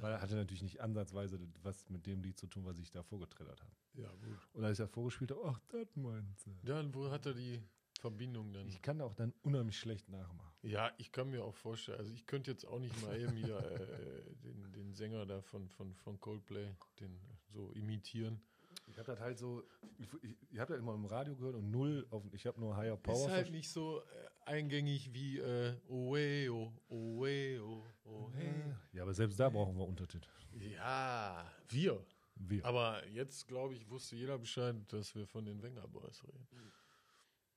[0.00, 3.02] Weil er hatte natürlich nicht ansatzweise was mit dem Lied zu tun, was ich da
[3.02, 3.72] vorgeträllert habe.
[3.92, 4.48] Ja, gut.
[4.54, 6.50] Und als ich das vorgespielt habe, ach, das meinst du.
[6.62, 7.62] Ja, und wo hat er die
[8.00, 8.66] Verbindung dann?
[8.68, 10.52] Ich kann auch dann unheimlich schlecht nachmachen.
[10.62, 13.58] ja, ich kann mir auch vorstellen, also ich könnte jetzt auch nicht mal eben hier
[13.58, 16.68] äh, den, den Sänger da von, von, von Coldplay,
[17.00, 17.18] den
[17.52, 18.40] so imitieren.
[18.86, 19.62] Ich habe das halt so,
[19.98, 22.76] ich, ich, ich habe das immer im Radio gehört und null auf, ich habe nur
[22.76, 23.26] Higher Power.
[23.26, 24.04] ist halt nicht so äh,
[24.50, 28.52] eingängig wie äh, Oe, oh, Oe, oh, oh, hey.
[28.92, 30.28] Ja, aber selbst da brauchen wir Untertitel.
[30.58, 32.04] Ja, wir.
[32.36, 32.64] Wir.
[32.64, 36.46] Aber jetzt, glaube ich, wusste jeder Bescheid, dass wir von den Wenger Boys reden.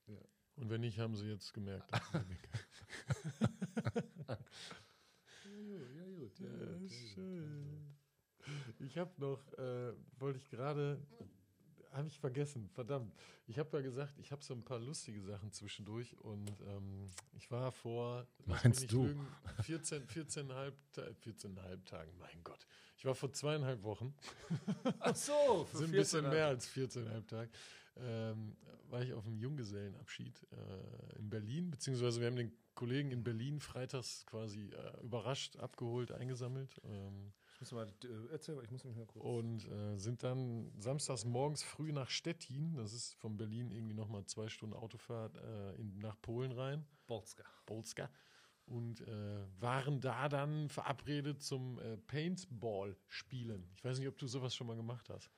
[0.08, 0.16] Ja.
[0.56, 1.90] Und wenn nicht, haben sie jetzt gemerkt.
[5.46, 7.96] ja, gut, Ja, schön.
[8.80, 11.00] Ich habe noch, äh, wollte ich gerade,
[11.92, 13.14] habe ich vergessen, verdammt.
[13.46, 17.50] Ich habe ja gesagt, ich habe so ein paar lustige Sachen zwischendurch und ähm, ich
[17.52, 19.06] war vor, Meinst du?
[19.08, 19.28] lügen,
[19.64, 22.66] 14, 14,5 Ta- 14,5 Tagen, mein Gott.
[22.98, 24.14] Ich war vor zweieinhalb Wochen,
[25.00, 27.52] Ach so, sind ein bisschen mehr als 14,5 Tage,
[28.02, 28.56] ähm,
[28.90, 33.60] war ich auf einem Junggesellenabschied äh, in Berlin, beziehungsweise wir haben den Kollegen in Berlin
[33.60, 36.80] freitags quasi äh, überrascht, abgeholt, eingesammelt.
[36.86, 39.26] Ähm, Ich muss mal, äh, erzähl mal, ich muss mich mal kurz.
[39.26, 44.26] und äh, sind dann samstags morgens früh nach Stettin, das ist von Berlin irgendwie nochmal
[44.26, 47.44] zwei Stunden Autofahrt äh, in, nach Polen rein, Bolska.
[47.66, 48.10] Polska,
[48.68, 53.70] und äh, waren da dann verabredet zum äh, Paintball-Spielen.
[53.76, 55.32] Ich weiß nicht, ob du sowas schon mal gemacht hast.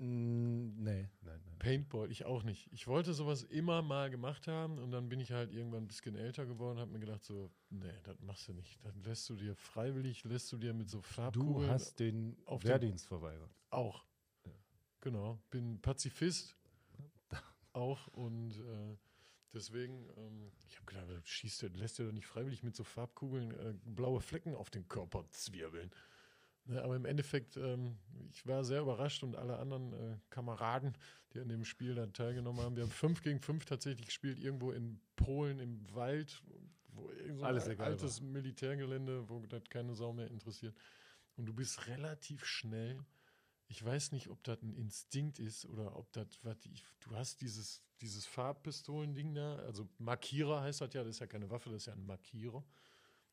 [0.00, 1.58] Nee, nein, nein.
[1.58, 2.68] Paintball, ich auch nicht.
[2.72, 6.14] Ich wollte sowas immer mal gemacht haben und dann bin ich halt irgendwann ein bisschen
[6.14, 8.78] älter geworden und habe mir gedacht so, nee, das machst du nicht.
[8.84, 12.62] Dann lässt du dir freiwillig, lässt du dir mit so Du Farbkugeln hast den auf
[12.62, 13.50] den- Wehrdienst verweigert.
[13.70, 14.04] Auch.
[14.46, 14.52] Ja.
[15.00, 15.42] Genau.
[15.50, 16.56] Bin Pazifist.
[17.72, 18.06] auch.
[18.08, 18.96] Und äh,
[19.52, 22.84] deswegen, ähm, ich habe gedacht, du schießt, du lässt dir doch nicht freiwillig mit so
[22.84, 25.90] Farbkugeln äh, blaue Flecken auf den Körper zwirbeln.
[26.68, 27.96] Ne, aber im Endeffekt, ähm,
[28.30, 30.92] ich war sehr überrascht und alle anderen äh, Kameraden,
[31.32, 34.70] die an dem Spiel dann teilgenommen haben, wir haben fünf gegen fünf tatsächlich gespielt, irgendwo
[34.72, 36.42] in Polen im Wald,
[36.88, 40.76] wo irgend so ein altes Militärgelände, wo das keine Sau mehr interessiert.
[41.36, 43.02] Und du bist relativ schnell.
[43.68, 46.56] Ich weiß nicht, ob das ein Instinkt ist oder ob das, was
[47.00, 51.48] du hast dieses, dieses Farbpistolending da, also Markierer heißt das ja, das ist ja keine
[51.48, 52.62] Waffe, das ist ja ein Markierer.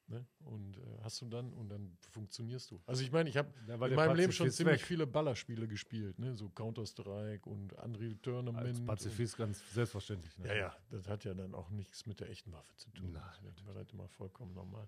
[0.08, 0.24] Ne?
[0.40, 2.80] Und äh, hast du dann und dann funktionierst du.
[2.86, 4.88] Also ich meine, ich habe in meinem Leben schon Pazifist ziemlich weg.
[4.88, 6.36] viele Ballerspiele gespielt, ne?
[6.36, 8.68] so Counter-Strike und Unreal Tournament.
[8.68, 10.38] Als und- Pazifist ganz selbstverständlich.
[10.38, 10.48] ne?
[10.50, 13.14] ja, ja, das hat ja dann auch nichts mit der echten Waffe zu tun.
[13.14, 14.88] Nein, das war halt immer vollkommen normal.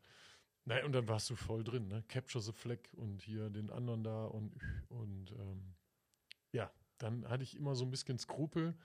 [0.65, 2.03] Nein, und dann warst du voll drin, ne?
[2.09, 4.53] Capture the Flag und hier den anderen da und,
[4.89, 5.73] und ähm,
[6.51, 8.77] ja, dann hatte ich immer so ein bisschen Skrupel,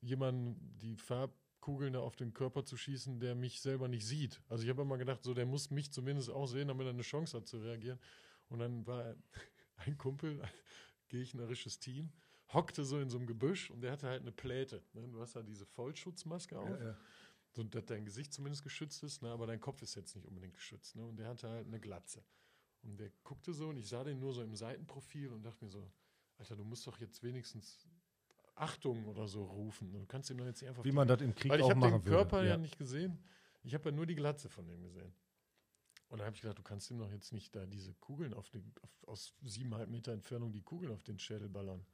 [0.00, 0.96] jemanden die
[1.62, 4.42] Farbkugeln da auf den Körper zu schießen, der mich selber nicht sieht.
[4.48, 7.02] Also ich habe immer gedacht, so der muss mich zumindest auch sehen, damit er eine
[7.02, 7.98] Chance hat zu reagieren.
[8.48, 9.14] Und dann war
[9.76, 10.50] ein Kumpel, ein
[11.08, 12.12] gegnerisches Team,
[12.52, 14.82] hockte so in so einem Gebüsch und der hatte halt eine Pläte.
[14.92, 15.08] Ne?
[15.08, 16.68] Du hast halt diese Vollschutzmaske auf.
[16.68, 16.96] Ja, ja.
[17.54, 20.54] So, dass dein Gesicht zumindest geschützt ist, ne, aber dein Kopf ist jetzt nicht unbedingt
[20.54, 20.96] geschützt.
[20.96, 21.04] Ne?
[21.04, 22.24] Und der hatte halt eine Glatze.
[22.82, 25.70] Und der guckte so und ich sah den nur so im Seitenprofil und dachte mir
[25.70, 25.92] so,
[26.38, 27.86] Alter, du musst doch jetzt wenigstens
[28.62, 29.92] Achtung oder so rufen.
[29.92, 31.80] Du kannst ihm doch jetzt einfach Wie man das im Krieg weil ich auch habe
[31.80, 32.16] machen den würde.
[32.16, 32.50] Körper ja.
[32.50, 32.56] ja.
[32.56, 33.18] nicht gesehen.
[33.64, 35.12] Ich habe ja nur die Glatze von dem gesehen.
[36.08, 38.50] Und da habe ich gedacht, du kannst ihm doch jetzt nicht da diese Kugeln auf
[38.50, 41.84] den, auf, aus siebeneinhalb Meter Entfernung die Kugeln auf den Schädel ballern.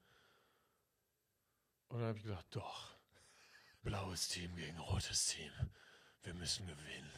[1.89, 2.97] Und dann habe ich gedacht, doch.
[3.83, 5.51] Blaues Team gegen rotes Team.
[6.23, 7.11] Wir müssen gewinnen.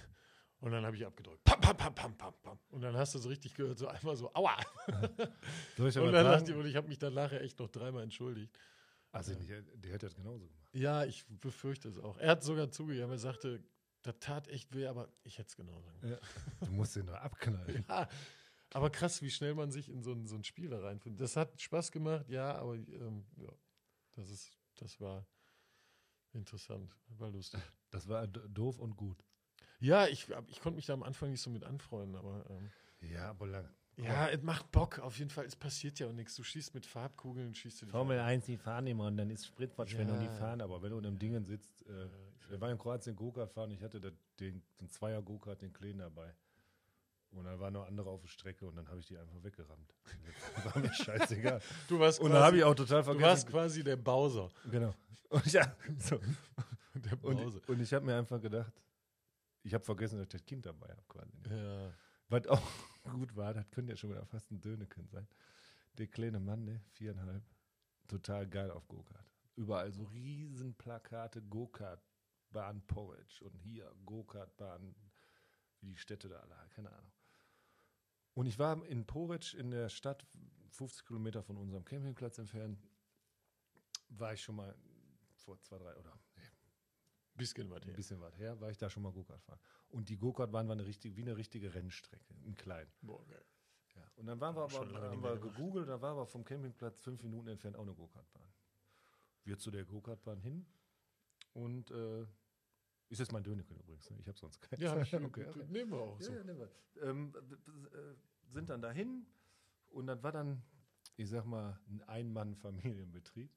[0.61, 1.43] Und dann habe ich abgedrückt.
[1.43, 2.59] Pam, pam, pam, pam, pam, pam.
[2.71, 4.59] Und dann hast du so richtig gehört, so einmal so, aua.
[5.77, 7.69] Soll ich Und, aber dann dachte ich, und ich habe mich dann nachher echt noch
[7.69, 8.55] dreimal entschuldigt.
[9.13, 10.75] Also der hätte das genauso gemacht.
[10.75, 12.17] Ja, ich befürchte es auch.
[12.19, 13.63] Er hat sogar zugegeben, er sagte,
[14.03, 16.23] das tat echt weh, aber ich hätte es genauso gemacht.
[16.61, 17.85] Du musst den nur abknallen.
[17.89, 18.09] Ja,
[18.73, 21.21] aber krass, wie schnell man sich in so ein, so ein Spiel da reinfindet.
[21.21, 23.51] Das hat Spaß gemacht, ja, aber ähm, ja,
[24.13, 25.27] das, ist, das war
[26.33, 27.61] interessant, war lustig.
[27.91, 29.25] Das war doof und gut.
[29.81, 32.71] Ja, ich, ich konnte mich da am Anfang nicht so mit anfreunden, aber ähm,
[33.11, 33.75] Ja, aber lange.
[34.03, 35.45] Ja, es macht Bock auf jeden Fall.
[35.45, 36.35] Es passiert ja auch nichts.
[36.37, 38.27] Du schießt mit Farbkugeln, schießt du dich Formel an.
[38.27, 40.29] 1, die fahren immer und dann ist Spritverschwendung, Ja.
[40.29, 42.07] die fahren, aber wenn du in einem Dingen sitzt, äh,
[42.49, 46.35] wir waren in Kroatien Go-Kart fahren, ich hatte den, den Zweier Go-Kart, den Kleinen dabei.
[47.33, 49.95] Und dann waren noch andere auf der Strecke und dann habe ich die einfach weggerammt.
[50.65, 51.61] War mir scheißegal.
[51.87, 53.25] Du warst Und dann habe quasi, ich auch total du vergessen.
[53.29, 54.49] warst quasi der Bowser.
[54.69, 54.93] genau.
[55.29, 56.19] Und ich, ja, so.
[56.95, 57.61] Der und, Bowser.
[57.69, 58.73] und ich habe mir einfach gedacht,
[59.63, 61.29] ich habe vergessen, dass ich das Kind dabei habe.
[61.55, 61.93] Ja.
[62.31, 62.61] Was auch
[63.03, 65.27] gut war, das könnte ja schon wieder fast ein Dönekind sein.
[65.99, 67.43] Der kleine Mann, ne, viereinhalb,
[68.09, 69.27] total geil auf Go-Kart.
[69.57, 74.95] Überall so riesen Plakate, Go-Kart-Bahn Porridge und hier Go-Kart-Bahn,
[75.81, 77.13] wie die Städte da alle, keine Ahnung.
[78.35, 80.27] Und ich war in Porridge in der Stadt,
[80.71, 82.79] 50 Kilometer von unserem Campingplatz entfernt,
[84.09, 84.75] war ich schon mal
[85.35, 86.19] vor zwei, drei oder
[87.41, 87.97] Bisschen was ein her.
[87.97, 89.59] bisschen weit her, war ich da schon mal Go-Kart fahren.
[89.89, 92.87] Und die Go-Kart-Bahn war eine richtige, wie eine richtige Rennstrecke, in klein.
[93.03, 93.45] Boah, geil.
[93.97, 94.11] Ja.
[94.17, 97.49] Und dann waren wir aber, haben wir gegoogelt, da war aber vom Campingplatz fünf Minuten
[97.49, 98.53] entfernt auch eine Go-Kart-Bahn.
[99.45, 100.67] Wir zu der Go-Kart-Bahn hin
[101.55, 102.27] und äh,
[103.09, 104.19] ist jetzt mein Dönekel übrigens, ne?
[104.21, 104.81] ich habe sonst keinen.
[104.81, 105.65] Ja, ich, okay, okay.
[105.69, 106.33] nehmen wir auch so.
[106.33, 106.71] ja, nehmen wir.
[107.03, 107.33] Ähm,
[107.93, 108.15] äh,
[108.53, 109.27] sind dann dahin
[109.89, 110.63] und das war dann,
[111.17, 113.53] ich sag mal, ein Ein-Mann-Familienbetrieb.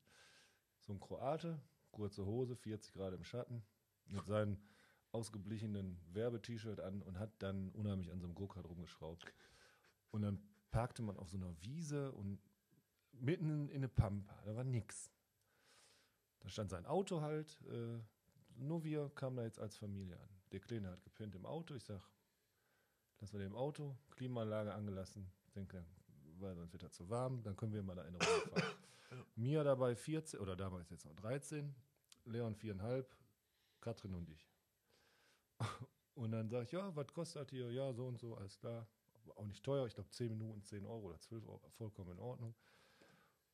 [0.79, 1.61] So ein Kroate,
[1.91, 3.63] kurze Hose, 40 Grad im Schatten,
[4.07, 4.57] mit seinem
[5.11, 9.25] ausgeblichenen Werbe-T-Shirt an und hat dann unheimlich an so einem Go-Kart rumgeschraubt.
[10.11, 10.41] Und dann
[10.71, 12.39] parkte man auf so einer Wiese und
[13.11, 15.11] mitten in, in eine Pampa, da war nix.
[16.39, 17.99] Da stand sein Auto halt, äh,
[18.55, 20.29] nur wir kamen da jetzt als Familie an.
[20.51, 21.73] Der Kleine hat gepennt im Auto.
[21.73, 22.01] Ich sag,
[23.19, 25.31] lassen wir den im Auto, Klimaanlage angelassen.
[25.45, 25.85] Ich denke,
[26.39, 28.63] weil sonst wird er zu warm, dann können wir mal da in Ruhe fahren.
[29.35, 31.73] Mia dabei 14, oder damals jetzt noch 13,
[32.25, 33.15] Leon viereinhalb,
[33.84, 34.49] Katrin und ich.
[36.15, 37.71] Und dann sage ich, ja, was kostet hier?
[37.71, 38.88] Ja, so und so, alles klar.
[39.36, 42.55] Auch nicht teuer, ich glaube 10 Minuten, 10 Euro oder 12 Euro, vollkommen in Ordnung.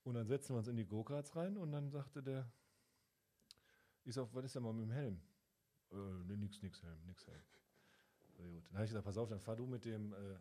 [0.03, 2.51] Und dann setzen wir uns in die Go-Karts rein und dann sagte der,
[4.03, 5.21] ich sag, was ist denn mal mit dem Helm?
[5.91, 7.43] Äh, nee, nix, nix Helm, nix Helm.
[8.36, 8.65] So, gut.
[8.67, 10.38] Dann habe ich gesagt, pass auf, dann fahr du mit dem äh,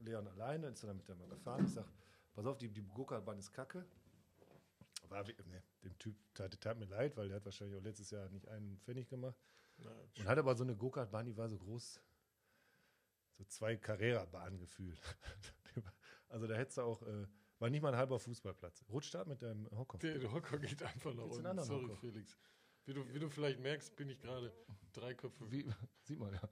[0.00, 1.64] Leon alleine, ist er dann mit dem mal gefahren.
[1.64, 1.86] Ich sag,
[2.34, 3.86] pass auf, die, die Go-Kart-Bahn ist kacke.
[5.12, 8.28] War, nee, dem Typ tat, tat mir leid, weil der hat wahrscheinlich auch letztes Jahr
[8.28, 9.36] nicht einen Pfennig gemacht.
[10.18, 12.00] Und hat aber so eine Go-Kart-Bahn, die war so groß,
[13.38, 15.00] so zwei Carrera-Bahnen gefühlt.
[16.28, 17.26] also da hättest du auch, äh,
[17.58, 18.84] war nicht mal ein halber Fußballplatz.
[18.88, 19.98] Rutscht ab mit deinem Hocker.
[19.98, 21.62] Der Hocker geht einfach nach unten.
[21.62, 21.96] Sorry, Hocker?
[21.96, 22.36] Felix.
[22.84, 24.52] Wie du, wie du vielleicht merkst, bin ich gerade
[24.92, 25.50] drei Köpfe.
[25.50, 25.64] Wie,
[26.02, 26.48] sieht man ja.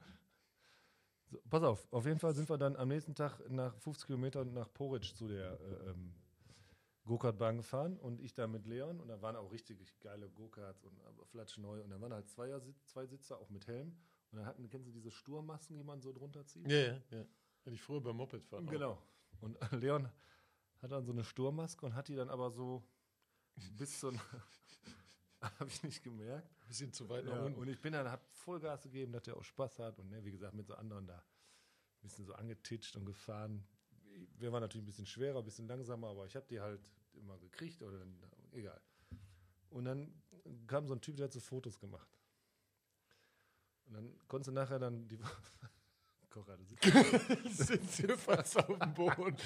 [1.26, 4.52] So, pass auf, auf jeden Fall sind wir dann am nächsten Tag nach 50 Kilometern
[4.52, 6.14] nach Porridge zu der äh, ähm,
[7.04, 11.00] Go-Kart-Bahn gefahren und ich da mit Leon und da waren auch richtig geile Go-Karts und
[11.06, 13.96] aber flatschneu und da waren halt Zweier, zwei Sitzer auch mit Helm
[14.30, 16.70] und dann hatten, kennst du diese Sturmmasken, die man so drunter zieht?
[16.70, 17.24] Ja, ja, ja.
[17.62, 18.66] Hätte ich früher beim Moped fahren.
[18.66, 18.70] auch.
[18.70, 19.02] Genau.
[19.40, 20.08] Und Leon
[20.78, 22.82] hat dann so eine Sturmmaske und hat die dann aber so
[23.76, 24.12] bis zu
[25.40, 26.48] habe ich nicht gemerkt.
[26.62, 27.58] Ein bisschen zu weit nach Ja, unten.
[27.58, 30.30] und ich bin dann, hab Vollgas gegeben, dass der auch Spaß hat und ne, wie
[30.30, 33.66] gesagt, mit so anderen da ein bisschen so angetitscht und gefahren.
[34.38, 36.80] Wir waren natürlich ein bisschen schwerer, ein bisschen langsamer, aber ich habe die halt
[37.14, 37.98] immer gekriegt oder
[38.52, 38.80] egal.
[39.70, 40.12] Und dann
[40.66, 42.08] kam so ein Typ, der hat so Fotos gemacht.
[43.86, 45.18] Und dann konntest du nachher dann die
[46.30, 46.86] Kocher, du sitzt
[47.44, 49.36] Ich sitze hier fast auf dem Boden.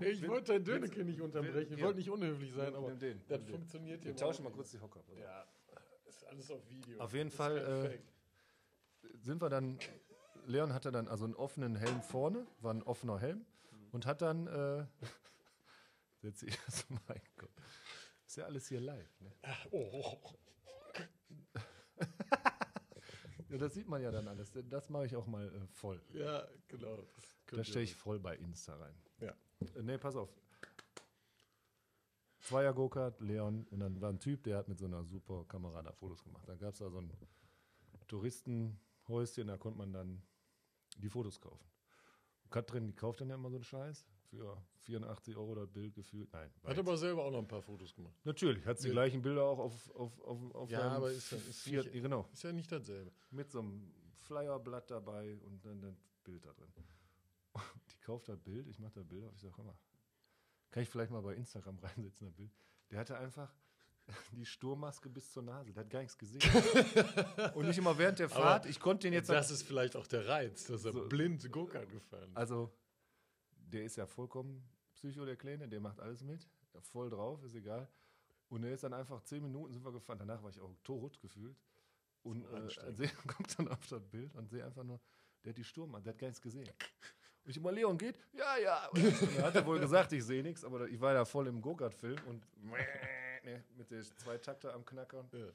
[0.00, 1.74] Ich wollte dein Döneke nicht unterbrechen.
[1.74, 3.48] Ich wollte nicht unhöflich sein, aber den, das den.
[3.48, 4.12] funktioniert hier.
[4.12, 5.00] Wir tauschen mal kurz die Hocker.
[5.08, 5.20] nicht.
[5.20, 5.46] Ja,
[6.06, 7.00] ist alles auf Video.
[7.00, 8.00] Auf jeden Fall,
[9.02, 9.78] äh, sind wir dann,
[10.46, 13.46] Leon hatte dann also einen offenen Helm vorne, war ein offener Helm
[13.92, 14.86] und hat dann, äh,
[16.22, 17.50] setze ich das mein Gott,
[18.26, 19.32] ist ja alles hier live, ne?
[19.70, 20.16] Oh.
[23.48, 24.52] Ja, das sieht man ja dann alles.
[24.68, 26.00] Das mache ich auch mal äh, voll.
[26.12, 26.96] Ja, genau.
[27.46, 28.94] Das Da stelle ich voll bei Insta rein.
[29.20, 29.34] Ja.
[29.60, 30.28] Äh, nee, pass auf.
[32.40, 35.82] Zweier Go-Kart, Leon, und dann war ein Typ, der hat mit so einer super Kamera
[35.82, 36.46] da Fotos gemacht.
[36.46, 37.12] Da gab es da so ein
[38.06, 40.22] Touristenhäuschen, da konnte man dann
[40.96, 41.66] die Fotos kaufen.
[42.50, 46.32] Katrin, die kauft dann ja immer so einen Scheiß für 84 Euro das Bild gefühlt.
[46.32, 46.50] Nein.
[46.64, 48.14] Hat aber selber auch noch ein paar Fotos gemacht.
[48.24, 51.38] Natürlich, hat sie die gleichen Bilder auch auf, auf, auf, auf Ja, aber ist ja-
[51.38, 53.12] ist vier, nicht- genau, Ist ja nicht dasselbe.
[53.30, 53.92] mit so einem
[54.26, 55.94] Flyerblatt dabei und dann das
[56.24, 56.72] Bild da drin.
[57.90, 59.76] Die kauft das Bild, ich mache das Bild auf, ich sage, mal,
[60.70, 62.50] kann ich vielleicht mal bei Instagram reinsetzen, das Bild.
[62.90, 63.52] Der hatte einfach
[64.32, 66.40] die Sturmmaske bis zur Nase, der hat gar nichts gesehen.
[67.54, 69.28] und nicht immer während der Aber Fahrt, ich konnte den jetzt...
[69.28, 71.08] das ist vielleicht auch der Reiz, dass er So.
[71.08, 72.36] blind Go-Kart gefahren ist.
[72.36, 72.72] Also,
[73.52, 74.62] der ist ja vollkommen
[74.94, 77.88] Psycho, der Kleine, der macht alles mit, ja, voll drauf, ist egal.
[78.48, 80.18] Und er ist dann einfach zehn Minuten sind wir gefahren.
[80.18, 81.56] Danach war ich auch tot gefühlt.
[82.22, 85.00] Und äh, kommt dann auf das Bild und sehe einfach nur,
[85.44, 86.68] der hat die Sturm an, der hat gar nichts gesehen.
[87.44, 88.18] Und ich immer, Leon geht?
[88.32, 88.88] Ja, ja.
[88.88, 91.60] Und er hat er wohl gesagt, ich sehe nichts, aber ich war da voll im
[91.60, 92.46] Go-Kart-Film und
[93.48, 95.46] ne, mit der zwei Takte am Knackern Ja.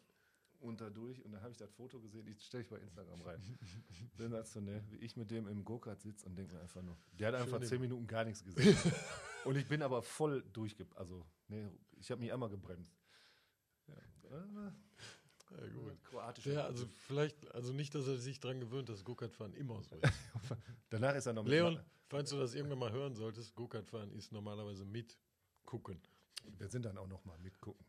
[0.59, 1.23] und da durch.
[1.23, 3.41] Und dann habe ich das Foto gesehen, ich stelle ich bei Instagram rein.
[4.17, 7.35] Sensationell, wie ich mit dem im Go-Kart sitze und denke mir einfach nur, der hat
[7.35, 8.75] einfach Schön zehn Minuten gar nichts gesehen.
[9.45, 10.85] und ich bin aber voll durchge...
[10.95, 12.93] Also, ne, ich habe mich einmal gebremst.
[13.87, 13.95] Ja,
[14.37, 14.71] äh,
[15.51, 16.03] Ja, gut.
[16.03, 16.53] kroatische.
[16.53, 20.03] Ja, also vielleicht, also nicht, dass er sich dran gewöhnt, dass Go-Kart-Fahren immer so ist.
[20.89, 24.31] Danach ist er noch mit Leon, falls du das irgendwann mal hören solltest, Go-Kart-Fahren ist
[24.31, 25.17] normalerweise mit
[25.65, 26.01] gucken.
[26.57, 27.85] Wir sind dann auch noch mal mitgucken.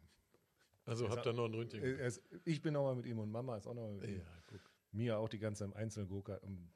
[0.86, 1.82] Also habt ihr noch ein Röntgen.
[1.82, 3.94] Äh, er ist- Ich bin noch mal mit ihm und Mama ist auch noch mal
[3.94, 4.18] mit ihm.
[4.18, 4.60] ja, guck.
[4.92, 6.42] Mia auch die ganze Zeit im einzelnen Go-Kart.
[6.42, 6.70] Und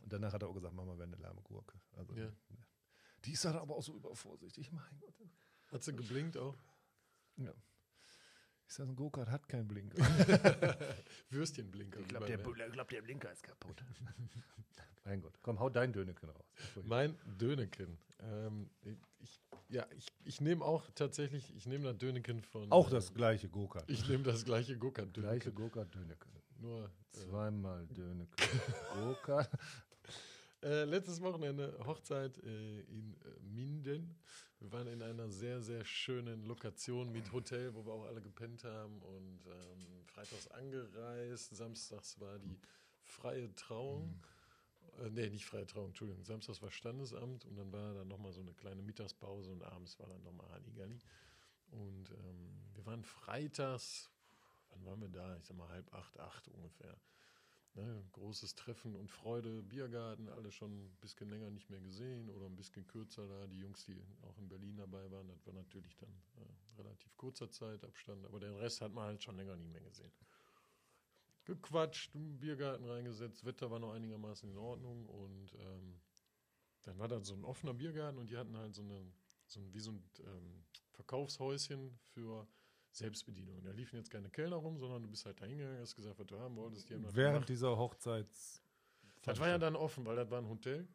[0.00, 1.80] danach hat er auch gesagt, Mama wäre eine lahme Gurke.
[1.92, 2.30] Also, Ja.
[3.24, 4.70] Die ist dann aber auch so übervorsichtig.
[4.72, 5.14] Mein Gott.
[5.70, 6.56] Hat sie geblinkt auch?
[7.36, 7.54] Ja.
[8.66, 9.96] Ich sag, ein Go-Kart hat keinen Blinker.
[11.30, 12.00] Würstchenblinker.
[12.00, 13.82] Ich glaube, der, glaub, der Blinker ist kaputt.
[15.04, 15.38] mein Gott.
[15.42, 16.46] Komm, hau dein Döneken raus.
[16.84, 17.98] Mein Döneken.
[18.22, 18.70] Ähm,
[19.20, 22.70] ich, ja, ich, ich nehme auch tatsächlich, ich nehme das Döneken von.
[22.70, 23.88] Auch äh, das gleiche Go-Kart.
[23.88, 25.12] Ich nehme das gleiche Go-Kart.
[25.14, 26.30] Gleiche Go-Kart Döneken.
[26.58, 26.84] Nur.
[26.84, 28.36] Äh, Zweimal Döneken.
[28.94, 29.50] Go-Kart.
[30.62, 34.14] Äh, letztes Wochenende Hochzeit äh, in äh, Minden.
[34.60, 38.62] Wir waren in einer sehr, sehr schönen Lokation mit Hotel, wo wir auch alle gepennt
[38.62, 39.02] haben.
[39.02, 42.60] Und ähm, freitags angereist, samstags war die
[43.02, 44.22] freie Trauung.
[45.00, 46.24] Äh, nee, nicht freie Trauung, Entschuldigung.
[46.24, 50.06] Samstags war Standesamt und dann war dann nochmal so eine kleine Mittagspause und abends war
[50.08, 50.98] dann nochmal Halligalli.
[51.70, 54.10] Und ähm, wir waren freitags,
[54.70, 55.36] wann waren wir da?
[55.36, 56.96] Ich sag mal halb acht, acht ungefähr.
[57.74, 62.44] Ne, großes Treffen und Freude, Biergarten, alle schon ein bisschen länger nicht mehr gesehen oder
[62.44, 63.46] ein bisschen kürzer da.
[63.46, 67.50] Die Jungs, die auch in Berlin dabei waren, das war natürlich dann äh, relativ kurzer
[67.50, 70.12] Zeitabstand, aber den Rest hat man halt schon länger nicht mehr gesehen.
[71.44, 76.00] Gequatscht, im Biergarten reingesetzt, Wetter war noch einigermaßen in Ordnung und ähm,
[76.82, 79.12] dann war da so ein offener Biergarten und die hatten halt so, eine,
[79.46, 82.46] so ein, wie so ein ähm, Verkaufshäuschen für
[82.90, 83.62] Selbstbedienung.
[83.62, 86.26] Da liefen jetzt keine Kellner rum, sondern du bist halt da hingegangen, hast gesagt, was
[86.26, 86.88] du haben wolltest.
[86.90, 87.48] Die haben das Während gemacht.
[87.48, 88.62] dieser Hochzeits.
[89.22, 90.86] Das war ja dann offen, weil das war ein Hotel.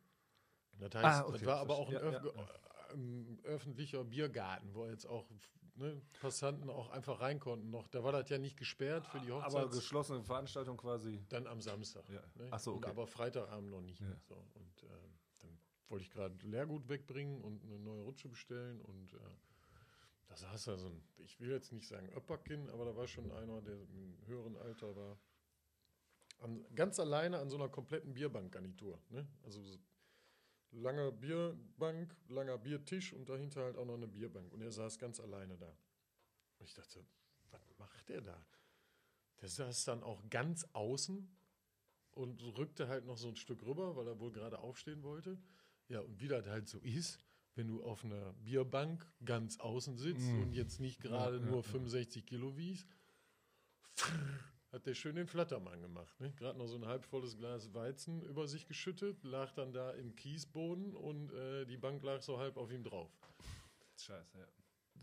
[0.79, 2.29] Das heißt, Ah, okay, das war aber auch ein, verstehe.
[2.29, 5.29] öf Ja, äh, ein öffentlicher Biergarten, wo jetzt auch
[5.77, 7.69] ne, Passanten auch einfach rein konnten.
[7.69, 9.55] Noch, da war das ja nicht gesperrt für die Hochzeit.
[9.55, 11.23] Aber geschlossene Veranstaltung quasi.
[11.29, 12.07] dann am Samstag.
[12.09, 12.21] Ja.
[12.35, 12.47] Ne?
[12.51, 12.89] Ach so, Und okay.
[12.89, 14.01] aber Freitagabend noch nicht.
[14.01, 14.15] Ja.
[14.27, 14.87] So, und äh,
[15.41, 15.57] dann
[15.89, 19.17] wollte ich gerade Leergut wegbringen und eine neue Rutsche bestellen und äh,
[20.27, 23.31] da saß da so ein, ich will jetzt nicht sagen Öpperkin, aber da war schon
[23.31, 25.17] einer, der im höheren Alter war,
[26.39, 28.99] an, ganz alleine an so einer kompletten Bierbankgarnitur.
[29.09, 29.27] Ne?
[29.43, 29.61] Also
[30.71, 34.51] so lange Bierbank, langer Biertisch und dahinter halt auch noch eine Bierbank.
[34.53, 35.69] Und er saß ganz alleine da.
[36.59, 37.05] Und ich dachte,
[37.51, 38.45] was macht der da?
[39.41, 41.29] Der saß dann auch ganz außen
[42.11, 45.39] und rückte halt noch so ein Stück rüber, weil er wohl gerade aufstehen wollte.
[45.87, 47.19] Ja, und wie das halt so ist,
[47.55, 50.41] wenn du auf einer Bierbank ganz außen sitzt Mm.
[50.41, 51.61] und jetzt nicht gerade ja, nur ja.
[51.63, 52.87] 65 Kilo wiegst,
[54.77, 56.19] hat der schön den Flattermann gemacht.
[56.19, 56.31] Ne?
[56.37, 60.95] Gerade noch so ein halbvolles Glas Weizen über sich geschüttet, lag dann da im Kiesboden
[60.95, 63.09] und äh, die Bank lag so halb auf ihm drauf.
[63.99, 64.45] Scheiße, ja.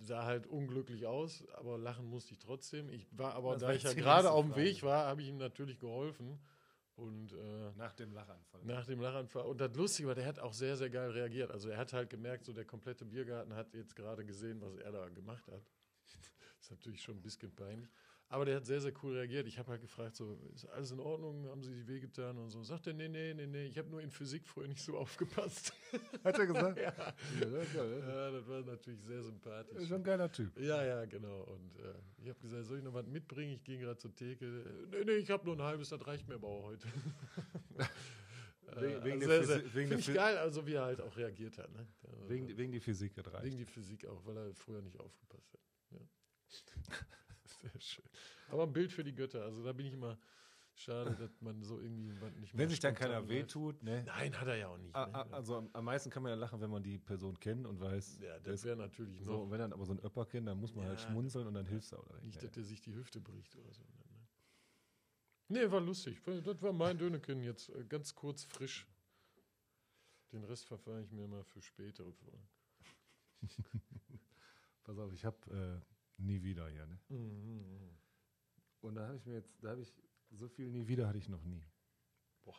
[0.00, 2.88] Sah halt unglücklich aus, aber lachen musste ich trotzdem.
[2.88, 4.54] Ich war aber, Das da war ich ja gerade auf dem.
[4.54, 6.38] Weg war, habe ich ihm natürlich geholfen.
[6.96, 8.60] Und äh, Nach dem Lachanfall.
[8.64, 9.46] nach dem Lachanfall.
[9.46, 11.50] Und das Lustige war, der hat auch sehr, sehr geil reagiert.
[11.50, 14.92] Also er hat halt gemerkt, so der komplette Biergarten hat jetzt gerade gesehen, was er
[14.92, 15.62] da gemacht hat.
[16.60, 17.90] ist natürlich schon ein bisschen peinlich.
[18.30, 19.46] Aber der hat sehr, sehr cool reagiert.
[19.46, 21.46] Ich habe halt gefragt, so, ist alles in Ordnung?
[21.48, 22.62] Haben Sie sich wehgetan und so?
[22.64, 25.72] Sagt er, nee, nee, nee, nee, ich habe nur in Physik früher nicht so aufgepasst.
[26.24, 26.76] Hat er gesagt?
[26.78, 26.82] ja.
[26.92, 29.76] ja, das geil, ja, das war natürlich sehr sympathisch.
[29.76, 30.58] ist schon ein geiler Typ.
[30.58, 31.42] Ja, ja, genau.
[31.42, 33.52] Und äh, ich habe gesagt, soll ich noch was mitbringen?
[33.52, 34.44] Ich gehe gerade zur Theke.
[34.90, 36.88] Nee, nee, ich habe nur ein halbes, das reicht mir aber auch heute.
[38.76, 40.84] Wegen- Äh, wegen also der sehr, Physi- sehr, wegen der ich geil, also wie er
[40.84, 41.70] halt auch reagiert hat.
[41.72, 41.86] Ne?
[42.02, 43.44] Der- Wegen, wegen die Physik hat reicht.
[43.44, 45.60] wegen die Physik auch, weil er früher nicht aufgepasst hat.
[45.92, 45.98] Ja.
[47.72, 48.04] Sehr schön.
[48.48, 49.42] Aber ein Bild für die Götter.
[49.42, 50.18] Also da bin ich immer
[50.74, 54.02] schade, dass man so irgendwie nicht Wenn mal sich dann keiner wehtut, ne?
[54.04, 54.94] Nein, hat er ja auch nicht.
[54.94, 55.14] A- ne?
[55.14, 57.80] a- Also am- am meisten kann man ja lachen, wenn man die Person kennt und
[57.80, 60.58] weiß, ja, das wäre natürlich so, und wenn dann aber so ein Öpper kennt, dann
[60.58, 62.24] muss man halt Ja, schmunzeln und dann du auch direkt.
[62.24, 63.82] nicht, Ja, dass der sich die Hüfte bricht oder so.
[63.82, 64.28] Ne?
[65.48, 66.20] Nee, war lustig.
[66.42, 68.86] Das war mein Döneken jetzt äh, ganz kurz frisch.
[70.32, 72.48] Den Rest verfahre ich mir mal für spätere Folgen.
[74.84, 76.98] Pass auf, ich habe äh, nie wieder hier, ne?
[77.08, 77.90] Mhm.
[78.80, 79.92] Und da habe ich mir jetzt, da habe ich
[80.30, 81.64] so viel nie wieder hatte ich noch nie.
[82.42, 82.56] Boah.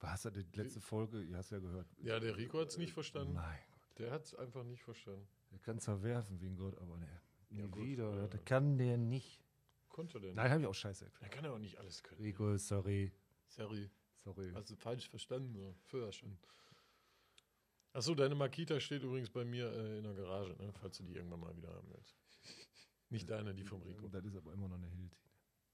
[0.00, 1.88] Was hat die letzte Folge, ihr hast ja gehört.
[1.98, 3.34] Ja, der Rico hat es nicht verstanden.
[3.34, 5.26] Mein Gott, Der hat es einfach nicht verstanden.
[5.50, 7.08] der kann zwar werfen wie ein Gott, aber ne,
[7.50, 8.26] nie Ja, wieder, ja.
[8.28, 9.42] das kann der nicht.
[9.88, 10.36] Konnte der nicht.
[10.36, 11.32] Nein, habe ich auch scheiße erklärt.
[11.32, 12.20] Er kann ja auch nicht alles können.
[12.20, 13.12] Rico, sorry,
[13.48, 13.90] Sorry.
[14.16, 14.50] sorry.
[14.54, 15.54] Hast du falsch verstanden?
[15.54, 15.74] So.
[15.84, 16.36] Vorher schon.
[17.92, 20.70] Achso, deine Makita steht übrigens bei mir äh, in der Garage, ne?
[20.74, 22.14] falls du die irgendwann mal wieder haben willst.
[23.08, 24.08] Nicht deine, die vom Rico.
[24.08, 25.16] Das ist aber immer noch eine Hilti.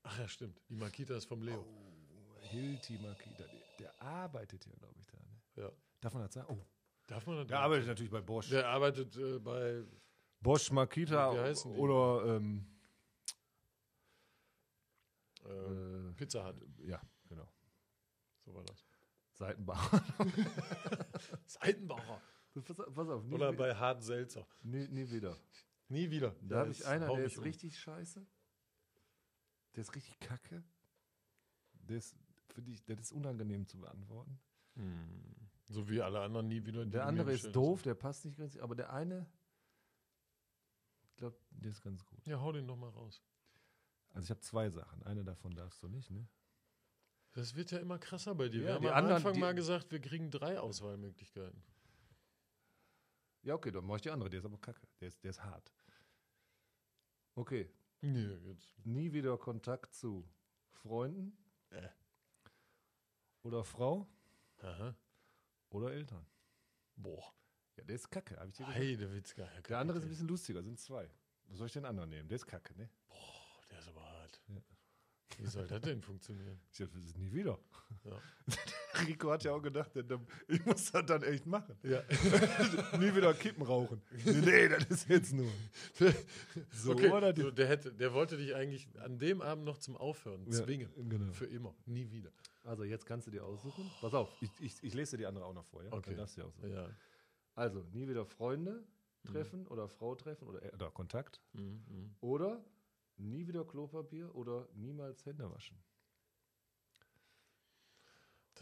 [0.04, 0.60] Ach ja, stimmt.
[0.68, 1.64] Die Makita ist vom Leo.
[1.64, 5.18] Oh, Hilti Makita, der, der arbeitet ja, glaube ich, da.
[5.18, 5.62] Ne?
[5.64, 5.72] Ja.
[6.00, 6.46] Darf man das sagen?
[6.58, 6.66] Oh,
[7.06, 8.48] Darf man das der arbeitet natürlich bei Bosch.
[8.50, 9.84] Der arbeitet äh, bei.
[10.40, 12.66] Bosch Makita Wie oder ähm,
[15.44, 16.56] Äh, äh, Pizza Hut.
[16.84, 17.48] ja, genau.
[18.44, 18.84] So war das.
[19.34, 20.02] Seitenbach.
[21.46, 22.20] Seitenbacher.
[22.54, 24.46] pass, auf- pass auf, Oder bei Hart Selzer.
[24.62, 25.36] nie, nie wieder.
[25.92, 26.34] Nie wieder.
[26.40, 27.44] Da habe ich einer, der ist um.
[27.44, 28.26] richtig scheiße.
[29.74, 30.64] Der ist richtig kacke.
[31.74, 32.16] Der ist,
[32.48, 34.40] finde ich, das ist unangenehm zu beantworten.
[34.74, 35.36] Hm.
[35.64, 36.84] So wie alle anderen nie wieder.
[36.86, 39.26] die Der andere ist doof, der passt nicht ganz, aber der eine,
[41.10, 42.26] ich glaube, der ist ganz gut.
[42.26, 43.22] Ja, hau den doch mal raus.
[44.14, 45.02] Also ich habe zwei Sachen.
[45.02, 46.26] Eine davon darfst du nicht, ne?
[47.32, 48.62] Das wird ja immer krasser bei dir.
[48.62, 51.62] Ja, wir haben am anderen- Anfang mal gesagt, wir kriegen drei Auswahlmöglichkeiten.
[53.42, 54.30] Ja, okay, dann mach ich die andere.
[54.30, 54.86] Der ist aber kacke.
[55.00, 55.72] Der ist, der ist hart.
[57.34, 57.70] Okay.
[58.00, 58.74] Nee, jetzt.
[58.84, 60.28] Nie wieder Kontakt zu
[60.70, 61.36] Freunden
[61.70, 61.88] Äh.
[63.42, 64.06] oder Frau
[64.58, 64.94] Aha.
[65.70, 66.26] oder Eltern.
[66.96, 67.32] Boah.
[67.76, 68.78] Ja, der ist kacke, habe ich dir gesagt.
[68.78, 69.62] Hey, der Witz geil.
[69.68, 71.08] Der andere ist ein bisschen lustiger, sind zwei.
[71.46, 72.28] Was soll ich den anderen nehmen?
[72.28, 72.90] Der ist kacke, ne?
[73.08, 74.42] Boah, der ist aber hart.
[74.48, 74.62] Ja.
[75.38, 76.60] Wie soll das denn funktionieren?
[76.70, 77.58] Ich dachte, das ist nie wieder.
[78.04, 78.20] Ja.
[79.06, 79.92] Rico hat ja auch gedacht,
[80.48, 81.76] ich muss das dann echt machen.
[81.82, 82.02] Ja.
[82.98, 84.02] nie wieder Kippen rauchen.
[84.24, 85.50] Nee, nee, das ist jetzt nur.
[86.72, 87.34] So, okay, oder?
[87.34, 90.90] so, der, hätte, der wollte dich eigentlich an dem Abend noch zum Aufhören Ja, zwingen.
[91.08, 91.32] genau.
[91.32, 91.74] Für immer.
[91.86, 92.30] Nie wieder.
[92.64, 93.90] Also, jetzt kannst du dir aussuchen.
[94.00, 95.92] Pass auf, ich, ich, ich lese dir die andere auch noch vor, ja?
[95.92, 96.10] Okay.
[96.10, 96.70] Dann darfst du dir aussuchen.
[96.70, 96.88] Ja.
[97.54, 98.84] Also, nie wieder Freunde
[99.24, 101.40] treffen oder Frau treffen oder, oder Kontakt.
[101.52, 102.14] Mhm, mhm.
[102.20, 102.64] Oder
[103.16, 105.76] nie wieder Klopapier oder niemals Hände waschen.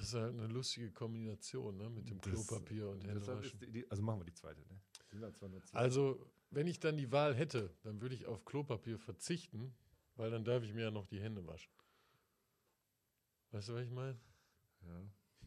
[0.01, 1.90] Das ist halt eine lustige Kombination ne?
[1.90, 3.70] mit dem Das- Klopapier und Händewaschen.
[3.72, 4.80] die, also machen wir die zweite, ne?
[5.12, 5.62] Nur.
[5.72, 9.74] Also, wenn ich dann die Wahl hätte, dann würde ich auf Klopapier verzichten,
[10.14, 11.70] weil dann darf ich mir ja noch die Hände waschen.
[13.51, 14.18] Weißt du, was ich meine?
[14.86, 15.03] ja.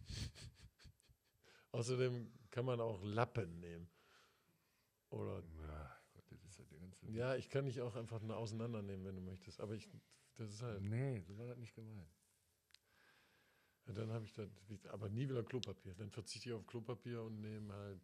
[1.71, 3.89] Außerdem kann man auch Lappen nehmen.
[5.09, 7.09] Oder Ja, Gott, das ist ja der ganze.
[7.11, 9.59] ja, ich kann dich auch einfach eine auseinandernehmen, wenn du möchtest.
[9.59, 9.89] Aber ich,
[10.35, 10.83] das ist halt.
[10.83, 12.07] Nee, so war das nicht gemeint.
[13.85, 14.49] Ja, dann habe ich das.
[14.89, 15.93] Aber nie wieder Klopapier.
[15.95, 18.01] Dann verzichte ich auf Klopapier und nehme halt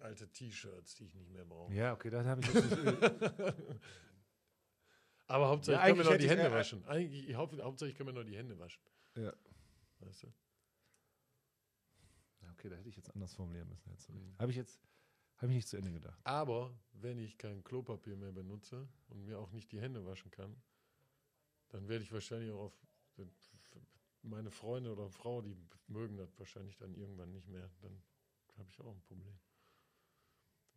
[0.00, 1.72] alte T-Shirts, die ich nicht mehr brauche.
[1.72, 3.02] Ja, okay, das habe ich jetzt nicht.
[5.28, 6.84] Aber Hauptsache, Ja, mir eigentlich noch die Hände äh, äh, waschen.
[6.84, 8.82] Eigentlich, Haupt, Hauptsache, ich kann mir noch die Hände waschen.
[9.16, 9.32] ja.
[9.98, 10.32] Weißt du?
[12.52, 13.90] Okay, da hätte ich jetzt anders formulieren müssen.
[13.90, 14.10] Jetzt.
[14.10, 14.34] Mhm.
[14.38, 14.78] Habe ich jetzt
[15.38, 16.18] habe ich nicht zu Ende gedacht.
[16.24, 20.56] Aber wenn ich kein Klopapier mehr benutze und mir auch nicht die Hände waschen kann,
[21.68, 22.78] dann werde ich wahrscheinlich auch auf
[24.26, 25.56] meine Freunde oder Frau, die
[25.86, 27.70] mögen das wahrscheinlich dann irgendwann nicht mehr.
[27.80, 28.02] Dann
[28.58, 29.38] habe ich auch ein Problem.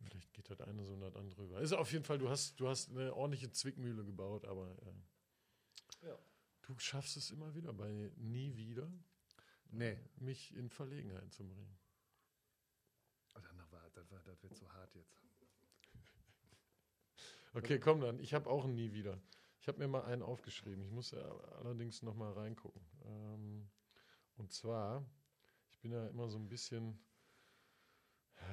[0.02, 1.60] Vielleicht geht das eine so und das andere über.
[1.60, 6.18] Ist auf jeden Fall, du hast, du hast eine ordentliche Zwickmühle gebaut, aber äh, Ja.
[6.62, 8.90] du schaffst es immer wieder bei nie wieder,
[9.72, 9.98] Nee.
[10.16, 11.78] mich in Verlegenheit zu bringen.
[13.34, 15.20] Oh, danach war, das, war, das wird zu hart jetzt.
[17.52, 18.20] Okay, komm dann.
[18.20, 19.20] Ich habe auch ein Nie wieder.
[19.60, 20.82] Ich habe mir mal einen aufgeschrieben.
[20.82, 21.22] Ich muss ja
[21.58, 22.82] allerdings noch mal reingucken.
[23.04, 23.70] Ähm,
[24.36, 25.04] und zwar,
[25.68, 26.98] ich bin ja immer so ein bisschen,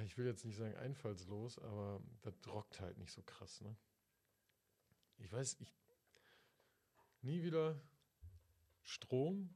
[0.03, 3.61] ich will jetzt nicht sagen einfallslos, aber das rockt halt nicht so krass.
[3.61, 3.73] Ne?
[5.19, 5.73] Ich weiß, ich,
[7.21, 7.79] nie wieder
[8.83, 9.55] Strom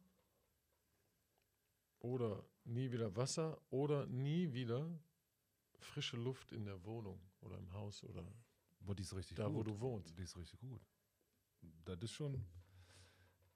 [1.99, 4.89] oder nie wieder Wasser oder nie wieder
[5.79, 8.25] frische Luft in der Wohnung oder im Haus oder
[8.79, 9.55] Boah, die ist richtig da, gut.
[9.55, 10.17] wo du wohnst.
[10.17, 10.81] Die ist richtig gut.
[11.85, 12.45] Das ist schon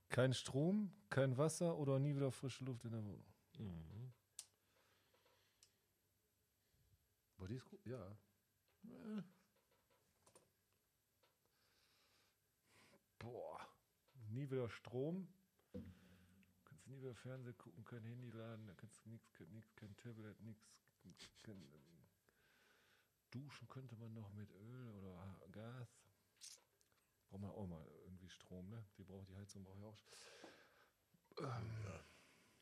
[0.10, 3.26] kein Strom, kein Wasser oder nie wieder frische Luft in der Wohnung.
[3.58, 4.14] Mhm.
[7.38, 8.18] Boah, die ist gut, ja.
[8.84, 9.24] Äh,
[13.20, 13.60] Boah,
[14.30, 15.28] nie wieder Strom.
[16.64, 19.96] Kannst nie wieder Fernsehen gucken, kein Handy laden, da kannst du nichts, kein, nix, kein
[19.98, 20.64] Tablet, nichts.
[21.44, 21.62] Kein,
[23.32, 26.05] duschen könnte man noch mit Öl oder Gas.
[27.30, 28.86] Braucht man auch mal irgendwie Strom, ne?
[28.98, 30.00] Die braucht die Heizung braucht ja auch.
[31.42, 32.04] ja.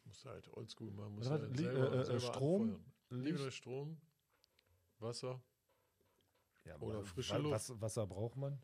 [0.05, 1.16] Muss halt oldschool machen.
[1.16, 4.01] Muss halt selber, äh, äh, selber Strom, wieder Strom,
[4.99, 5.41] Wasser.
[6.66, 7.53] Ja, Oder frische Luft.
[7.53, 8.61] Was, Wasser braucht man?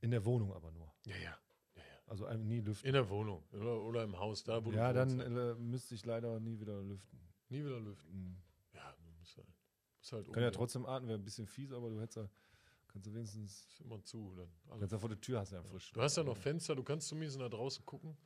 [0.00, 0.92] In der Wohnung aber nur.
[1.04, 1.38] Ja, ja.
[2.06, 2.88] Also ein- nie lüften.
[2.88, 6.40] In der Wohnung oder, oder im Haus, da wo Ja, dann äh, müsste ich leider
[6.40, 7.18] nie wieder lüften.
[7.48, 8.12] Nie wieder lüften.
[8.12, 8.42] Mhm.
[8.74, 9.48] Ja, du musst halt,
[9.98, 12.28] musst halt Kann ja trotzdem atmen, wäre ein bisschen fies, aber du hättest ja,
[12.92, 14.34] kannst du wenigstens, Ist immer zu.
[14.36, 14.80] Dann alles.
[14.80, 15.92] kannst ja vor der Tür hast du ja frisch.
[15.92, 18.16] Du hast ja noch Fenster, du kannst zumindest nach draußen gucken.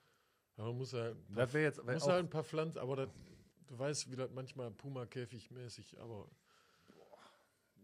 [0.56, 3.08] Aber du musst halt, Das wäre jetzt auch, halt ein paar Pflanzen, aber das,
[3.66, 6.28] du weißt, wie das manchmal Puma-Käfig-mäßig, aber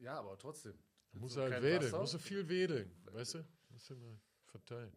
[0.00, 0.72] Ja, aber trotzdem.
[1.12, 1.98] du musst So halt wedeln, Wasser?
[2.00, 3.44] musst du viel wedeln, weißt du?
[3.68, 4.92] Musst du mal verteilen.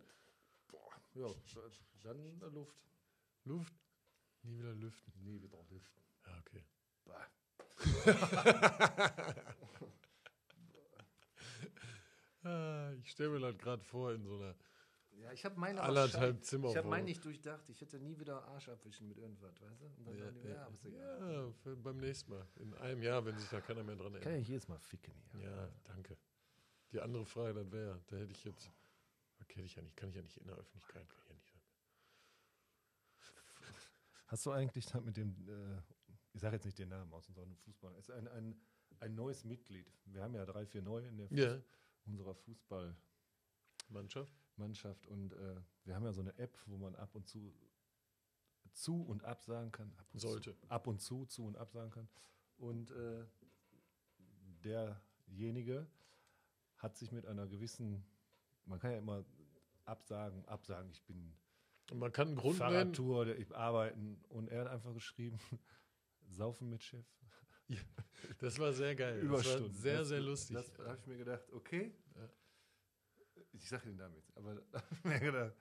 [1.13, 1.27] Ja,
[2.03, 2.75] dann Luft.
[3.45, 3.73] Luft,
[4.43, 5.13] nie wieder lüften.
[5.23, 6.01] Nie wieder lüften.
[6.25, 6.63] Ja, okay.
[7.05, 7.27] Bah.
[12.45, 14.55] Ah, ich stelle mir das gerade vor in so einer
[15.11, 16.69] Ja, ich habe meine anderthalb Zimmer.
[16.69, 17.67] Ich habe meinen nicht durchdacht.
[17.69, 19.85] Ich hätte nie wieder Arsch abwischen mit irgendwas, weißt du?
[19.85, 21.31] Und dann Ja, die, ja, ja, ist egal.
[21.33, 22.47] ja, für, beim nächsten Mal.
[22.57, 24.47] In einem Jahr, wenn sich da keiner mehr dran Kann ja erinnert.
[24.47, 25.49] jedes Mal ficken hier.
[25.49, 26.17] Ja, danke.
[26.91, 28.69] Die andere Frage, das wäre, da hätte ich jetzt,
[29.41, 31.33] okay, hätte ich ja nicht, kann ich ja nicht in der Öffentlichkeit, kann ich ja
[31.35, 31.61] nicht sagen.
[34.27, 35.81] Hast du eigentlich da mit dem, äh,
[36.33, 38.55] ich sage jetzt nicht den Namen aus unserem Fußball, es ist ein, ein,
[38.99, 39.91] ein neues Mitglied.
[40.05, 41.61] Wir haben ja drei, vier neue in der Fuß Ja.
[42.05, 45.07] Unserer Fußballmannschaft Mannschaft?
[45.07, 47.53] und äh, wir haben ja so eine App, wo man ab und zu
[48.73, 49.93] zu und ab sagen kann.
[49.97, 50.53] Ab und Sollte.
[50.59, 52.09] Zu, ab und zu, zu und ab sagen kann.
[52.57, 53.25] Und äh,
[54.63, 55.87] derjenige
[56.77, 58.05] hat sich mit einer gewissen,
[58.65, 59.25] man kann ja immer
[59.85, 61.33] absagen, absagen, ich bin
[61.91, 62.71] Und man kann einen Grund nennen.
[62.71, 65.37] Fahrradtour, der- ich arbeiten und er hat einfach geschrieben,
[66.27, 67.05] saufen mit Chef.
[68.39, 69.19] Das war sehr geil.
[69.19, 69.63] Überstunden.
[69.67, 70.55] Das war sehr, Das- sehr lustig.
[70.57, 71.93] Das habe ich mir gedacht, okay.
[72.15, 72.29] Ja.
[73.53, 75.53] Ich sage den Namen jetzt, aber da habe ich mir gedacht,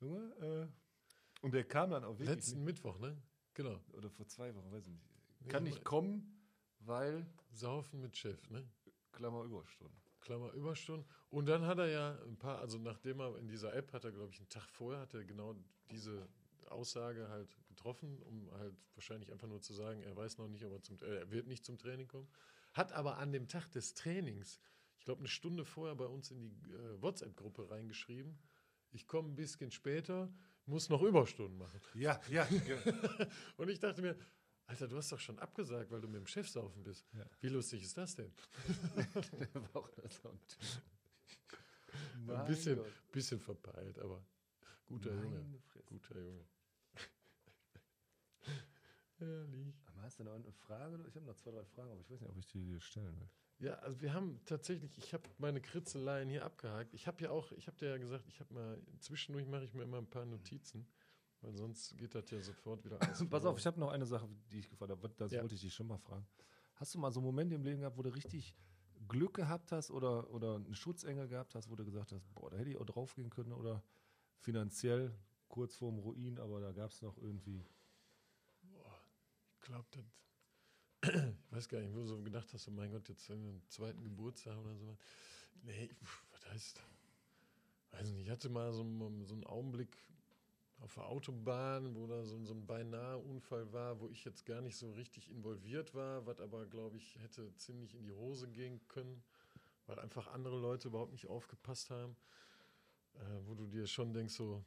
[0.00, 3.16] Junge, äh, und der kam dann auch wirklich Letzten Mittwoch, ne?
[3.54, 3.74] Genau.
[3.74, 5.08] nicht, oder vor zwei Wochen, weiß ich nicht.
[5.48, 6.42] Kann nicht kommen,
[6.80, 8.68] weil Saufen mit Chef, ne?
[9.12, 9.96] Klammer Überstunden.
[10.20, 11.08] Klammer Überstunden.
[11.30, 14.12] Und dann hat er ja ein paar, also nachdem er in dieser App hat er,
[14.12, 15.54] glaube ich, einen Tag vorher, hat er genau
[15.90, 16.28] diese
[16.66, 20.72] Aussage halt getroffen, um halt wahrscheinlich einfach nur zu sagen, er weiß noch nicht, ob
[20.72, 22.28] er zum, äh, er wird nicht zum Training kommen.
[22.72, 24.60] Hat aber an dem Tag des Trainings,
[24.98, 28.38] ich glaube, eine Stunde vorher bei uns in die äh, WhatsApp-Gruppe reingeschrieben,
[28.92, 30.32] ich komme ein bisschen später,
[30.66, 31.80] muss noch Überstunden machen.
[31.94, 32.46] Ja, ja.
[32.68, 33.26] ja.
[33.56, 34.16] Und ich dachte mir,
[34.66, 37.08] Alter, du hast doch schon abgesagt, weil du mit dem Chef saufen bist.
[37.12, 37.24] Ja.
[37.40, 38.32] Wie lustig ist das denn?
[39.54, 39.88] der war auch
[40.22, 40.28] so
[42.34, 42.92] ein bisschen, Gott.
[43.10, 44.24] bisschen verpeilt, aber
[44.86, 45.40] guter Junge.
[45.40, 45.86] Meine Fresse.
[45.86, 46.44] Guter Junge.
[49.20, 49.74] Herrlich.
[49.86, 50.98] Aber hast du noch eine Frage?
[51.08, 53.18] Ich habe noch zwei, drei Fragen, aber ich weiß nicht, ob ich die dir stellen
[53.20, 53.28] will.
[53.58, 56.94] Ja, also wir haben tatsächlich, ich habe meine Kritzeleien hier abgehakt.
[56.94, 59.74] Ich habe ja auch, ich habe dir ja gesagt, ich habe mal, zwischendurch mache ich
[59.74, 60.86] mir immer ein paar Notizen,
[61.42, 63.22] weil sonst geht das ja sofort wieder alles.
[63.30, 65.08] Pass auf, ich habe noch eine Sache, die ich gefragt habe.
[65.18, 65.42] Das Ja.
[65.42, 66.26] wollte ich dich schon mal fragen.
[66.76, 68.54] Hast du mal so einen Moment im Leben gehabt, wo du richtig
[69.08, 72.56] Glück gehabt hast oder, oder einen Schutzengel gehabt hast, wo du gesagt hast, boah, da
[72.56, 73.82] hätte ich auch drauf gehen können oder
[74.38, 75.14] finanziell
[75.48, 77.62] kurz vorm Ruin, aber da gab es noch irgendwie.
[79.70, 80.04] Ich glaube, das.
[81.46, 84.02] Ich weiß gar nicht, wo du so gedacht hast, oh mein Gott, jetzt einen zweiten
[84.02, 84.96] Geburtstag oder so.
[85.62, 85.90] Nee,
[86.32, 86.82] was heißt.
[87.92, 89.96] Weiß nicht, ich hatte mal so, einen- so einen Augenblick
[90.80, 94.60] auf der Autobahn, wo da so, so ein beinahe Unfall war, wo ich jetzt gar
[94.60, 98.80] nicht so richtig involviert war, was aber, glaube ich, hätte ziemlich in die Hose gehen
[98.88, 99.22] können,
[99.86, 102.16] weil einfach andere Leute überhaupt nicht aufgepasst haben.
[103.14, 104.64] Äh, wo du dir schon denkst, so,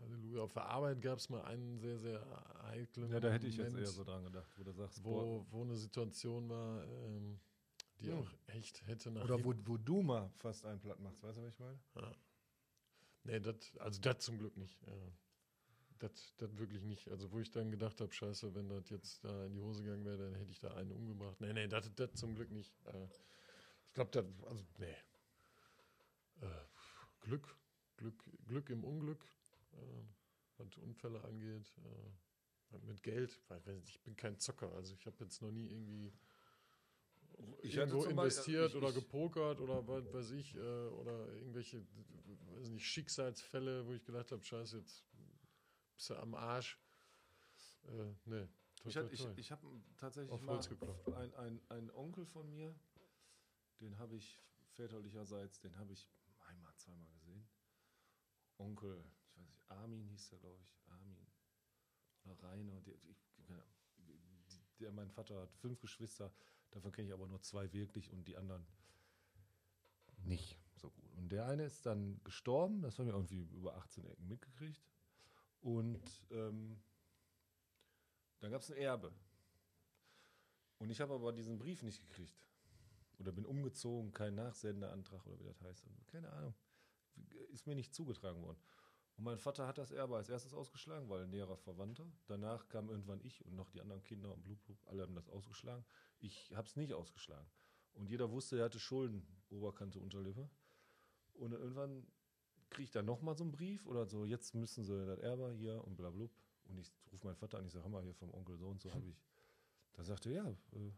[0.00, 0.42] Halleluja.
[0.42, 2.24] Auf der Arbeit gab es mal einen sehr, sehr
[2.62, 5.46] heiklen Ja, da hätte ich jetzt Moment, eher so dran gedacht, wo du sagst, wo,
[5.50, 7.40] wo eine Situation war, ähm,
[8.00, 8.18] die Hm.
[8.18, 11.42] auch echt hätte nach oder wo, wo du mal fast einen platt machst, weißt du,
[11.42, 11.78] was ich meine?
[11.96, 12.12] Ja.
[13.24, 14.80] Nee, das, also das zum Glück nicht.
[14.86, 14.92] Ja.
[15.98, 17.08] Das, wirklich nicht.
[17.08, 20.04] Also wo ich dann gedacht habe, scheiße, wenn das jetzt da in die Hose gegangen
[20.04, 21.40] wäre, dann hätte ich da einen umgebracht.
[21.40, 22.72] Nee, nee, das, das zum Glück nicht.
[22.86, 23.08] Äh,
[23.88, 24.94] ich glaube, das, also nee.
[26.40, 26.46] Äh,
[27.20, 27.56] Glück,
[27.96, 29.26] Glück, Glück im Unglück,
[30.56, 31.72] was Unfälle angeht.
[31.78, 36.12] Äh, mit Geld, weil ich bin kein Zocker, also ich habe jetzt noch nie irgendwie
[37.62, 41.32] Ich irgendwo zum Beispiel- investiert ich- oder ich- gepokert oder was weiß ich, äh, oder
[41.32, 41.86] irgendwelche
[42.56, 45.02] weiß nicht, Schicksalsfälle, wo ich gedacht habe, scheiße, jetzt
[45.94, 46.78] bist du am Arsch.
[47.84, 48.46] Äh, nee.
[48.76, 49.32] Toi, Ich, toi, hatte- ich, toi.
[49.36, 51.08] ich habe tatsächlich Auf mal geklopft.
[51.14, 52.78] ein, ein, einen Onkel von mir,
[53.80, 54.38] den habe ich
[54.72, 56.06] väterlicherseits, den habe ich
[56.40, 57.48] einmal, zweimal gesehen.
[58.58, 59.17] Onkel, ich
[59.68, 61.26] Armin hieß der, glaube ich, Armin
[62.24, 62.80] oder Rainer.
[62.80, 63.24] Der, ich,
[64.78, 66.32] der, mein Vater hat fünf Geschwister,
[66.70, 68.66] davon kenne ich aber nur zwei wirklich und die anderen
[70.24, 71.12] nicht so gut.
[71.16, 74.82] Und der eine ist dann gestorben, das haben wir irgendwie über 18 Ecken mitgekriegt.
[75.60, 76.80] Und ähm,
[78.40, 79.12] dann gab es ein Erbe.
[80.78, 82.46] Und ich habe aber diesen Brief nicht gekriegt.
[83.18, 85.88] Oder bin umgezogen, kein Nachsendeantrag oder wie das heißt.
[86.06, 86.54] Keine Ahnung.
[87.50, 88.60] Ist mir nicht zugetragen worden.
[89.18, 92.06] Und mein Vater hat das Erbe als erstes ausgeschlagen, weil ein näherer Verwandter.
[92.28, 95.28] Danach kam irgendwann ich und noch die anderen Kinder und blub, blub, alle haben das
[95.28, 95.84] ausgeschlagen.
[96.20, 97.50] Ich habe es nicht ausgeschlagen.
[97.94, 100.48] Und jeder wusste, er hatte Schulden, Oberkante, Unterlippe.
[101.34, 102.06] Und irgendwann
[102.70, 105.82] kriege ich dann nochmal so einen Brief oder so, jetzt müssen sie das Erbe hier
[105.82, 106.30] und bla blub.
[106.66, 108.80] Und ich rufe meinen Vater an, ich sage, hör mal, hier vom Onkel so und
[108.80, 109.20] so habe ich.
[109.94, 110.92] Da sagte er, ja, äh,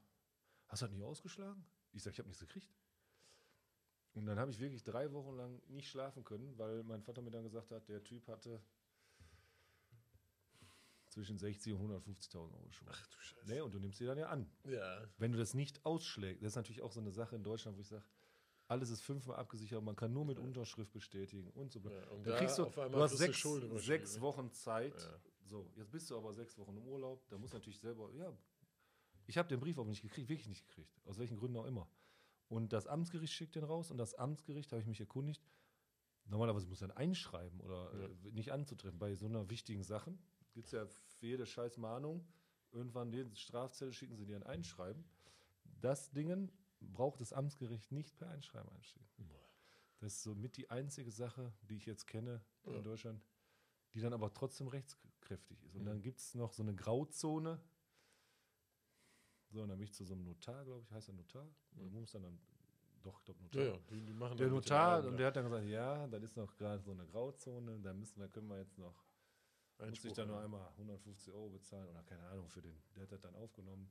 [0.66, 1.64] hast du das nicht ausgeschlagen?
[1.92, 2.68] Ich sage, ich habe nichts gekriegt.
[4.20, 7.30] Und dann habe ich wirklich drei Wochen lang nicht schlafen können, weil mein Vater mir
[7.30, 8.60] dann gesagt hat, der Typ hatte
[11.08, 12.94] zwischen 60 und 150.000 Euro Schulden.
[12.94, 13.50] Ach du Scheiße.
[13.50, 14.46] Nee, und du nimmst sie dann ja an.
[14.64, 15.08] Ja.
[15.16, 17.80] Wenn du das nicht ausschlägst, das ist natürlich auch so eine Sache in Deutschland, wo
[17.80, 18.04] ich sage,
[18.68, 21.80] alles ist fünfmal abgesichert, man kann nur mit Unterschrift bestätigen und so.
[21.80, 23.42] Ja, und Dann da kriegst du, auf einmal du hast sechs,
[23.76, 24.20] sechs ne?
[24.20, 25.00] Wochen Zeit.
[25.00, 25.20] Ja.
[25.46, 28.36] So, jetzt bist du aber sechs Wochen im Urlaub, da muss natürlich selber, ja,
[29.26, 31.88] ich habe den Brief aber nicht gekriegt, wirklich nicht gekriegt, aus welchen Gründen auch immer.
[32.50, 35.40] Und das Amtsgericht schickt den raus und das Amtsgericht, habe ich mich erkundigt,
[36.26, 38.98] normalerweise muss dann einschreiben oder äh, nicht anzutreffen.
[38.98, 40.18] Bei so einer wichtigen Sachen
[40.52, 42.26] gibt es ja für jede scheiß Mahnung,
[42.72, 45.04] irgendwann den Strafzettel schicken sie dir ein Einschreiben.
[45.80, 49.06] Das Dingen braucht das Amtsgericht nicht per Einschreiben einstehen.
[50.00, 52.72] Das ist somit die einzige Sache, die ich jetzt kenne Ja.
[52.78, 53.22] in Deutschland,
[53.94, 55.76] die dann aber trotzdem rechtskräftig ist.
[55.76, 55.86] Und Mhm.
[55.86, 57.60] dann gibt es noch so eine Grauzone.
[59.50, 61.46] So, und dann bin ich zu so einem Notar, glaube ich, heißt er Notar?
[61.76, 62.00] Oder Mhm.
[62.00, 62.38] muss dann, dann
[63.02, 63.62] doch, ich glaube Notar.
[63.62, 66.36] Ja, ja, die, die machen Der Notar, und der hat dann gesagt, ja, dann ist
[66.36, 69.04] noch gerade so eine Grauzone, da müssen, da können wir jetzt noch, muss
[69.78, 70.44] ich Einspruch dann nur haben.
[70.44, 73.88] einmal 150 Euro bezahlen oder keine Ahnung für den, der hat das dann aufgenommen.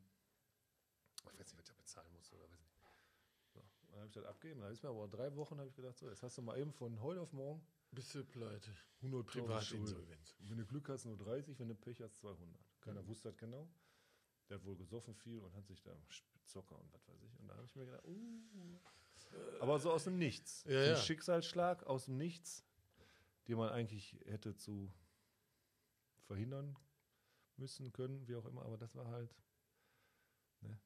[1.17, 2.69] Ich weiß nicht, was ich da bezahlen muss oder weiß nicht.
[3.53, 5.97] So, dann habe ich das abgegeben, dann ist mir aber drei Wochen, habe ich gedacht,
[5.97, 8.71] so, jetzt hast du mal eben von heute auf morgen Bist du pleite.
[9.01, 9.47] 100 Schulden.
[9.47, 10.35] Privatinsolvenz.
[10.39, 12.55] Wenn du Glück hast, nur 30, wenn du Pech hast, 200.
[12.81, 13.67] Keiner wusste das genau.
[14.49, 15.95] Der hat wohl gesoffen viel und hat sich da
[16.45, 17.39] Zocker und was weiß ich.
[17.39, 18.79] Und da habe ich mir gedacht, uh.
[19.59, 20.63] Aber so aus dem Nichts.
[20.63, 20.95] Ja, so ein ja.
[20.95, 22.65] Schicksalsschlag aus dem Nichts,
[23.47, 24.91] den man eigentlich hätte zu
[26.21, 26.75] verhindern
[27.57, 28.63] müssen, können, wie auch immer.
[28.63, 29.35] Aber das war halt.
[30.61, 30.79] Ne?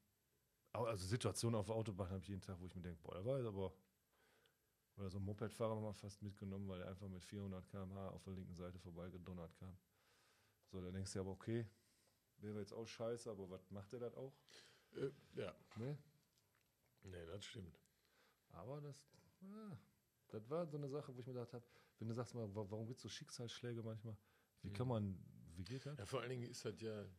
[0.72, 3.24] Also Situationen auf der Autobahn habe ich jeden Tag, wo ich mir denke, boah, da
[3.24, 3.74] war jetzt aber.
[4.96, 8.34] Oder so ein Mopedfahrer mal fast mitgenommen, weil er einfach mit 400 km/h auf der
[8.34, 9.76] linken Seite vorbeigedonnert kam.
[10.66, 11.66] So, da denkst du ja aber, okay,
[12.38, 14.32] wäre jetzt auch scheiße, aber was macht er das auch?
[14.96, 15.98] Äh, ja, Ne?
[17.02, 17.78] nee, das stimmt.
[18.52, 18.96] Aber das,
[19.42, 19.76] ah,
[20.28, 21.64] das war so eine Sache, wo ich mir gedacht habe,
[21.98, 24.16] wenn du sagst mal, wa- warum gibt es so Schicksalsschläge manchmal?
[24.62, 25.18] Wie kann man,
[25.56, 25.98] wie geht das?
[25.98, 27.10] Ja, vor allen Dingen ist halt ja, du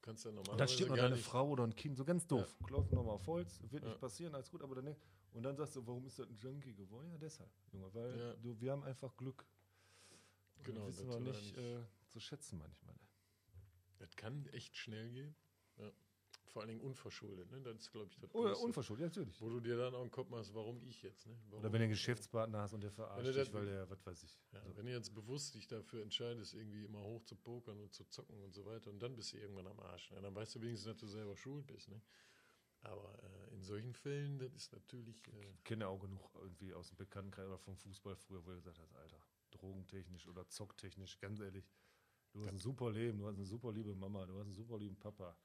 [0.00, 2.26] kannst ja Und normalerweise dann steht noch deine nicht, Frau oder ein Kind, so ganz
[2.26, 2.56] doof.
[2.64, 3.88] Klopft nochmal auf Holz, wird Ja.
[3.90, 4.96] nicht passieren, alles gut, aber dann
[5.32, 7.10] und dann sagst du, warum ist das ein Junkie geworden?
[7.10, 8.34] Ja, deshalb, Junge, weil Ja.
[8.36, 9.44] du, wir haben einfach Glück.
[10.58, 12.94] Und Genau, Das wissen das wir nicht eigentlich- äh, zu schätzen manchmal.
[14.04, 15.34] Das kann echt schnell gehen.
[15.78, 15.90] Ja.
[16.46, 17.60] Vor allen Dingen unverschuldet, ne?
[17.62, 18.64] Das ist, glaube ich, das Oder Größte.
[18.66, 19.40] unverschuldet, natürlich.
[19.40, 21.36] Wo du dir dann auch im Kopf machst, warum ich jetzt, ne?
[21.48, 21.60] Warum?
[21.60, 24.22] Oder wenn du einen Geschäftspartner hast und der verarscht du dich, weil der, was weiß
[24.22, 24.38] ich.
[24.52, 24.76] Ja, so.
[24.76, 28.40] Wenn du jetzt bewusst dich dafür entscheidest, irgendwie immer hoch zu pokern und zu zocken
[28.42, 30.10] und so weiter, und dann bist du irgendwann am Arsch.
[30.12, 30.20] Ne?
[30.20, 31.88] Dann weißt du wenigstens, dass du selber schuld bist.
[31.88, 32.00] Ne?
[32.82, 35.26] Aber äh, in solchen Fällen, das ist natürlich.
[35.28, 38.56] Äh, Ich kenne auch genug irgendwie aus dem Bekanntenkreis oder vom Fußball früher, wo er
[38.56, 39.18] gesagt hat, Alter,
[39.50, 41.64] drogentechnisch oder zocktechnisch, ganz ehrlich,
[42.34, 44.78] du hast ein super Leben, du hast eine super liebe Mama, du hast einen super
[44.78, 45.36] lieben Papa.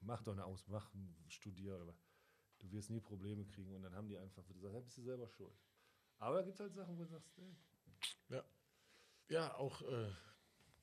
[0.00, 0.90] Mach doch eine Aus, mach,
[1.28, 2.04] studier oder was.
[2.58, 5.26] Du wirst nie Probleme kriegen und dann haben die einfach gesagt, ja, bist du selber
[5.28, 5.56] schuld.
[6.18, 7.54] Aber da gibt es halt Sachen, wo du sagst, nee,
[9.28, 9.80] ja, auch.
[9.82, 10.10] Äh,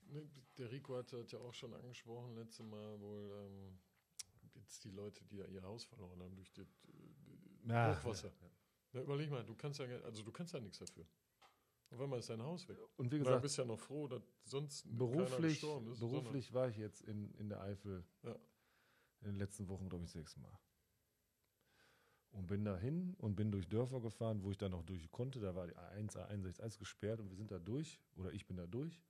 [0.08, 3.32] ne, der Rico hat das ja auch schon angesprochen, letzte Mal wohl.
[3.32, 3.80] Ähm,
[4.56, 8.32] jetzt die Leute, die ja ihr Haus verloren haben durch das äh, Ja, Hochwasser.
[8.94, 11.06] Na, überleg mal, du kannst ja, also du kannst ja nichts dafür.
[11.91, 12.77] Auf einmal ist dein Haus weg.
[12.97, 15.99] Und wie Du gesagt, bist ja noch froh, dass sonst beruflich, ist.
[15.99, 18.34] beruflich war ich jetzt in, in der Eifel Ja.
[19.22, 20.57] in den letzten Wochen, glaube ich, sechsmal.
[22.31, 25.41] Und bin da hin und bin durch Dörfer gefahren, wo ich dann noch durch konnte.
[25.41, 27.99] Da war die A1, A1, alles gesperrt und wir sind da durch.
[28.15, 29.03] Oder ich bin da durch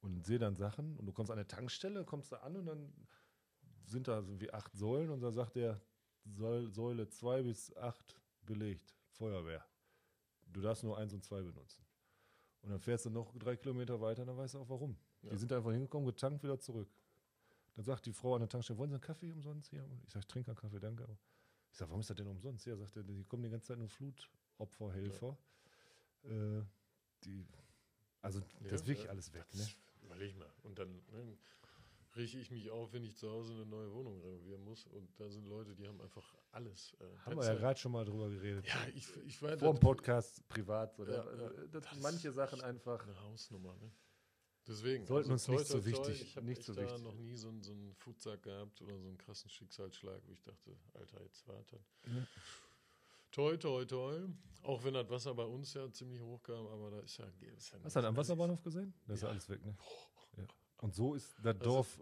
[0.00, 0.96] und sehe dann Sachen.
[0.98, 2.92] Und du kommst an der Tankstelle, kommst da an und dann
[3.86, 5.80] sind da so wie acht Säulen und da sagt der
[6.26, 9.64] Säul- Säule 2 bis 8 belegt, Feuerwehr.
[10.46, 11.84] Du darfst nur 1 und 2 benutzen.
[12.62, 14.96] Und dann fährst du noch drei Kilometer weiter, dann weißt du auch warum.
[15.22, 15.30] Ja.
[15.30, 16.88] Die sind einfach hingekommen, getankt, wieder zurück.
[17.76, 19.88] Dann sagt die Frau an der Tankstelle, wollen Sie einen Kaffee umsonst hier?
[20.04, 21.06] Ich sage, ich trinke einen Kaffee, danke.
[21.70, 22.66] Ich sage, warum ist das denn umsonst?
[22.66, 25.36] Ja, sagt er, die kommen die ganze Zeit nur Flutopferhelfer.
[26.24, 26.62] Äh,
[27.24, 27.46] die,
[28.20, 29.46] also das ist wirklich ja, alles weg.
[29.54, 29.60] Ne?
[29.60, 30.50] Das Überleg mal.
[30.62, 31.36] Und dann ne,
[32.18, 34.86] rieche ich mich auf, wenn ich zu Hause eine neue Wohnung renovieren muss.
[34.86, 36.94] Und da sind Leute, die haben einfach alles.
[37.00, 37.52] Äh, Haben wir Plätze.
[37.52, 38.66] ja gerade schon mal drüber geredet.
[38.66, 40.98] Ja, ich, ich weiß, Vor dem Podcast privat.
[40.98, 41.50] Oder, Ja, also, ja.
[41.72, 43.02] das, Das manche ist Sachen einfach.
[43.04, 43.74] eine Hausnummer.
[43.76, 43.90] Ne?
[44.66, 45.06] Deswegen.
[45.06, 47.02] Sollten uns toi, nicht so toi, toi, wichtig- Ich habe nicht so da wichtig.
[47.02, 50.42] noch nie so, einen- so einen Futsack gehabt oder so einen krassen Schicksalsschlag, wo ich
[50.42, 51.80] dachte, Alter, jetzt warte.
[52.06, 52.26] Ja.
[53.30, 54.20] Toi, toi, toi.
[54.62, 57.26] Auch wenn das Wasser bei uns ja ziemlich hoch kam, aber da ist ja.
[57.56, 58.16] Ist ja Hast du das am.
[58.16, 58.92] Wasserbahnhof gesehen?
[59.06, 59.28] Das ist Ja.
[59.28, 59.76] alles weg, ne?
[59.78, 59.84] Ja.
[60.78, 61.98] Und so ist das Dorf,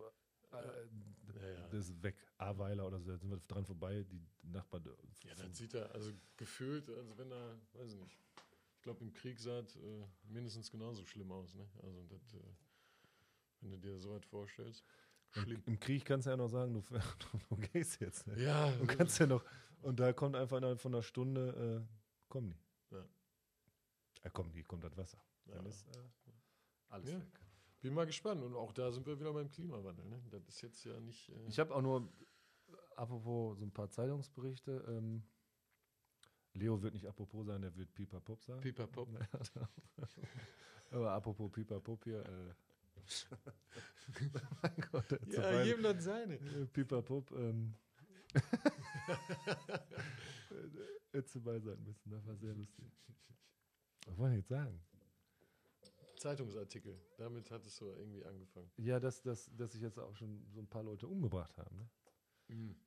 [0.53, 1.69] äh, Ja, ja.
[1.69, 2.17] das ist weg.
[2.39, 4.85] Aweiler oder so, da sind wir dran vorbei, die Nachbarn.
[5.25, 8.19] Ja, dann sieht er also gefühlt, als wenn er, weiß ich nicht.
[8.77, 11.55] Ich glaube, im Krieg sah es äh, mindestens genauso schlimm aus.
[11.55, 11.67] Ne?
[11.83, 12.39] Also, das, äh,
[13.61, 14.85] wenn du dir so was vorstellst.
[15.33, 15.63] Schlimm.
[15.67, 16.83] Im Krieg kannst du ja noch sagen, du,
[17.51, 18.27] du gehst jetzt.
[18.29, 18.41] Ne?
[18.43, 19.45] Ja, Du kannst ja noch.
[19.83, 22.95] Und da kommt einfach innerhalb von einer Stunde, äh, kommen die.
[22.95, 23.05] Ja.
[24.23, 25.19] Äh, kommen die, kommt das Wasser.
[25.47, 25.57] ja.
[25.57, 25.99] Dann ist äh,
[26.89, 27.19] alles Ja.
[27.19, 27.41] weg.
[27.81, 28.43] Bin mal gespannt.
[28.43, 30.05] Und auch da sind wir wieder beim Klimawandel.
[30.07, 30.21] Ne?
[30.31, 31.29] Das ist jetzt ja nicht.
[31.31, 32.09] Äh, Ich habe auch nur,
[32.97, 35.23] apropos so ein paar Zeitungsberichte, ähm,
[36.55, 38.61] Leo wird nicht apropos sein, der wird Pipa Pop sagen.
[38.63, 39.09] Pipapop.
[40.91, 42.55] Aber apropos Pipa Pop hier, äh,
[44.63, 46.35] mein Gott, Ja, jedem das seine.
[46.37, 47.75] äh, Pipa Pop, ähm,
[51.13, 52.91] hätte bei sein müssen, das war sehr lustig.
[54.07, 54.81] Was wollen wir jetzt sagen?
[56.17, 56.99] Zeitungsartikel.
[57.17, 58.71] Damit hat es so irgendwie angefangen.
[58.77, 61.89] Ja, dass, dass, dass sich jetzt auch schon so ein paar Leute umgebracht haben, ne?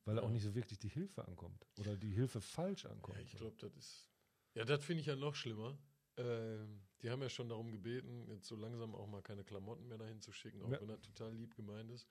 [0.05, 0.23] weil ja.
[0.23, 3.17] auch nicht so wirklich die Hilfe ankommt oder die Hilfe falsch ankommt.
[3.17, 4.09] Ja, ich glaube, das ist.
[4.55, 5.77] Ja, das finde ich ja noch schlimmer.
[6.17, 9.97] Ähm, die haben ja schon darum gebeten, jetzt so langsam auch mal keine Klamotten mehr
[9.97, 10.81] dahin zu schicken, auch Ja.
[10.81, 12.07] wenn das total lieb gemeint ist.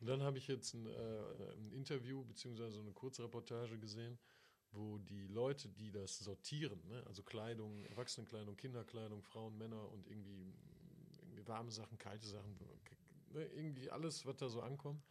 [0.00, 4.18] Und dann habe ich jetzt ein, äh, ein Interview beziehungsweise eine Kurzreportage gesehen,
[4.72, 10.54] wo die Leute, die das sortieren, ne, also Kleidung, Erwachsenenkleidung, Kinderkleidung, Frauen, Männer und irgendwie,
[11.20, 12.56] irgendwie warme Sachen, kalte Sachen,
[13.32, 15.02] ne, irgendwie alles, was da so ankommt.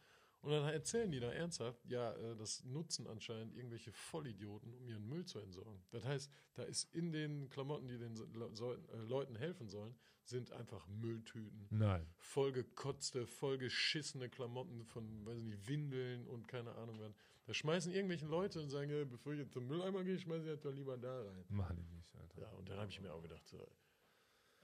[0.42, 5.08] Und dann erzählen die da ernsthaft, ja, äh, das nutzen anscheinend irgendwelche Vollidioten, um ihren
[5.08, 5.80] Müll zu entsorgen.
[5.92, 9.94] Das heißt, da ist in den Klamotten, die den äh, Leuten helfen sollen,
[10.24, 12.06] sind einfach Mülltüten, Nein.
[12.18, 17.14] vollgekotzte, vollgeschissene Klamotten von, weiß ich nicht, Windeln und keine Ahnung was.
[17.44, 20.50] Da schmeißen irgendwelche Leute und sagen, ja, bevor ich jetzt zum Mülleimer gehe, schmeiße ich
[20.52, 21.44] das doch lieber da rein.
[21.48, 22.40] Machen die nicht, Alter.
[22.40, 23.68] Ja, und dann habe ich mir auch gedacht, so,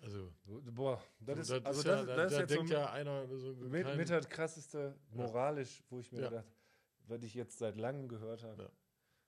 [0.00, 2.50] also, So, Boah, das ist, das also ist das, ja, da, das ist da jetzt
[2.50, 6.28] so denkt ja einer so mit, kein- mit das krasseste moralisch, wo ich mir Ja.
[6.28, 6.46] gedacht,
[7.08, 8.70] was ich jetzt seit langem gehört habe, Ja.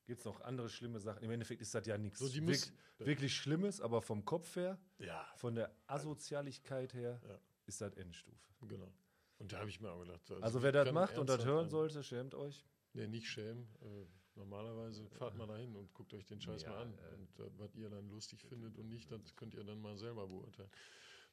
[0.07, 1.25] gibt es noch andere schlimme Sachen.
[1.25, 4.79] Im Endeffekt ist das ja nichts So, die müssen- wirklich Schlimmes, aber vom Kopf her,
[4.99, 7.39] ja, von der Asozialigkeit her, Ja.
[7.67, 8.39] ist das Endstufe.
[8.69, 8.93] Genau.
[9.39, 11.69] Und da habe ich mir auch gedacht, also, Also wer das macht und das hören
[11.69, 12.65] sollte, schämt euch.
[12.93, 13.69] Nee, nicht schämen.
[13.83, 14.07] Äh,
[14.37, 16.95] normalerweise fahrt mal dahin und guckt euch den Scheiß Ja, mal an.
[16.95, 19.97] äh, und äh, was ihr dann lustig findet und nicht, das könnt ihr dann mal
[19.97, 20.71] selber beurteilen.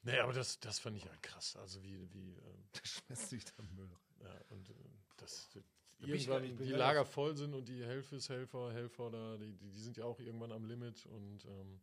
[0.03, 1.55] Nee, aber das, das fand ich halt krass.
[1.57, 4.27] Also wie, wie ähm, Der schmeißt sich da Müll rein.
[4.27, 4.73] ja, und äh,
[5.17, 5.63] das, das
[5.99, 9.71] ich irgendwann ich bin die Lager voll sind und die Helfershelfer, Helfer da, die, die,
[9.71, 11.81] die sind ja auch irgendwann am Limit und ähm,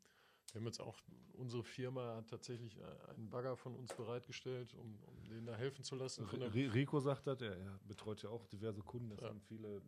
[0.52, 0.98] wir haben jetzt auch,
[1.32, 5.82] unsere Firma hat tatsächlich äh, einen Bagger von uns bereitgestellt, um, um denen da helfen
[5.84, 6.24] zu lassen.
[6.26, 9.28] Rico sagt das, er, er betreut ja auch diverse Kunden, das Ja.
[9.28, 9.82] haben viele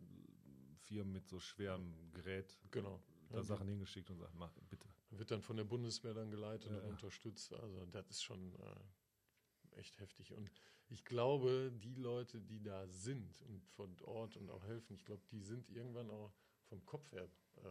[0.79, 3.01] Firmen mit so schwerem Gerät genau.
[3.29, 4.87] da Ja, Sachen hingeschickt und sagt, mach bitte.
[5.11, 7.53] Wird dann von der Bundeswehr dann geleitet Ja, und unterstützt.
[7.53, 10.33] Also das ist schon äh, echt heftig.
[10.33, 10.51] Und
[10.89, 15.23] ich glaube, die Leute, die da sind und von Ort und auch helfen, ich glaube,
[15.31, 16.33] die sind irgendwann auch
[16.65, 17.61] vom Kopf her, äh,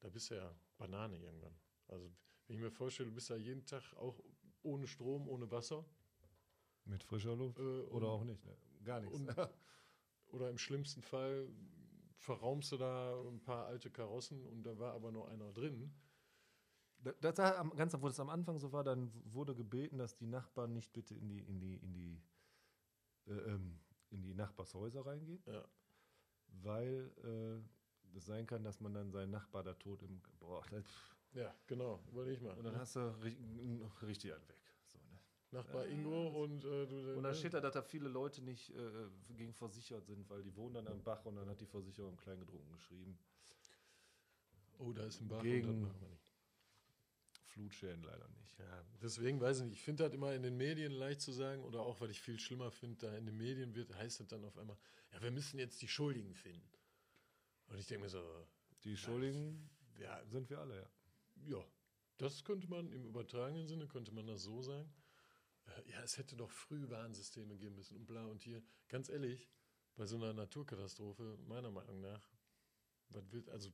[0.00, 1.54] da bist du ja Banane irgendwann.
[1.90, 2.10] Also
[2.46, 4.20] wenn ich mir vorstelle, du bist da jeden Tag auch
[4.62, 5.84] ohne Strom, ohne Wasser.
[6.84, 7.58] Mit frischer Luft.
[7.58, 8.56] Äh, Oder und- auch nicht, ne?
[8.84, 9.18] Gar nichts.
[9.18, 9.28] Und,
[10.28, 11.48] oder im schlimmsten Fall
[12.16, 15.92] verraumst du da ein paar alte Karossen und da war aber nur einer drin.
[16.98, 20.16] Da- Das war am, ganz, wo das am Anfang so war, dann wurde gebeten, dass
[20.16, 22.22] die Nachbarn nicht bitte in die, in die, in die,
[23.26, 23.78] äh, ähm,
[24.10, 25.64] in die Nachbarshäuser reingehen, Ja.
[26.48, 30.20] weil äh, es sein kann, dass man dann seinen Nachbar da tot im.
[30.40, 30.84] Boah, das,
[31.34, 32.56] Ja, genau, überleg mal.
[32.56, 32.80] und dann ne?
[32.80, 33.36] hast du ri-
[34.02, 34.56] richtig einen weg.
[34.86, 35.18] So, ne?
[35.52, 37.16] Nachbar Ingo und äh, du.
[37.16, 37.34] Und dann ne?
[37.34, 40.88] steht da, dass da viele Leute nicht äh, gegen versichert sind, weil die wohnen dann
[40.88, 43.18] am Bach und dann hat die Versicherung Kleingedruckten geschrieben.
[44.78, 45.42] Oh, da ist ein Bach.
[45.42, 46.30] Gegen- und das machen wir nicht.
[47.46, 48.58] Flutschäden leider nicht.
[48.58, 49.74] Ja, deswegen weiß ich nicht.
[49.78, 52.38] Ich finde das immer in den Medien leicht zu sagen oder auch, weil ich viel
[52.38, 54.76] schlimmer finde, da in den Medien wird, heißt das dann auf einmal,
[55.12, 56.70] ja, wir müssen jetzt die Schuldigen finden.
[57.68, 58.22] Und ich denke mir so,
[58.84, 60.90] Die Schuldigen ja, sind wir alle, ja.
[61.46, 61.64] Ja,
[62.18, 64.92] das könnte man im übertragenen Sinne, könnte man das so sagen.
[65.66, 68.62] Äh, Ja, es hätte doch früh Warnsysteme geben müssen und bla und hier.
[68.88, 69.48] Ganz ehrlich,
[69.96, 72.30] bei so einer Naturkatastrophe, meiner Meinung nach,
[73.10, 73.72] was will, also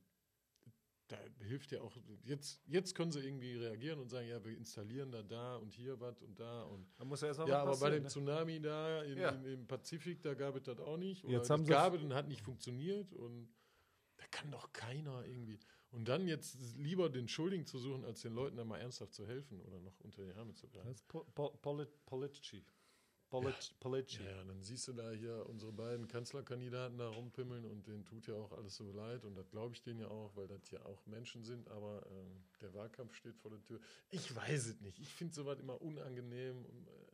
[1.07, 5.09] da hilft ja auch, jetzt, jetzt können sie irgendwie reagieren und sagen, ja, wir installieren
[5.11, 7.77] da da und hier was und da und Man muss ja erst mal ja, aber
[7.77, 8.09] bei dem ne?
[8.09, 9.29] Tsunami da in, Ja.
[9.29, 11.23] in, im Pazifik, da gab es das auch nicht.
[11.23, 13.13] Oder Jetzt das haben sie- gab es und hat nicht funktioniert.
[13.13, 13.47] Und
[14.17, 15.59] da kann doch keiner irgendwie.
[15.97, 19.25] Und dann jetzt lieber den Schuldigen zu suchen, als den Leuten da mal ernsthaft zu
[19.25, 20.85] helfen oder noch unter die Arme zu greifen.
[20.85, 22.63] Das ist po po polit Politici.
[23.31, 24.21] Polit Politici.
[24.21, 28.27] Ja, ja, dann siehst du da hier unsere beiden Kanzlerkandidaten da rumpimmeln und denen tut
[28.27, 30.85] ja auch alles so leid und das glaube ich denen ja auch, weil das ja
[30.85, 33.79] auch Menschen sind, aber ähm, der Wahlkampf steht vor der Tür.
[34.11, 34.99] Ich weiß es nicht.
[34.99, 37.06] Ich finde sowas immer unangenehm, und, äh,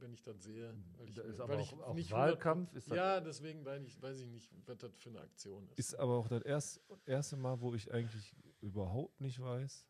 [0.00, 0.74] wenn ich das sehe.
[0.96, 3.82] Weil ich, Da ist weil aber auch, auch nicht Wahlkampf ist das, Ja, deswegen weiß
[3.84, 5.78] ich, weiß ich nicht, was das für eine Aktion ist.
[5.78, 9.86] ist aber auch das erst, erste Mal, wo ich eigentlich überhaupt nicht weiß,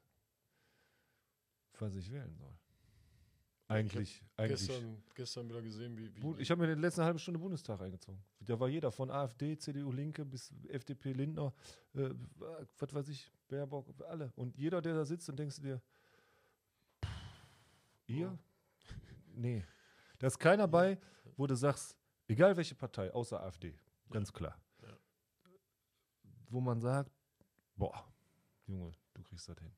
[1.79, 2.57] was ich wählen soll.
[3.69, 4.69] Eigentlich, eigentlich.
[4.69, 6.15] gestern, gestern wieder gesehen, wie.
[6.15, 8.23] wie Ich habe mir in der letzten halben Stunde Bundestag eingezogen.
[8.39, 11.53] Da war jeder, von AfD, CDU, Linke bis FDP, Lindner,
[11.95, 12.11] äh,
[12.79, 14.33] was weiß ich, Baerbock, alle.
[14.37, 15.83] Und jeder, der da sitzt, und denkst du dir,
[17.05, 17.11] pff,
[18.07, 18.39] ihr?
[19.35, 19.65] Nee.
[20.19, 20.99] Da ist keiner bei,
[21.37, 21.97] wo du sagst,
[22.29, 23.79] egal welche Partei, außer AfD,
[24.11, 24.59] ganz klar.
[26.49, 27.11] Wo man sagt,
[27.75, 28.07] boah,
[28.67, 29.73] Junge, du kriegst das hin.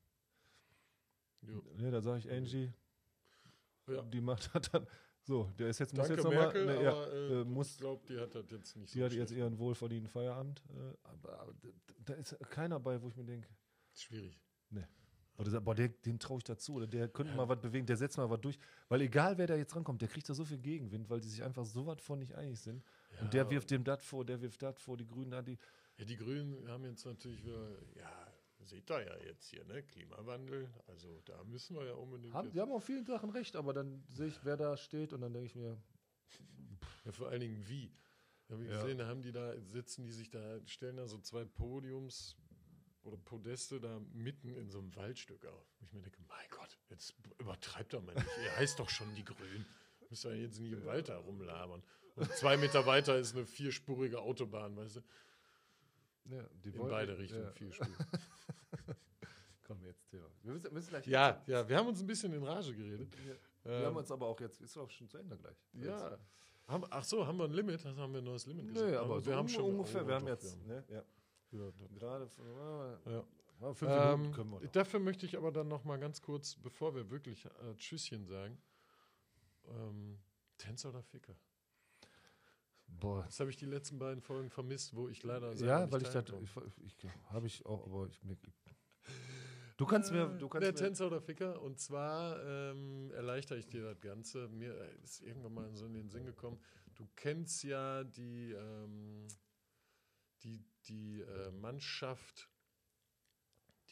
[1.43, 1.63] Jo.
[1.79, 2.73] Ja, da sage ich Angie,
[3.87, 4.03] Ja.
[4.03, 4.87] die macht das dann.
[5.23, 6.65] So, der ist jetzt, muss Danke jetzt nochmal.
[6.65, 9.31] Ne, ja, äh, äh, muss, ich glaube, die hat das jetzt nicht die hat jetzt
[9.31, 10.63] ihren wohlverdienten Feierabend.
[10.71, 11.55] Äh, aber aber
[12.05, 13.49] da ist keiner bei, wo ich mir denke,
[13.95, 14.41] Schwierig.
[15.39, 16.75] Oder sagt, boah, der, den traue ich dazu.
[16.75, 18.59] Oder der könnte mal was bewegen, der setzt mal was durch.
[18.89, 21.43] Weil egal, wer da jetzt rankommt, der kriegt da so viel Gegenwind, weil die sich
[21.43, 22.83] einfach so was von nicht einig sind.
[23.21, 25.57] und der Ja, wirft dem das vor, der wirft das vor, die Grünen da, die.
[25.97, 28.33] Ja, die Grünen haben jetzt natürlich wieder, ja,
[28.65, 32.55] seht ihr ja jetzt hier, ne, Klimawandel, also da müssen wir ja unbedingt Haben, jetzt,
[32.57, 35.33] die haben auf vielen Sachen recht, aber dann sehe ich, wer da steht und dann
[35.33, 35.77] denke ich mir,
[37.05, 37.93] ja, vor allen Dingen wie.
[38.51, 38.81] Habe ich Ja.
[38.81, 42.37] gesehen, da haben die da, sitzen die sich da, stellen da so zwei Podiums
[43.09, 45.67] oder Podeste da mitten in so einem Waldstück auf.
[45.81, 49.15] Wo ich mir denke, mein Gott, jetzt übertreibt doch mal nicht, ihr heißt doch schon
[49.15, 49.67] die Grünen.
[50.11, 51.83] Müsst ihr jetzt nicht im Wald da rumlabern.
[52.17, 55.01] Und zwei Meter weiter ist eine vierspurige Autobahn, weißt du?
[56.31, 57.93] ja, die In wollten- beide Richtungen Ja, vierspurig.
[59.67, 60.27] komm jetzt, Thema.
[60.43, 61.07] Wir müssen, müssen gleich.
[61.07, 63.09] Ja, ja, wir haben uns ein bisschen in Rage geredet.
[63.65, 65.57] Wir Ähm, haben uns aber auch jetzt, ist auch schon zu Ende gleich.
[65.75, 66.19] Ja.
[66.67, 67.85] Haben, ach so, haben wir ein Limit?
[67.85, 70.25] Das haben wir ein neues Limit Nö, aber wir haben schon ungefähr, oh, wir haben
[70.27, 71.07] doch, jetzt, ne, ja, doch.
[71.51, 72.29] Gerade
[73.07, 73.25] äh, Ja.
[73.61, 74.73] ja, fünf Ähm, Minuten können wir noch.
[74.73, 78.61] dafür möchte ich aber dann noch mal ganz kurz, bevor wir wirklich äh, Tschüsschen sagen,
[79.69, 80.19] ähm,
[80.57, 81.37] Tänzer oder Ficker?
[82.87, 86.09] Boah, Das habe ich die letzten beiden Folgen vermisst, wo ich leider ja, weil ich
[86.09, 86.49] teilgenommen
[86.79, 88.37] ich, ich, habe ich auch, aber ich mir,
[89.77, 91.61] du kannst mir, du kannst der mir, Tänzer oder Ficker.
[91.61, 94.49] Und zwar ähm, erleichtere ich dir das Ganze.
[94.49, 96.59] Mir äh, ist irgendwann mal so in den Sinn gekommen.
[96.95, 99.29] Du kennst ja die, ähm,
[100.43, 102.49] die, die äh, Mannschaft,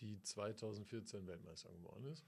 [0.00, 2.26] die 2014 Weltmeister geworden ist.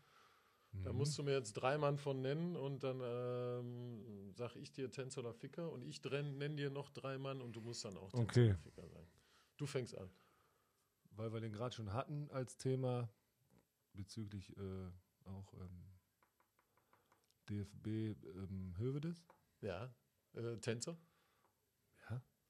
[0.83, 0.99] Da Mhm.
[0.99, 5.21] musst du mir jetzt drei Mann von nennen und dann ähm, sag ich dir Tänzer
[5.21, 8.23] oder Ficker und ich nenne dir noch drei Mann und du musst dann auch Tänzer
[8.23, 8.49] Okay.
[8.51, 9.09] oder Ficker sagen.
[9.57, 10.11] Du fängst an.
[11.11, 13.09] weil wir den gerade schon hatten als Thema
[13.95, 14.91] bezüglich äh,
[15.25, 15.85] auch ähm,
[17.49, 17.87] DFB
[18.27, 19.25] ähm, Hövedes.
[19.63, 19.93] Ja.
[20.35, 20.97] Äh, Tänzer?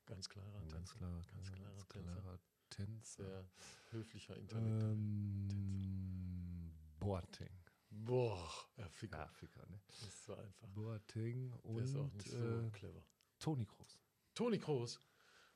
[0.09, 0.99] Ja, Ganz klarer ganz Tänzer.
[0.99, 2.13] Ganz klarer Tänzer.
[2.15, 2.39] klarer
[2.71, 3.25] Tänzer.
[3.25, 3.51] Sehr
[3.91, 4.83] höflicher Intellekt.
[4.83, 7.59] Ähm, Boateng.
[7.91, 9.19] Boah, ja, Ficker.
[9.19, 9.81] Ja, Ficker, ne?
[9.87, 10.69] Das ist so einfach.
[10.69, 13.05] Boateng Der ist auch und nicht so äh, clever.
[13.39, 13.99] Toni Kroos.
[14.35, 15.01] Toni Kroos.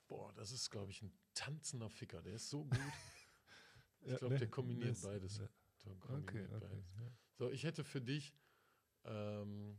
[0.09, 2.23] Boah, das ist, glaube ich, ein tanzender Ficker.
[2.23, 2.73] Der ist so gut.
[4.05, 5.39] Ich glaube, der kombiniert das- beides.
[5.39, 5.49] ja.
[5.85, 6.67] Der Okay, kombiniert okay.
[6.69, 6.93] beides.
[6.97, 7.13] Ja.
[7.39, 8.35] So, ich hätte für dich.
[9.05, 9.79] Ähm,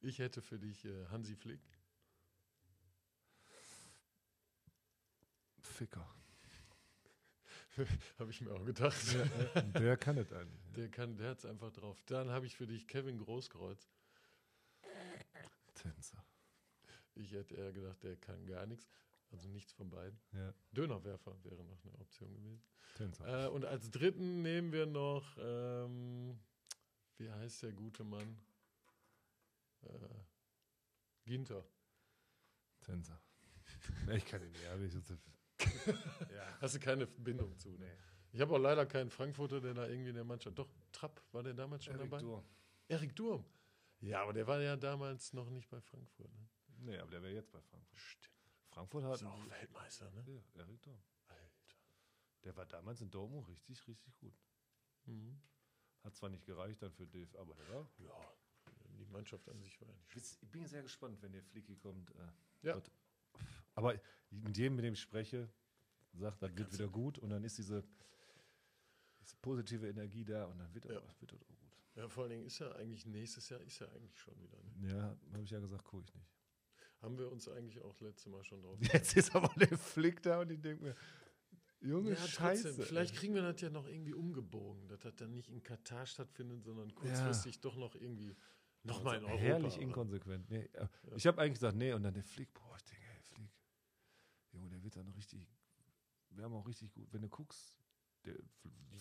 [0.00, 1.60] ich hätte für dich äh, Hansi Flick.
[5.60, 6.06] Ficker.
[8.18, 9.00] Habe ich mir auch gedacht.
[9.54, 10.72] Äh, der kann es eigentlich.
[10.72, 12.02] Der kann, der hat es einfach drauf.
[12.06, 13.88] Dann habe ich für dich Kevin Großkreuz.
[15.74, 16.24] Tänzer.
[17.14, 18.88] Ich hätte eher gedacht, der kann gar nichts.
[19.30, 20.18] Also nichts von beiden.
[20.32, 22.62] Ja, Dönerwerfer wäre noch eine Option gewesen.
[22.96, 23.46] Tänzer.
[23.46, 26.38] Äh, und als dritten nehmen wir noch, ähm,
[27.16, 28.40] wie heißt der gute Mann?
[29.82, 30.24] Äh,
[31.24, 31.64] Ginter.
[32.80, 33.20] Tänzer.
[34.14, 34.66] Ich kann ihn nicht.
[34.66, 34.94] aber ich-
[36.34, 36.58] ja.
[36.60, 37.70] Hast du keine Verbindung zu.
[37.70, 37.78] Ne?
[37.86, 37.92] Nee.
[38.32, 40.58] Ich habe auch leider keinen Frankfurter, der da irgendwie in der Mannschaft.
[40.58, 42.22] Doch, Trapp, war der damals schon Erik dabei?
[42.22, 42.44] Durm.
[42.88, 43.44] Erik Durm.
[44.00, 46.32] Ja, aber der war ja damals noch nicht bei Frankfurt.
[46.32, 46.48] Ne?
[46.78, 47.98] Nee, aber der wäre jetzt bei Frankfurt.
[47.98, 48.34] Stimmt.
[48.68, 50.24] Frankfurt hat Ist auch Weltmeister, ne?
[50.54, 51.02] ja, Erik Durm.
[51.26, 51.50] Alter.
[52.44, 54.34] Der war damals in Dortmund richtig, richtig gut.
[55.04, 55.40] Mhm.
[56.02, 57.90] Hat zwar nicht gereicht dann für DF, aber der war.
[57.98, 58.32] Ja,
[59.10, 60.38] Mannschaft an sich war ja nicht schlecht.
[60.42, 62.10] Ich bin sehr gespannt, wenn der Flicky kommt.
[62.10, 62.82] Äh, Ja.
[63.74, 63.98] Aber
[64.30, 65.48] mit jedem, mit dem ich spreche,
[66.12, 67.84] sagt, das wird wieder gut und dann ist diese,
[69.20, 71.02] diese positive Energie da und dann wird das, Ja.
[71.20, 71.56] wird das auch gut.
[71.96, 74.58] Ja, vor allen Dingen ist ja eigentlich nächstes Jahr ist ja eigentlich schon wieder.
[74.62, 74.88] Ne?
[74.92, 76.30] Ja, habe ich ja gesagt, gucke ich nicht.
[77.02, 78.78] Haben wir uns eigentlich auch letzte Mal schon drauf.
[78.92, 80.96] Jetzt ist aber der Flick da und ich denke mir,
[81.82, 82.64] Junge, Ja, Scheiße.
[82.68, 86.04] trotzdem, vielleicht kriegen wir das ja noch irgendwie umgebogen, dass das dann nicht in Katar
[86.04, 88.36] stattfindet, sondern kurzfristig doch noch irgendwie
[88.82, 89.42] nochmal in Also Europa.
[89.46, 90.50] Herrlich aber- inkonsequent.
[90.50, 90.86] Nee, äh,
[91.16, 93.50] Ich habe eigentlich gesagt, nee, und dann der Flick, boah, ich denke, hey, Flick,
[94.52, 95.46] Junge, der wird dann richtig,
[96.30, 97.76] wir haben auch richtig gut, wenn du guckst,
[98.24, 98.34] der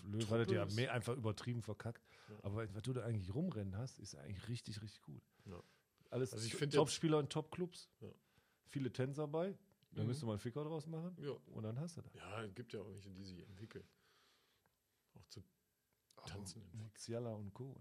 [0.04, 2.40] Löw hat ja mehr einfach übertrieben verkackt, Ja.
[2.44, 5.22] aber was du da eigentlich rumrennen hast, ist eigentlich richtig, richtig gut.
[5.46, 5.62] Ja.
[6.10, 8.08] Alles Also ich Top-Spieler in Top-Clubs, Ja.
[8.66, 9.58] viele Tänzer bei,
[9.92, 10.08] da Mhm.
[10.08, 11.32] müsst du mal einen Ficker draus machen Ja.
[11.48, 12.14] und dann hast du das.
[12.14, 13.88] ja, es gibt ja auch welche, die sich entwickeln.
[15.16, 15.42] Auch zu
[16.26, 16.90] Tanzen entwickeln.
[16.94, 17.76] Musiala und Co.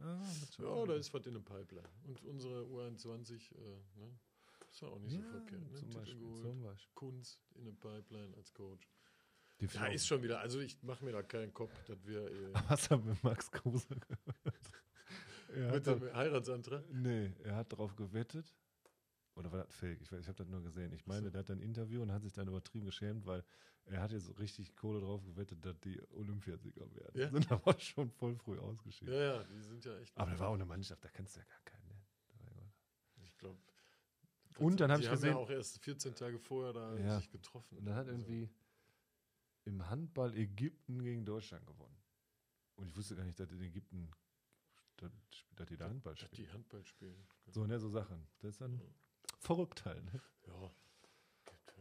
[0.54, 1.88] Schon Ja, da ist was in der Pipeline.
[2.04, 3.58] Und unsere U21, äh,
[3.98, 4.18] ne?
[4.70, 5.70] Ist ja auch nicht so Ja, verkehrt.
[5.70, 5.74] Ne?
[5.78, 6.90] zum Beispiel, geholt, zum Beispiel.
[6.94, 8.88] Kunst in der Pipeline als Coach.
[9.60, 10.40] Die Frau- ist schon wieder.
[10.40, 13.88] Also ich mache mir da keinen Kopf, dass wir äh, Hast du mit Max Kruse
[13.88, 15.74] gehört?
[15.74, 16.84] Mit da- dem Heiratsantrag.
[16.92, 18.54] Nee, er hat darauf gewettet.
[19.38, 20.00] Oder war das fake?
[20.02, 20.92] Ich, ich habe das nur gesehen.
[20.92, 21.30] Ich meine, so.
[21.30, 23.44] der hat ein Interview und hat sich dann übertrieben geschämt, weil
[23.84, 27.20] er hat jetzt richtig Kohle drauf gewettet, dass die Olympiasieger werden.
[27.20, 27.30] Ja?
[27.30, 29.14] Sind aber schon voll früh ausgeschieden.
[29.14, 30.16] Ja, ja, die sind ja echt.
[30.18, 31.88] Aber da war auch eine Mannschaft, da kennst du ja gar keinen.
[31.88, 32.72] Ne?
[33.24, 33.58] Ich glaube.
[34.58, 37.16] Und dann hab ich haben gesehen- ja auch erst 14 Tage vorher da Ja.
[37.18, 37.78] sich getroffen.
[37.78, 38.50] Und dann hat Also, irgendwie
[39.66, 41.96] im Handball Ägypten gegen Deutschland gewonnen.
[42.74, 44.10] Und ich wusste gar nicht, dass in Ägypten,
[44.96, 45.12] dass,
[45.54, 46.44] dass die da Handball dass spielen.
[46.48, 47.28] die Handball spielen.
[47.46, 48.26] So, ne, so Sachen.
[48.40, 48.84] Das ist dann Ja.
[49.38, 50.04] Verrückt halt.
[50.04, 50.20] Ne?
[50.46, 50.70] Ja.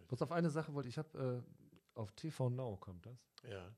[0.09, 3.17] Was auf eine Sache wollte, ich habe äh, auf TV Now kommt das.
[3.49, 3.75] Ja.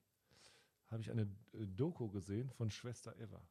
[0.88, 1.23] habe ich eine
[1.53, 3.41] äh, Doku gesehen von Schwester Eva.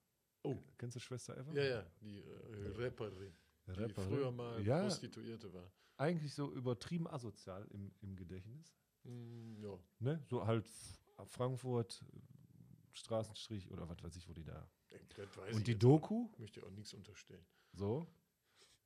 [0.44, 0.56] Oh.
[0.78, 1.52] Kennst du Schwester Eva?
[1.52, 3.34] Ja, ja, die äh, Rapperin,
[3.66, 4.08] die Rapperin.
[4.08, 5.70] früher mal Ja, Prostituierte war.
[5.96, 8.76] eigentlich so übertrieben asozial im, im Gedächtnis.
[9.04, 9.78] Mm, ja.
[9.98, 10.22] Ne?
[10.28, 10.68] So halt
[11.26, 12.20] Frankfurt, äh,
[12.92, 14.68] Straßenstrich oder was weiß ich, wo die da.
[15.16, 16.38] Das weiß ich Und die Doku, auch.
[16.38, 17.44] möchte auch nichts unterstellen.
[17.72, 18.06] so,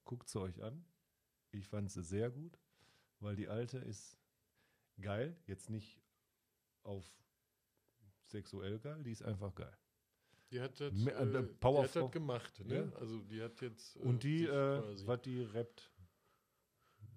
[0.05, 0.85] guckt sie euch an.
[1.53, 2.59] Ich fand sie sehr gut,
[3.21, 4.19] weil die alte ist
[5.01, 6.01] geil, jetzt nicht
[6.83, 7.05] auf
[8.27, 9.77] sexuell geil, die ist einfach geil.
[10.51, 12.91] Die hat das, Me- äh, äh, die hat das gemacht, ne?
[12.91, 12.99] Ja.
[12.99, 13.97] Also die hat jetzt.
[13.97, 15.91] äh, Und die, äh, was die rappt,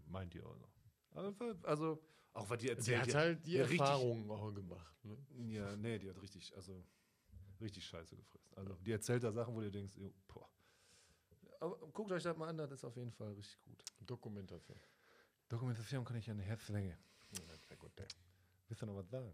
[0.08, 0.74] meint ihr auch noch.
[1.12, 2.04] Also, also
[2.34, 3.00] auch was die die erzählt.
[3.02, 5.04] hat die- halt die Erfahrungen auch gemacht.
[5.06, 5.18] Ne?
[5.54, 6.84] Ja, nee, die hat richtig, also
[7.62, 8.54] richtig scheiße gefressen.
[8.56, 9.98] Also die erzählt da Sachen, wo du denkst,
[10.28, 10.50] boah.
[11.66, 13.84] Aber guckt euch das mal an, das ist auf jeden Fall richtig gut.
[14.02, 14.80] Dokumentation.
[15.50, 16.96] Dokumentation kann ich ja eine Herzlänge.
[17.32, 18.06] Ja, sehr gut, ey.
[18.68, 19.34] Willst du noch was sagen?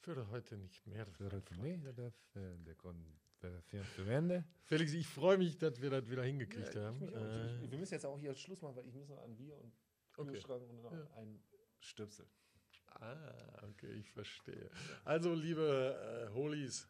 [0.00, 1.06] Für heute nicht mehr.
[1.58, 4.44] Nee, das äh, der Konversation zu Ende.
[4.64, 7.00] Felix, ich freue mich, dass wir das wieder hingekriegt haben.
[7.00, 9.72] wir Äh, müssen jetzt auch hier Schluss machen, weil ich muss noch an Bier und
[10.18, 10.32] okay.
[10.32, 11.10] Kühlschrank und noch Ja.
[11.16, 11.42] ein
[11.80, 12.26] Stöpsel.
[13.00, 14.70] Ah, okay, ich verstehe.
[15.04, 16.86] Also, liebe äh, Holies,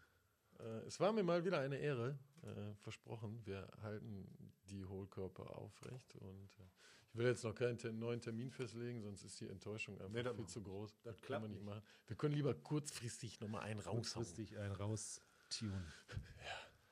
[0.58, 2.18] äh, es war mir mal wieder eine Ehre.
[2.42, 4.26] Äh, versprochen, wir halten
[4.68, 6.64] die Hohlkörper aufrecht und äh,
[7.12, 10.22] ich will jetzt noch keinen te neuen Termin festlegen, sonst ist die Enttäuschung einfach Nee,
[10.22, 11.02] das viel machen zu groß.
[11.02, 11.82] Das kann klappt man nicht machen.
[12.06, 14.02] Wir können lieber kurzfristig nochmal einen raushauen.
[14.02, 15.72] Kurzfristig ein raustun.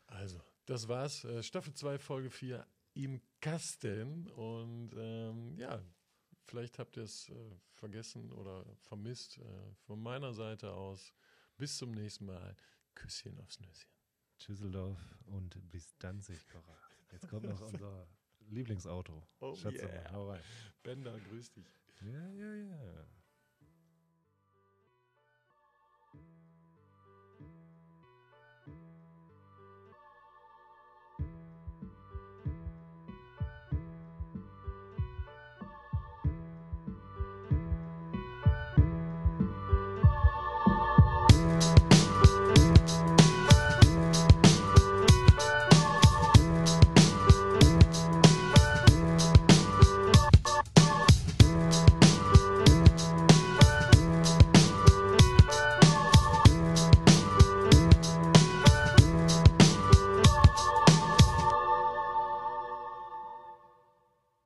[0.07, 1.25] Also, das war's.
[1.25, 4.29] Äh, Staffel 2, Folge 4 im Kasten.
[4.31, 5.81] Und ähm, ja,
[6.47, 7.35] vielleicht habt ihr es äh,
[7.75, 9.39] vergessen oder vermisst.
[9.39, 11.15] Äh, von meiner Seite aus.
[11.57, 12.57] Bis zum nächsten Mal.
[12.95, 14.00] Küsschen aufs Nüsschen.
[14.41, 16.79] Tschüsseldorf und bis Danzig, Kocher.
[17.13, 18.07] Jetzt kommt noch unser
[18.49, 19.23] Lieblingsauto.
[19.41, 20.13] Oh Schatz, yeah.
[20.13, 20.41] hau rein.
[20.83, 21.67] Bender, grüß dich.
[22.01, 23.05] Ja, ja, ja.